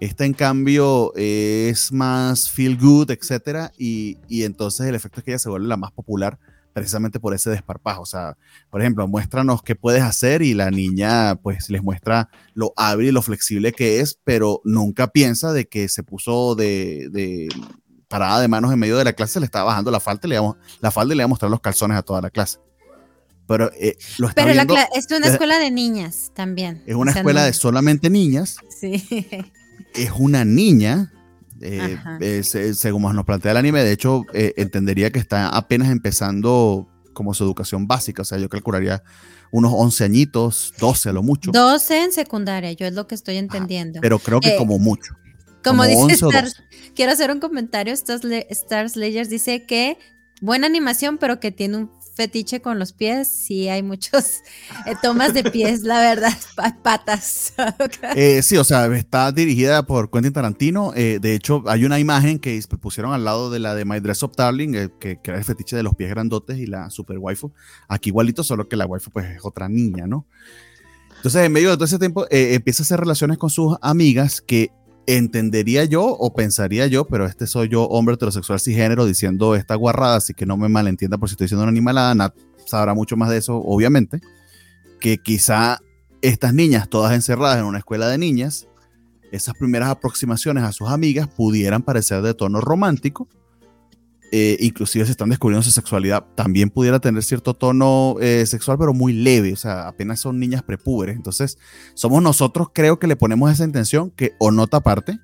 [0.00, 5.24] Esta, en cambio, eh, es más feel good, etcétera, y, y entonces el efecto es
[5.24, 6.38] que ella se vuelve la más popular
[6.72, 8.02] precisamente por ese desparpajo.
[8.02, 8.36] O sea,
[8.70, 13.10] por ejemplo, muéstranos qué puedes hacer y la niña pues les muestra lo hábil y
[13.12, 17.48] lo flexible que es, pero nunca piensa de que se puso de, de
[18.06, 20.34] parada de manos en medio de la clase, le estaba bajando la falda y le
[20.36, 22.60] iba, la falda y le iba a mostrar los calzones a toda la clase.
[23.48, 24.62] Pero eh, lo está pero la
[24.94, 26.84] es una escuela de niñas también.
[26.86, 29.04] es una O sea, escuela no- de solamente niñas, Sí.
[29.94, 31.12] es una niña.
[31.60, 32.18] eh, Ajá.
[32.20, 36.86] eh, se- según nos plantea el anime, de hecho, eh, entendería que está apenas empezando
[37.14, 38.22] como su educación básica.
[38.22, 39.02] O sea, yo calcularía
[39.50, 41.50] unos 11 añitos, 12 a lo mucho.
[41.50, 44.00] 12 en secundaria, yo es lo que estoy entendiendo.
[44.00, 45.14] Pero creo que Eh, como mucho.
[45.64, 46.92] Como como dice 11 o Stars, 12.
[46.94, 47.92] quiero hacer un comentario.
[47.92, 49.98] Stars, Le- Stars Layers dice que
[50.40, 53.28] buena animación, pero que tiene un fetiche con los pies.
[53.28, 54.40] Sí, hay muchos
[54.86, 57.54] eh, tomas de pies, la verdad, pa- patas.
[58.16, 60.92] Eh, sí, o sea, está dirigida por Quentin Tarantino.
[60.94, 64.22] eh, de hecho, hay una imagen que pusieron al lado de la de My Dress
[64.24, 67.52] Up Darling, que, que era el fetiche de los pies grandotes y la super waifu.
[67.88, 70.26] Aquí igualito, solo que la waifu pues es otra niña, ¿no?
[71.16, 74.70] Entonces, en medio de todo ese tiempo, empieza a hacer relaciones con sus amigas que
[75.08, 80.16] entendería yo o pensaría yo, pero este soy yo, hombre heterosexual cisgénero, diciendo esta guarrada,
[80.16, 82.34] así que no me malentienda por si estoy diciendo una animalada, Nat
[82.66, 84.20] sabrá mucho más de eso, obviamente,
[85.00, 85.78] que quizá
[86.20, 88.68] estas niñas, todas encerradas en una escuela de niñas,
[89.32, 93.28] esas primeras aproximaciones a sus amigas pudieran parecer de tono romántico,
[94.32, 98.92] eh, inclusive si están descubriendo su sexualidad, también pudiera tener cierto tono eh, sexual, pero
[98.94, 101.16] muy leve, o sea, apenas son niñas prepúberes.
[101.16, 101.58] Entonces,
[101.94, 105.18] somos nosotros, creo que le ponemos esa intención que, o nota aparte,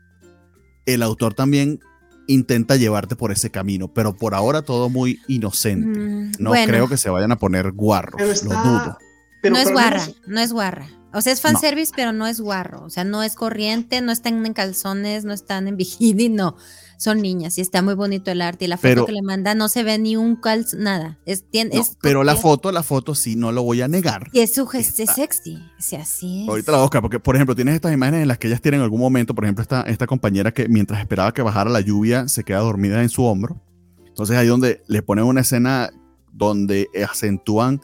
[0.87, 1.81] el autor también
[2.27, 5.87] intenta llevarte por ese camino, pero por ahora todo muy inocente.
[5.99, 8.99] Mm, No bueno, creo que se vayan a poner guarros, lo dudo.
[9.43, 10.87] Pero no es guarra, menos- no es guarra.
[11.13, 12.83] O sea, es fanservice, pero no es guarro.
[12.85, 16.57] O sea, no es corriente, no están en calzones, no están en bikini, no.
[16.97, 18.65] Son niñas y está muy bonito el arte.
[18.65, 21.19] Y la foto Pero- que le manda no se ve ni un calz, nada.
[21.27, 24.29] Es, tiene, No, es- pero la foto, la foto sí, no lo voy a negar.
[24.33, 25.59] Y es su sexy.
[25.79, 26.49] Así es.
[26.49, 28.61] Ahorita la voy a buscar, porque por ejemplo, tienes estas imágenes en las que ellas
[28.61, 31.81] tienen en algún momento, por ejemplo, esta, esta compañera que mientras esperaba que bajara la
[31.81, 33.61] lluvia se queda dormida en su hombro.
[34.07, 35.91] Entonces ahí donde le ponen una escena
[36.33, 37.81] donde acentúan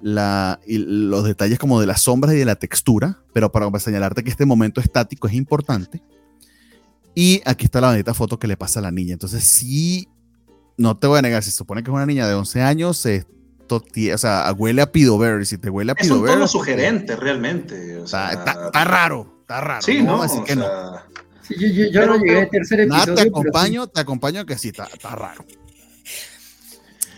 [0.00, 4.24] la, y los detalles como de las sombras y de la textura, pero para señalarte
[4.24, 6.02] que este momento estático es importante.
[7.14, 9.12] Y aquí está la bonita foto que le pasa a la niña.
[9.12, 10.08] Entonces sí,
[10.76, 13.04] no te voy a negar, si se supone que es una niña de 11 años,
[13.06, 13.76] esto
[14.14, 15.40] o sea, huele a Pidover.
[15.42, 17.98] Y si te huele a Es un tono sugerente, realmente.
[17.98, 19.82] o sea, Está, está- está raro, está raro.
[19.82, 20.22] Sí, no, ¿no?
[20.22, 20.66] Así O que no.
[21.42, 23.14] Sí, yo, yo- yo Pero- no llegué al tercer Nada, episodio.
[23.16, 23.40] te pero sí.
[23.48, 25.44] acompaño, te acompaño que sí, está, está raro.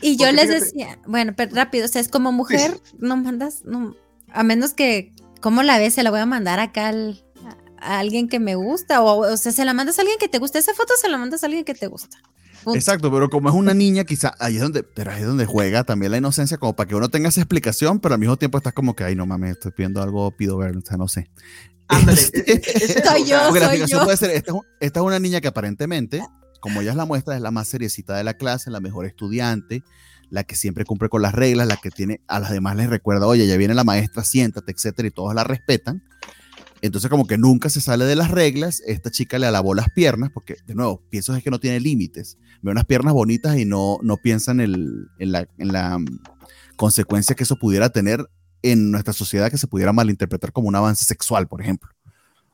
[0.01, 3.17] Y yo Porque les fíjate- decía, bueno, pero rápido, o sea, es como mujer, no
[3.17, 3.97] mandas, no,
[4.33, 5.95] a menos que, ¿cómo la ves?
[5.95, 7.24] Se la voy a mandar acá al-
[7.85, 10.39] a alguien que me gusta, o, o sea, se la mandas a alguien que te
[10.39, 12.17] gusta, esa foto se la mandas a alguien que te gusta.
[12.65, 12.79] Punto.
[12.79, 15.85] Exacto, pero como es una niña, quizá ahí es donde, pero ahí es donde juega
[15.85, 18.73] también la inocencia, como para que uno tenga esa explicación, pero al mismo tiempo estás
[18.73, 21.29] como que, ay, no mames, estoy pidiendo algo, pido ver, o sea, no sé.
[21.89, 23.49] ándale, es- es- es eso, Soy o sea, yo.
[23.49, 24.05] Porque la soy explicación yo.
[24.05, 26.23] puede ser, esta esta es una niña que aparentemente,
[26.61, 29.83] como ella es la muestra, es la más seriecita de la clase, la mejor estudiante,
[30.31, 33.27] la que siempre cumple con las reglas, la que tiene a las demás les recuerda,
[33.27, 36.03] oye, ya viene la maestra, siéntate, etcétera, y todos la respetan.
[36.87, 40.31] Entonces, como que nunca se sale de las reglas, esta chica le alabó las piernas,
[40.33, 42.39] porque, de nuevo, pienso es que no tiene límites.
[42.63, 46.21] Ve unas piernas bonitas y no, no piensa en, el, en, la, en la mm,
[46.77, 48.29] consecuencia que eso pudiera tener
[48.63, 51.91] en nuestra sociedad, que se pudiera malinterpretar como un avance sexual, por ejemplo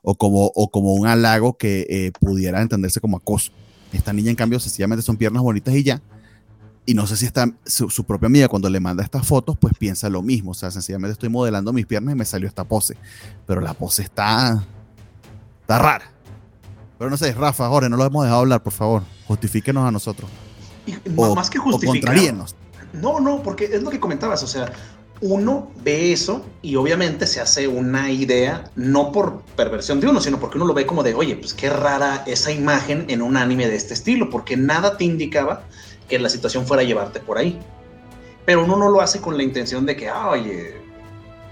[0.03, 3.53] o como, o como un halago que eh, pudiera entenderse como acoso.
[3.93, 6.01] Esta niña, en cambio, sencillamente son piernas bonitas y ya.
[6.91, 9.73] Y no sé si está, su, su propia amiga, cuando le manda estas fotos, pues
[9.79, 10.51] piensa lo mismo.
[10.51, 12.97] O sea, sencillamente estoy modelando mis piernas y me salió esta pose.
[13.47, 14.65] Pero la pose está.
[15.61, 16.11] está rara.
[16.99, 19.05] Pero no sé, Rafa, Jorge, no lo hemos dejado hablar, por favor.
[19.29, 20.29] Justifíquenos a nosotros.
[20.85, 22.13] y- O, más que justificar.
[22.93, 24.73] No, no, porque es lo que comentabas, o sea,
[25.21, 30.41] uno ve eso y obviamente se hace una idea, no por perversión de uno, sino
[30.41, 33.69] porque uno lo ve como de, oye, pues qué rara esa imagen en un anime
[33.69, 35.63] de este estilo, porque nada te indicaba
[36.11, 37.59] que la situación fuera llevarte por ahí.
[38.45, 40.75] Pero uno no lo hace con la intención de que, ah, oye,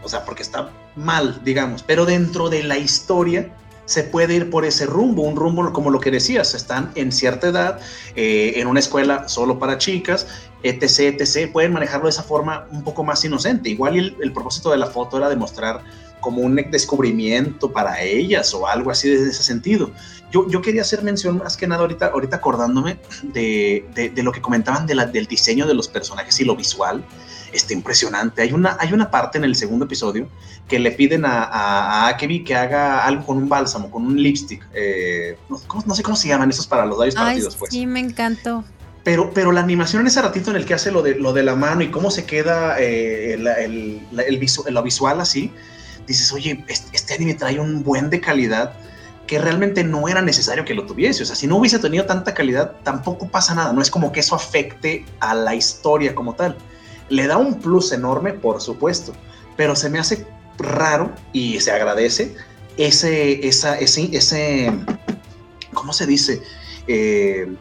[0.02, 3.50] o sea, porque está mal, digamos, pero dentro de la historia
[3.84, 7.48] se puede ir por ese rumbo, un rumbo como lo que decías, están en cierta
[7.48, 7.80] edad,
[8.16, 10.26] eh, en una escuela solo para chicas,
[10.62, 13.70] etc, etc, pueden manejarlo de esa forma un poco más inocente.
[13.70, 15.84] Igual el propósito de la foto era demostrar
[16.20, 19.90] como un descubrimiento para ellas o algo así desde ese sentido.
[20.30, 24.30] Yo, yo quería hacer mención más que nada ahorita, ahorita acordándome de, de, de lo
[24.32, 27.02] que comentaban de la, del diseño de los personajes y lo visual.
[27.50, 28.42] Está impresionante.
[28.42, 30.28] Hay una, hay una parte en el segundo episodio
[30.68, 34.22] que le piden a, a, a Akebi que haga algo con un bálsamo, con un
[34.22, 34.66] lipstick.
[34.74, 37.70] Eh, no, ¿cómo- no sé cómo se llaman esos para los labios Ay, partidos, pues.
[37.72, 38.64] sí, me encantó.
[39.02, 41.42] Pero, pero la animación en ese ratito en el que hace lo de, lo de
[41.42, 44.38] la mano y cómo se queda eh, el, el, la- el
[44.74, 45.50] lo visual así,
[46.08, 48.74] dices, oye, este, este anime trae un buen de calidad
[49.28, 51.22] que realmente no era necesario que lo tuviese.
[51.22, 53.72] O sea, si no hubiese tenido tanta calidad, tampoco pasa nada.
[53.72, 56.56] No es como que eso afecte a la historia como tal.
[57.10, 59.12] Le da un plus enorme, por supuesto,
[59.56, 60.26] pero se me hace
[60.58, 62.34] raro y se agradece
[62.76, 64.72] ese, esa, ese, ese,
[65.74, 66.42] ¿cómo se dice?
[66.86, 67.54] Eh,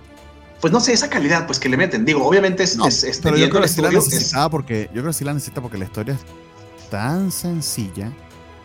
[0.62, 2.06] pues no sé, esa calidad pues que le meten.
[2.06, 5.02] Digo, obviamente es, No, es, es pero yo creo que sí la necesitaba porque yo
[5.02, 8.12] creo que sí la necesita porque la historia es tan sencilla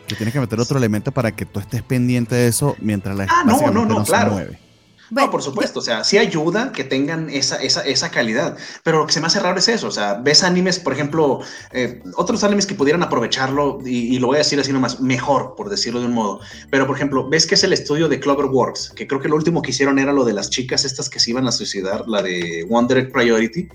[0.07, 3.27] que tienes que meter otro elemento para que tú estés pendiente de eso mientras la
[3.31, 4.33] Ah, no, no, no, se claro.
[4.33, 4.59] mueve.
[5.11, 8.99] Bueno, no, por supuesto, o sea, sí ayuda que tengan esa, esa, esa calidad, pero
[9.01, 11.41] lo que se me hace raro es eso, o sea, ves animes, por ejemplo,
[11.73, 15.55] eh, otros animes que pudieran aprovecharlo, y, y lo voy a decir así nomás, mejor,
[15.55, 18.91] por decirlo de un modo, pero por ejemplo, ves que es el estudio de Cloverworks,
[18.97, 21.29] que creo que lo último que hicieron era lo de las chicas estas que se
[21.29, 23.69] iban a suicidar, la de Wonder Priority,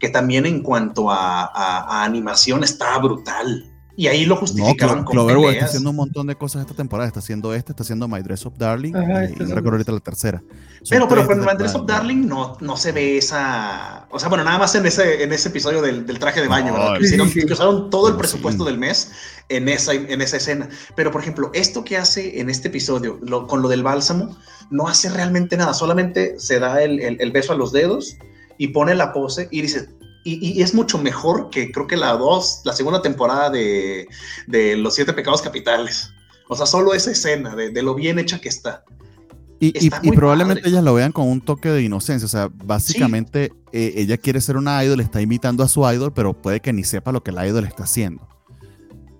[0.00, 3.71] que también en cuanto a, a- a animación está brutal.
[3.94, 7.06] Y ahí lo No, justificaban Clo- con está haciendo un montón de cosas esta temporada.
[7.08, 8.94] Está haciendo este, está haciendo My Dress Up Darling.
[8.96, 10.38] Ajá, y- está y, no recuerdo ahorita la tercera.
[10.38, 12.00] Son Pero, pero con Andrés of temporada.
[12.00, 14.06] Darling no, no se ve esa.
[14.10, 16.68] O sea, bueno, nada más en ese, en ese episodio del, del traje de baño,
[16.72, 16.98] No, ¿verdad?
[16.98, 18.70] Que hicieron, que usaron todo el No, presupuesto sí.
[18.70, 19.12] del mes
[19.50, 20.68] en esa, en esa escena.
[20.96, 24.36] Pero, por ejemplo, esto que hace en este episodio lo- con lo del bálsamo,
[24.70, 25.74] no hace realmente nada.
[25.74, 28.16] Solamente se da el, el- el beso a los dedos
[28.56, 29.88] y pone la pose y dice.
[30.24, 34.06] Y, y es mucho mejor que creo que la dos, la segunda temporada de,
[34.46, 36.10] de Los Siete Pecados Capitales.
[36.48, 38.84] O sea, solo esa escena de, de lo bien hecha que está.
[39.58, 40.70] Y, y- Está y muy probablemente padre.
[40.70, 42.26] ellas lo vean con un toque de inocencia.
[42.26, 46.34] O sea, básicamente eh, ella quiere ser una idol, está imitando a su idol, pero
[46.34, 48.28] puede que ni sepa lo que la idol está haciendo.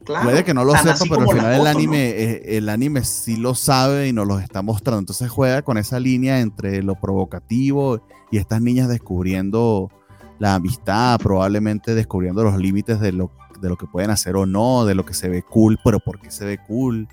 [0.04, 3.36] Claro, puede que no lo sepa, pero al final el anime, eh, el anime sí
[3.36, 4.98] lo sabe y nos lo está mostrando.
[4.98, 9.90] Entonces juega con esa línea entre lo provocativo y estas niñas descubriendo
[10.42, 14.84] la amistad, probablemente descubriendo los límites de lo, de lo que pueden hacer o no,
[14.84, 17.06] de lo que se ve cool, pero por qué se ve cool.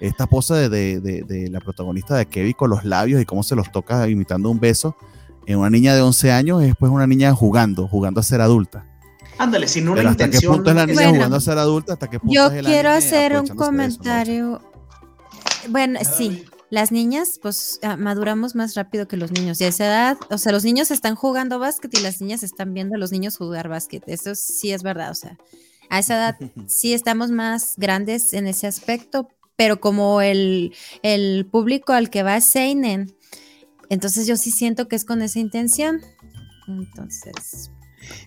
[0.00, 3.44] Esta pose de, de- de- de la protagonista de Kevin con los labios y cómo
[3.44, 4.96] se los toca imitando un beso
[5.46, 8.84] en una niña de 11 años es después una niña jugando, jugando a ser adulta.
[9.38, 10.54] Ándale, sin una Pero hasta qué intención.
[10.54, 12.88] punto es la niña Bueno, jugando a ser adulta, hasta qué punto Yo es quiero
[12.90, 14.60] anime hacer un comentario.
[15.68, 16.44] Bueno, sí.
[16.74, 19.60] Las niñas, pues ah, maduramos más rápido que los niños.
[19.60, 22.74] Y a esa edad, o sea, los niños están jugando básquet y las niñas están
[22.74, 24.02] viendo a los niños jugar básquet.
[24.08, 25.12] Eso sí es verdad.
[25.12, 25.38] O sea,
[25.88, 26.36] a esa edad
[26.66, 32.36] sí estamos más grandes en ese aspecto, pero como el, el público al que va
[32.36, 33.16] es Seinen,
[33.88, 36.00] entonces yo sí siento que es con esa intención.
[36.66, 37.70] Entonces,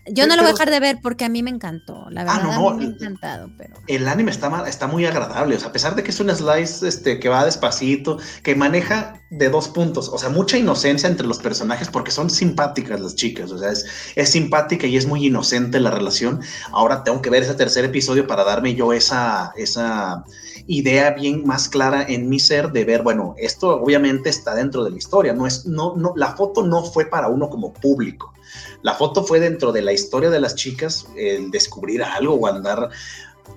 [0.08, 2.24] yo no lo voy a dejar de ver porque a mí me encantó, la ah,
[2.26, 2.58] verdad.
[2.58, 3.76] no, me ha encantado, pero.
[3.88, 6.88] El anime está, está muy agradable, o sea, a pesar de que es un slice
[6.88, 11.40] este, que va despacito, que maneja de dos puntos, o sea, mucha inocencia entre los
[11.40, 13.86] personajes porque son simpáticas las chicas, o sea, es,
[14.16, 16.41] es simpática y es muy inocente la relación.
[16.72, 20.24] Ahora tengo que ver ese tercer episodio para darme yo esa, esa
[20.68, 24.91] idea bien más clara en mi ser de ver, bueno, esto obviamente está dentro de
[24.91, 28.34] la historia, no es, no, no, la foto no fue para uno como público
[28.81, 32.89] la foto fue dentro de la historia de las chicas, el descubrir algo o andar.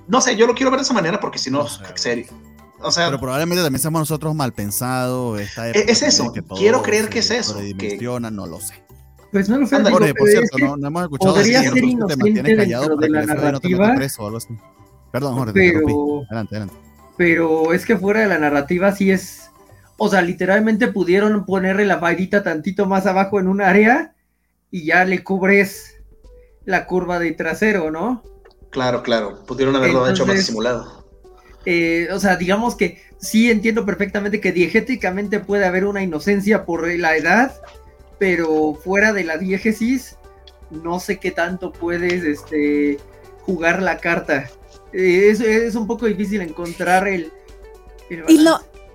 [0.08, 2.26] No sé, yo lo quiero ver de esa manera porque si no, serio.
[2.82, 5.40] O sea, pero probablemente también seamos nosotros mal pensados.
[5.40, 7.58] E, es eso, quiero creer que es eso.
[7.78, 7.98] Que...
[8.00, 8.74] no lo sé.
[9.30, 9.78] Pues no lo sé.
[9.78, 13.94] por cierto, no, no, hemos escuchado podría ser inocente dentro de la narrativa.
[15.12, 16.89] Perdón, Jorge, pero, adelante, adelante.
[17.20, 19.50] Pero es que fuera de la narrativa sí es,
[19.98, 24.14] o sea, literalmente pudieron ponerle la varita tantito más abajo en un área
[24.70, 26.00] y ya le cubres
[26.64, 28.22] la curva de trasero, ¿no?
[28.70, 31.04] Claro, claro, pudieron haberlo hecho más simulado.
[31.66, 36.88] Eh, o sea, digamos que sí entiendo perfectamente que diegéticamente puede haber una inocencia por
[36.88, 37.60] la edad,
[38.18, 40.16] pero fuera de la diégesis,
[40.70, 42.96] no sé qué tanto puedes este,
[43.42, 44.48] jugar la carta.
[44.92, 47.32] Eh, es, un poco difícil encontrar el...
[48.28, 48.38] y,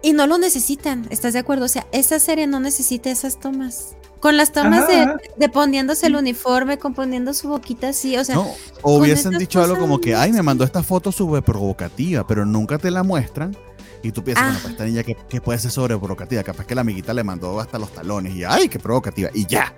[0.02, 1.66] y no lo necesitan, ¿estás de acuerdo?
[1.66, 3.96] O sea, esa serie no necesita esas tomas.
[4.20, 8.36] Con las tomas de, poniéndose el uniforme, componiendo su boquita así, o sea.
[8.36, 8.48] No,
[8.82, 12.78] o hubiesen dicho algo como que, ay, me mandó esta foto súper provocativa, pero nunca
[12.78, 13.56] te la muestran.
[14.02, 16.44] Y tú piensas, bueno, pues esta niña, ¿qué, puede ser sobre provocativa?
[16.44, 19.76] Capaz que la amiguita le mandó hasta los talones y, ay, qué provocativa, y ya.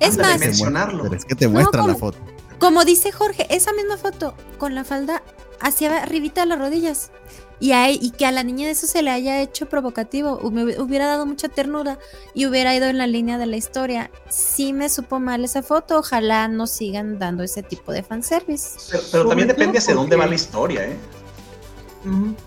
[0.00, 1.12] Es más, mencionarlo.
[1.12, 2.18] es que te muestran la foto.
[2.58, 5.22] Como dice Jorge, esa misma foto con la falda
[5.60, 7.10] hacia arribita de las rodillas
[7.60, 11.06] y, y que a la niña de eso se le haya hecho provocativo, me hubiera
[11.06, 11.98] dado mucha ternura
[12.34, 14.10] y hubiera ido en la línea de la historia.
[14.28, 18.98] Sí me supo mal esa foto, ojalá no sigan dando ese tipo de fanservice.
[19.10, 20.96] Pero, también depende hacia dónde va la historia, ¿eh?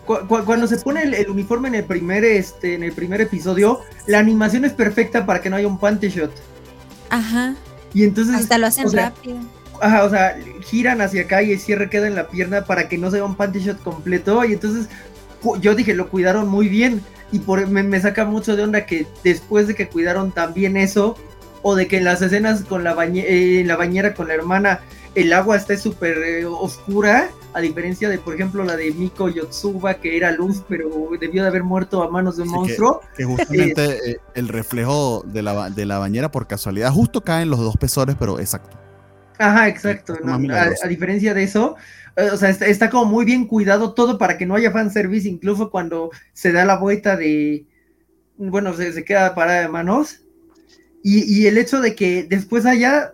[0.06, 4.66] Cuando se pone el, uniforme en el primer este en el primer episodio, la animación
[4.66, 6.32] es perfecta para que no haya un panty shot.
[7.10, 7.56] Ajá.
[7.92, 9.40] Y entonces hasta lo hacen rápido.
[9.82, 12.98] Ajá, o sea, giran hacia acá y el cierre queda en la pierna para que
[12.98, 14.44] no se vea un panty shot completo.
[14.46, 14.88] Y entonces
[15.62, 17.02] yo dije, lo cuidaron muy bien.
[17.32, 21.16] Y por, me, saca mucho de onda que después de que cuidaron también eso,
[21.62, 24.80] o de que en las escenas con la, eh, la bañera con la hermana,
[25.16, 29.96] el agua esté súper eh, oscura, a diferencia de, por ejemplo, la de Miko Yotsuba,
[29.96, 33.02] que era luz, pero debió de haber muerto a manos de un monstruo.
[33.18, 37.60] Que, justamente eh, el reflejo de la, de la bañera, por casualidad, justo caen los
[37.60, 38.78] dos pesores, pero exacto.
[39.38, 40.18] Ajá, exacto.
[40.24, 41.76] a, diferencia de eso,
[42.16, 45.70] eh, o sea, está, como muy bien cuidado todo para que no haya fanservice, incluso
[45.70, 47.66] cuando se da la vuelta de,
[48.38, 50.22] bueno, se, queda parada de manos.
[51.04, 53.14] Y, el hecho de que después haya,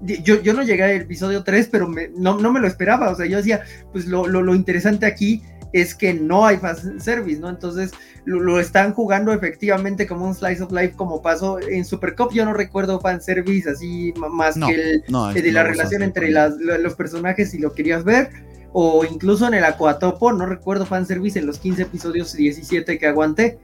[0.00, 3.38] yo, yo no llegué al episodio 3, pero no, me lo esperaba, o sea, yo
[3.38, 3.62] decía,
[3.92, 5.42] pues lo, lo, lo interesante aquí
[5.72, 7.48] es que no hay fanservice, ¿no?
[7.48, 7.92] Entonces
[8.24, 12.32] lo, están jugando efectivamente como un slice of life, como pasó en Super Cup.
[12.32, 17.58] Yo no recuerdo fanservice así más que el de la relación entre los personajes si
[17.58, 18.30] lo querías ver.
[18.74, 23.58] O incluso en el Aquatopo, no recuerdo fanservice en los 15 episodios 17 que aguanté.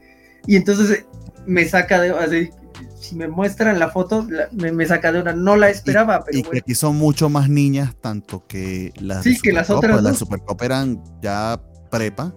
[0.47, 1.07] Y entonces
[1.47, 2.53] me saca de.
[3.01, 5.33] si me muestran la foto, me, saca de una.
[5.33, 6.51] No la esperaba, y, pero.
[6.51, 9.25] que aquí son mucho más niñas, tanto que las.
[9.25, 10.03] Sí, que las otras.
[10.03, 11.59] Las Super eran ya
[11.89, 12.33] prepa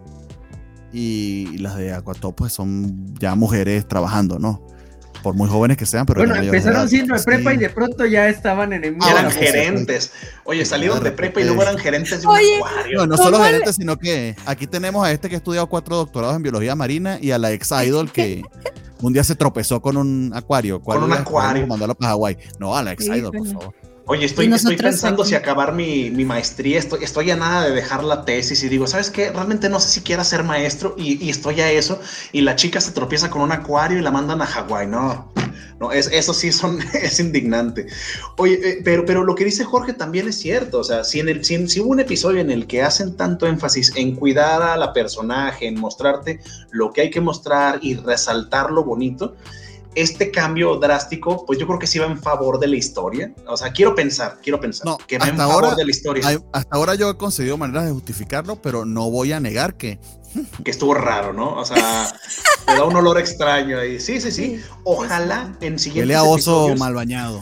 [0.94, 4.66] y las de Aquatop pues son ya mujeres trabajando, ¿no?
[5.24, 6.22] Por muy jóvenes que sean, pero...
[6.22, 9.08] Bueno, empezaron siendo de prepa y de pronto ya estaban en el mundo.
[9.08, 10.12] eran gerentes.
[10.46, 12.98] Oye, salieron de prepa y luego eran gerentes de un acuario.
[12.98, 16.36] No, no solo gerentes, sino que aquí tenemos a este que ha estudiado cuatro doctorados
[16.36, 18.42] en biología marina y a la ex idol que
[19.00, 20.82] un día se tropezó con un acuario.
[20.82, 21.68] Con un acuario.
[21.68, 22.38] Mandarlo para Hawái.
[22.60, 23.76] No, a la ex idol, por favor.
[24.06, 28.26] Oye, estoy, estoy pensando si acabar mi, maestría, estoy, estoy, a nada de dejar la
[28.26, 29.32] tesis y digo, ¿sabes qué?
[29.32, 32.00] Realmente no sé si quiera ser maestro y, estoy a eso
[32.32, 35.32] y la chica se tropieza con un acuario y la mandan a Hawái, no,
[35.80, 37.88] no, es, eso sí son, es indignante.
[38.38, 41.30] Oye, eh, pero, pero lo que dice Jorge también es cierto, o sea, si, en
[41.30, 44.78] el, si, si hubo un episodio en el que hacen tanto énfasis en cuidar a
[44.78, 46.40] la personaje, en mostrarte
[46.72, 49.36] lo que hay que mostrar y resaltar lo bonito,
[49.96, 53.34] este cambio drástico, pues yo creo que sí va en favor de la historia.
[53.48, 55.92] O sea, quiero pensar, quiero pensar No, que va en hasta favor ahora de la
[55.92, 56.28] historia.
[56.28, 60.00] Hay- hasta ahora yo he conseguido maneras de justificarlo, pero no voy a negar que
[60.64, 61.56] que estuvo raro, ¿no?
[61.56, 62.12] O sea,
[62.66, 64.00] te da un olor extraño ahí.
[64.00, 64.62] Sí, sí, sí.
[64.86, 67.42] Ojalá en siguientes huele a oso mal bañado.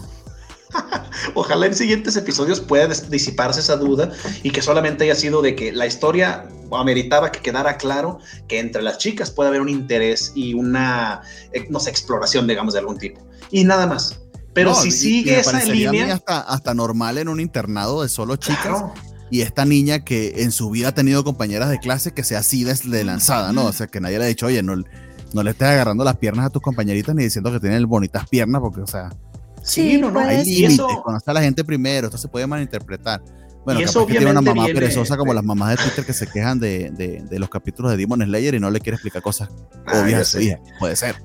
[1.35, 4.11] Ojalá en siguientes episodios pueda disiparse esa duda
[4.43, 8.81] y que solamente haya sido de que la historia ameritaba que quedara claro que entre
[8.81, 11.21] las chicas puede haber un interés y una,
[11.51, 13.21] eh, no sé, exploración, digamos, de algún tipo.
[13.49, 14.19] Y nada más.
[14.53, 18.35] Pero No, si sigue me esa línea, hasta, hasta normal en un internado de solo
[18.35, 18.93] chicas claro,
[19.29, 22.63] y esta niña que en su vida ha tenido compañeras de clase que sea así
[22.63, 23.65] de lanzada, ¿no?
[23.65, 26.47] O sea, que nadie le ha dicho, oye, no, no le estés agarrando las piernas
[26.47, 29.09] a tus compañeritas ni diciendo que tienen bonitas piernas, porque, o sea,
[29.63, 30.19] sí, Sí, no, no.
[30.19, 33.21] hay límites, eso, conocer a la gente primero, esto se puede malinterpretar.
[33.65, 36.05] Bueno, Y capaz eso que tiene una mamá viene perezosa como las mamás de Twitter
[36.05, 38.95] que se quejan de, de- de los capítulos de Demon Slayer y no le quiere
[38.95, 39.49] explicar cosas
[39.85, 40.57] Ah, obvias a su hija.
[40.79, 41.15] Puede ser.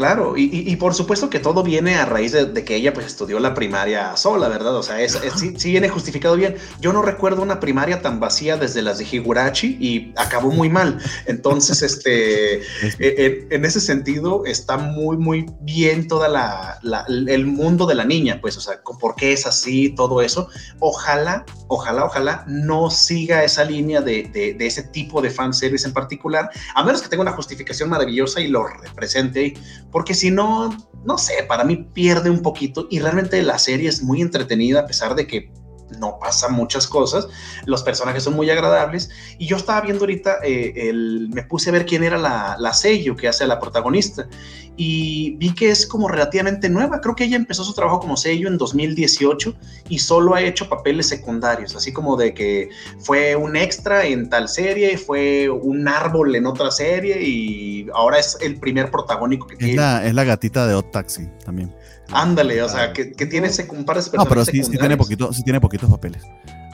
[0.00, 2.94] Claro, y, y- y por supuesto que todo viene a raíz de, de que ella
[2.94, 4.74] pues estudió la primaria sola, ¿verdad?
[4.74, 6.56] O sea, es, es- sí, sí viene justificado bien.
[6.80, 10.98] Yo no recuerdo una primaria tan vacía desde las de Higurashi y acabó muy mal.
[11.26, 12.64] Entonces, este, Es-
[12.98, 17.94] eh, eh, en ese sentido está muy, muy bien toda la, la- el mundo de
[17.94, 20.48] la niña, pues, o sea, por qué es así, todo eso.
[20.78, 25.92] Ojalá, ojalá, ojalá no siga esa línea de, de, de ese tipo de fanservice en
[25.92, 29.52] particular, a menos que tenga una justificación maravillosa y lo represente
[29.90, 34.02] porque si no, no sé, para mí pierde un poquito y realmente la serie es
[34.02, 35.52] muy entretenida a pesar de que
[35.98, 37.28] no pasan muchas cosas,
[37.66, 41.72] los personajes son muy agradables y yo estaba viendo ahorita, eh, el, me puse a
[41.72, 44.28] ver quién era la, la sello que hace a la protagonista
[44.76, 48.48] y vi que es como relativamente nueva, creo que ella empezó su trabajo como sello
[48.48, 49.54] en 2018
[49.88, 54.48] y solo ha hecho papeles secundarios, así como de que fue un extra en tal
[54.48, 59.58] serie, fue un árbol en otra serie y ahora es el primer protagónico que Es
[59.58, 59.76] tiene.
[59.76, 61.74] la, es la gatita de Odd Taxi también.
[62.12, 63.48] Ándale, o sea, que, que tiene
[63.84, 66.22] par de No, pero sí, sí tiene, poquito, sí tiene poquitos papeles.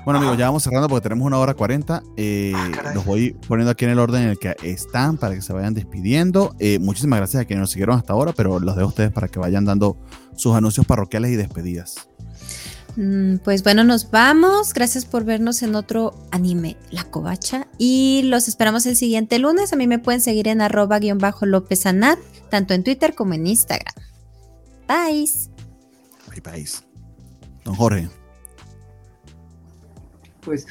[0.05, 0.41] Bueno, amigos, Ajá.
[0.41, 2.01] ya vamos cerrando porque tenemos una hora cuarenta.
[2.17, 5.43] Eh, Ah, los voy poniendo aquí en el orden en el que están para que
[5.43, 6.55] se vayan despidiendo.
[6.61, 9.27] Eh, muchísimas gracias a quienes nos siguieron hasta ahora, pero los dejo a ustedes para
[9.27, 9.97] que vayan dando
[10.37, 12.09] sus anuncios parroquiales y despedidas.
[12.95, 14.73] Mm, Pues bueno, nos vamos.
[14.73, 17.67] Gracias por vernos en otro anime, La Covacha.
[17.77, 19.73] Y los esperamos el siguiente lunes.
[19.73, 22.19] A mí me pueden seguir en arroba guion bajo López Anat,
[22.49, 23.93] tanto en Twitter como en Instagram.
[24.89, 25.29] Bye.
[26.31, 26.85] Bye, país.
[27.65, 28.09] Don Jorge.
[30.41, 30.67] pues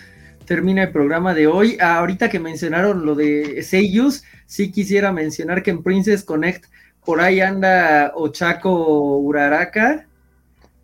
[0.45, 1.77] termina el programa de hoy.
[1.81, 6.65] Ah, ahorita que mencionaron lo de Seiyus, sí quisiera mencionar que en Princess Connect
[7.03, 10.07] por ahí anda Ochako Uraraka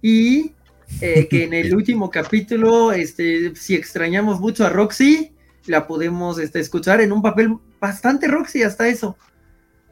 [0.01, 0.53] y
[0.99, 5.33] eh, que en el último capítulo, este, si extrañamos mucho a Roxy,
[5.65, 9.17] la podemos este, escuchar en un papel bastante Roxy hasta eso,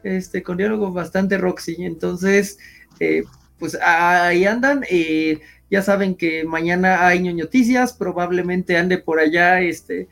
[0.02, 1.76] este, con diálogo bastante Roxy.
[1.78, 2.58] Entonces,
[3.00, 3.24] eh,
[3.58, 4.84] pues ahí andan.
[4.88, 5.40] eh,
[5.70, 10.08] ya saben que mañana hay noticias, probablemente ande por allá, este,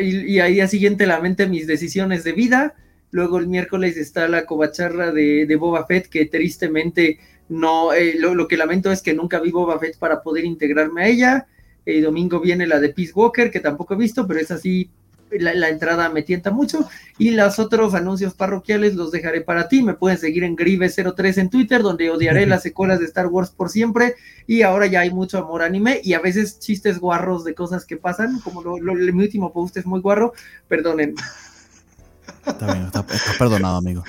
[0.00, 2.74] y, al día siguiente lamente mis decisiones de vida.
[3.12, 7.18] Luego el miércoles está la covacharra de, de Boba Fett, que tristemente
[7.48, 11.02] no, eh, lo, lo que lamento es que nunca vi Boba Fett para poder integrarme
[11.02, 11.46] a ella.
[11.86, 14.90] El domingo viene la de Peace Walker, que tampoco he visto, pero es así,
[15.38, 16.88] la, la entrada me tienta mucho.
[17.18, 19.82] Y los otros anuncios parroquiales los dejaré para ti.
[19.82, 23.68] Me pueden seguir en Grieve03 en Twitter, donde odiaré las secuelas de Star Wars por
[23.70, 24.14] siempre.
[24.46, 27.96] Y ahora ya hay mucho amor anime y a veces chistes guarros de cosas que
[27.96, 30.32] pasan, como lo, lo- mi último post es muy guarro.
[30.68, 31.14] Perdonen.
[32.46, 34.02] Está bien, está, está perdonado, amigo.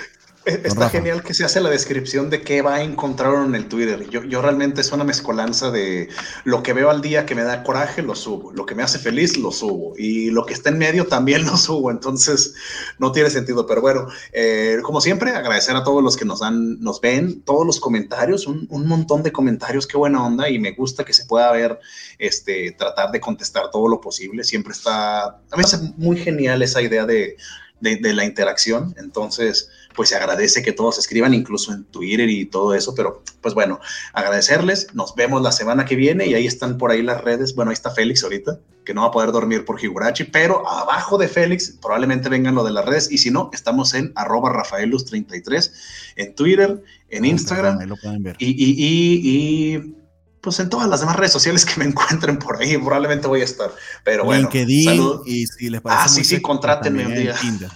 [0.63, 4.09] Está genial que se hace la descripción de qué va a encontrar en el Twitter.
[4.09, 6.09] Yo, yo realmente es una mezcolanza de
[6.43, 8.51] lo que veo al día que me da coraje, lo subo.
[8.51, 9.93] Lo que me hace feliz, lo subo.
[9.97, 11.91] Y lo que está en medio también lo subo.
[11.91, 12.53] Entonces,
[12.99, 13.65] no tiene sentido.
[13.65, 17.65] Pero bueno, eh, como siempre, agradecer a todos los que nos dan, nos ven, todos
[17.65, 20.49] los comentarios, un, un montón de comentarios, qué buena onda.
[20.49, 21.79] Y me gusta que se pueda ver,
[22.19, 24.43] este, tratar de contestar todo lo posible.
[24.43, 27.37] Siempre está, a mí me hace muy genial esa idea de,
[27.79, 28.93] de, de la interacción.
[28.97, 33.53] Entonces, pues se agradece que todos escriban, incluso en Twitter y todo eso, pero pues
[33.53, 33.80] bueno,
[34.13, 37.72] agradecerles, nos vemos la semana que viene y ahí están por ahí las redes, bueno,
[37.72, 41.27] ahí está Félix ahorita, que no va a poder dormir por Higurachi, pero abajo de
[41.27, 45.72] Félix probablemente vengan lo de las redes y si no, estamos en arroba rafaelus33
[46.18, 48.35] en Twitter, en Instagram Ahí lo pueden ver.
[48.39, 49.95] y, y, y, y,
[50.41, 53.43] pues en todas las demás redes sociales que me encuentren por ahí, probablemente voy a
[53.45, 53.72] estar,
[54.03, 55.22] pero bueno, LinkedIn salud.
[55.26, 57.35] y si les parece Ah, sí, sí, contrátenme un día.
[57.39, 57.69] Tinder.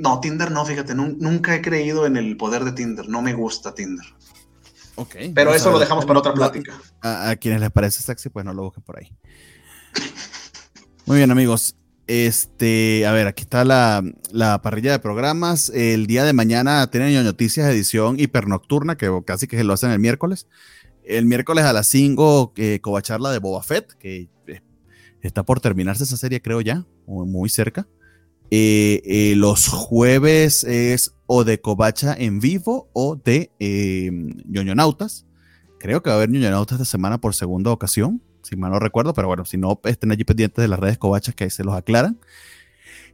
[0.00, 3.34] No, Tinder no, fíjate, nun- nunca he creído en el poder de Tinder, no me
[3.34, 4.04] gusta Tinder.
[4.96, 5.14] Ok.
[5.34, 6.72] Pero eso lo dejamos para otra plática.
[7.02, 9.12] A, a quienes les parece sexy, pues no lo busquen por ahí.
[11.06, 11.76] Muy bien, amigos.
[12.08, 15.70] Este, a ver, aquí está la, la parrilla de programas.
[15.70, 19.98] El día de mañana tienen noticias edición hipernocturna, que casi que se lo hacen el
[19.98, 20.46] miércoles.
[21.04, 24.60] El miércoles a las 5, eh, Covacharla de Boba Fett, que eh,
[25.20, 27.86] está por terminarse esa serie, creo ya, o muy cerca.
[28.50, 34.10] Eh, eh, los jueves es o de Covacha en vivo o de eh,
[34.48, 35.26] ñoñonautas.
[35.80, 39.12] Creo que va a haber ñoñonautas esta semana por segunda ocasión, si mal no recuerdo,
[39.14, 41.74] pero bueno, si no, estén allí pendientes de las redes Covachas que ahí se los
[41.74, 42.18] aclaran.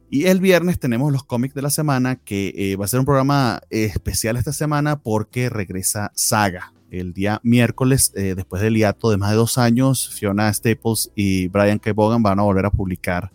[0.09, 3.05] Y el viernes tenemos los cómics de la semana, que eh, va a ser un
[3.05, 6.73] programa especial esta semana porque regresa Saga.
[6.91, 11.79] El día miércoles, después del hiato de más de dos años, Fiona Staples y Brian
[11.79, 11.91] K.
[11.91, 13.31] Bogan van a volver a publicar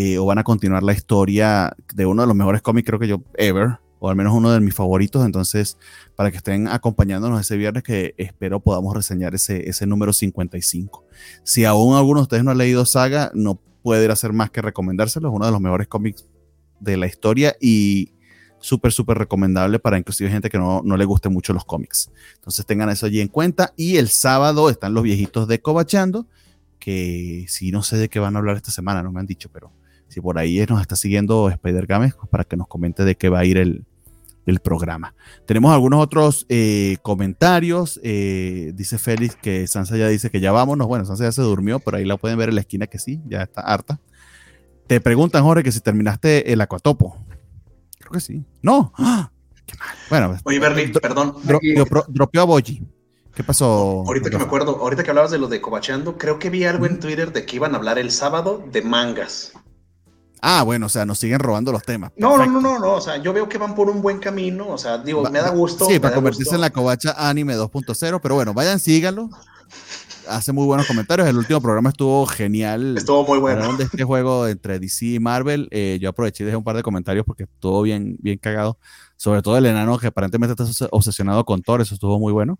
[0.00, 3.08] eh, o van a continuar la historia de uno de los mejores cómics, creo que
[3.08, 5.26] yo, ever, o al menos uno de mis favoritos.
[5.26, 5.76] Entonces,
[6.14, 11.04] para que estén acompañándonos ese viernes, que espero podamos reseñar ese, ese número 55.
[11.42, 15.30] Si aún alguno de ustedes no ha leído Saga, no puede hacer más que recomendárselo.
[15.30, 16.26] Es uno de los mejores cómics
[16.78, 18.12] de la historia y
[18.60, 22.08] súper, súper recomendable para inclusive gente que no, no, le guste mucho los cómics.
[22.36, 23.72] Entonces tengan eso allí en cuenta.
[23.74, 26.28] Y el sábado están los viejitos de Cobachando,
[26.78, 29.50] que si no sé de qué van a hablar esta semana, no me han dicho,
[29.52, 29.72] pero
[30.08, 33.28] si por ahí nos está siguiendo Spider Games, pues para que nos comente de qué
[33.28, 33.84] va a ir el,
[34.46, 35.14] el programa.
[35.46, 38.00] Tenemos algunos otros eh, comentarios.
[38.02, 40.86] Eh, dice Félix que Sansa ya dice que ya vámonos.
[40.86, 43.20] Bueno, Sansa ya se durmió, pero ahí la pueden ver en la esquina que sí,
[43.26, 44.00] ya está harta.
[44.86, 47.18] Te preguntan, Jorge, que si terminaste el acuatopo.
[47.98, 48.44] Creo que sí.
[48.62, 48.92] No.
[48.96, 49.30] ¡Ah!
[49.66, 49.94] Qué mal.
[50.08, 51.34] Bueno, Oye, Bernie, perdón.
[51.44, 52.82] Dro dro dropeó a Boji.
[53.34, 54.02] ¿Qué pasó?
[54.06, 56.86] Ahorita que me acuerdo, ahorita que hablabas de lo de Cobacheando, creo que vi algo
[56.86, 59.52] en Twitter de que iban a hablar el sábado de mangas.
[60.40, 62.12] Ah, bueno, o sea, nos siguen robando los temas.
[62.16, 64.68] No, no, no, no, no, o sea, yo veo que van por un buen camino,
[64.68, 65.86] o sea, digo, Va, me da gusto.
[65.86, 66.54] Sí, para convertirse gusto.
[66.56, 69.28] en la covacha anime 2.0, pero bueno, vayan, síganlo.
[70.28, 71.26] Hace muy buenos comentarios.
[71.26, 72.98] El último programa estuvo genial.
[72.98, 73.76] Estuvo muy bueno.
[73.76, 75.68] De este juego entre DC y Marvel.
[75.70, 78.78] Eh, yo aproveché y dejé un par de comentarios porque estuvo bien, bien cagado.
[79.16, 82.58] Sobre todo el enano que aparentemente está obsesionado con Thor, eso estuvo muy bueno.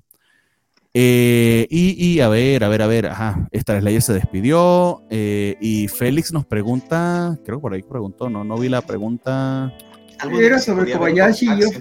[0.95, 5.87] Eh, y, y, a ver, a ver, a ver, ajá, Slayer se despidió eh, y
[5.89, 9.73] Félix nos pregunta, creo que por ahí preguntó, no, no vi la pregunta.
[10.41, 11.77] Era sobre Kobayashi y Off,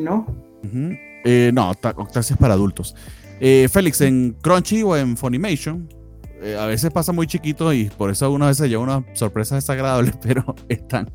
[0.00, 0.26] ¿no?
[0.62, 0.98] Uh -huh.
[1.24, 2.94] eh, no, Off Taxi es para adultos.
[3.40, 5.88] Eh, Félix, en Crunchy o en Funimation,
[6.42, 9.62] eh, a veces pasa muy chiquito y por eso uno a veces lleva unas sorpresas
[9.62, 11.10] desagradables, pero están,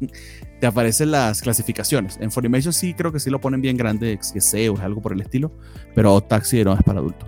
[0.59, 2.17] te aparecen las clasificaciones.
[2.19, 5.01] En Funimation sí creo que sí lo ponen bien grande, si es SEO, es algo
[5.01, 5.51] por el estilo,
[5.95, 7.27] pero Taxi no es para adultos.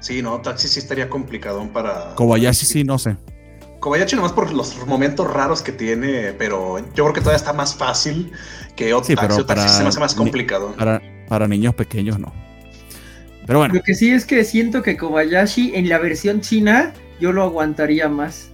[0.00, 2.14] Sí, no, Taxi sí estaría complicado para...
[2.14, 3.16] Kobayashi sí, no sé.
[3.80, 7.74] Kobayashi nomás por los momentos raros que tiene, pero yo creo que todavía está más
[7.74, 8.32] fácil
[8.76, 9.44] que Odd sí, Taxi.
[9.44, 10.74] Taxi se me hace más complicado.
[10.76, 12.32] Para, para niños pequeños no.
[13.46, 13.74] Pero bueno.
[13.74, 16.94] Lo que sí es que siento que Kobayashi en la versión china
[17.24, 18.50] yo lo aguantaría más.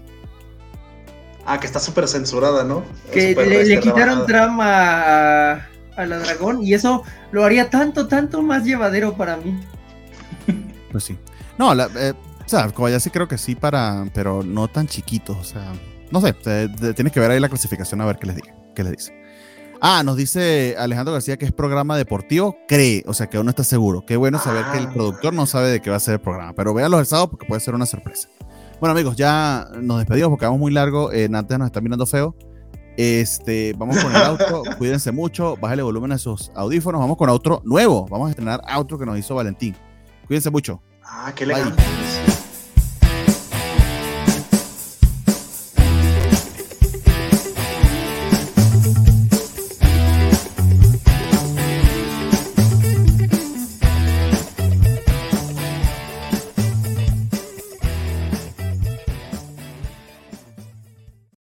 [1.45, 2.85] Ah, que está súper censurada, ¿no?
[3.13, 7.03] Que le, le, quitaron trama a, a, la dragón y eso
[7.33, 9.61] lo haría tanto, tanto más llevadero para mí.
[10.93, 11.19] Pues sí.
[11.59, 12.15] No, la, eh,
[12.45, 15.73] o sea, Kobayashi creo que sí para, pero no tan chiquitos, o sea,
[16.13, 18.55] no sé, te, te, tienes que ver ahí la clasificación a ver qué les diga,
[18.75, 19.21] qué les dice.
[19.81, 22.59] Ah, nos dice Alejandro García que es programa deportivo.
[22.69, 24.05] Cree, o sea que uno está seguro.
[24.05, 24.73] Qué bueno saber ah.
[24.73, 26.53] que el productor no sabe de qué va a ser el programa.
[26.55, 28.29] Pero véanlo el sábado porque puede ser una sorpresa.
[28.81, 31.13] Bueno, amigos, ya nos despedimos porque vamos muy largo.
[31.13, 32.35] Eh, Nantes nos está mirando feo.
[32.97, 34.63] Este, vamos con el auto.
[34.79, 35.59] Cuídense mucho.
[35.59, 36.99] Bájale volumen a sus audífonos.
[36.99, 38.07] Vamos con otro nuevo.
[38.09, 39.77] Vamos a estrenar otro que nos hizo Valentín.
[40.27, 40.81] Cuídense mucho.
[41.05, 41.83] Ah, qué elegante.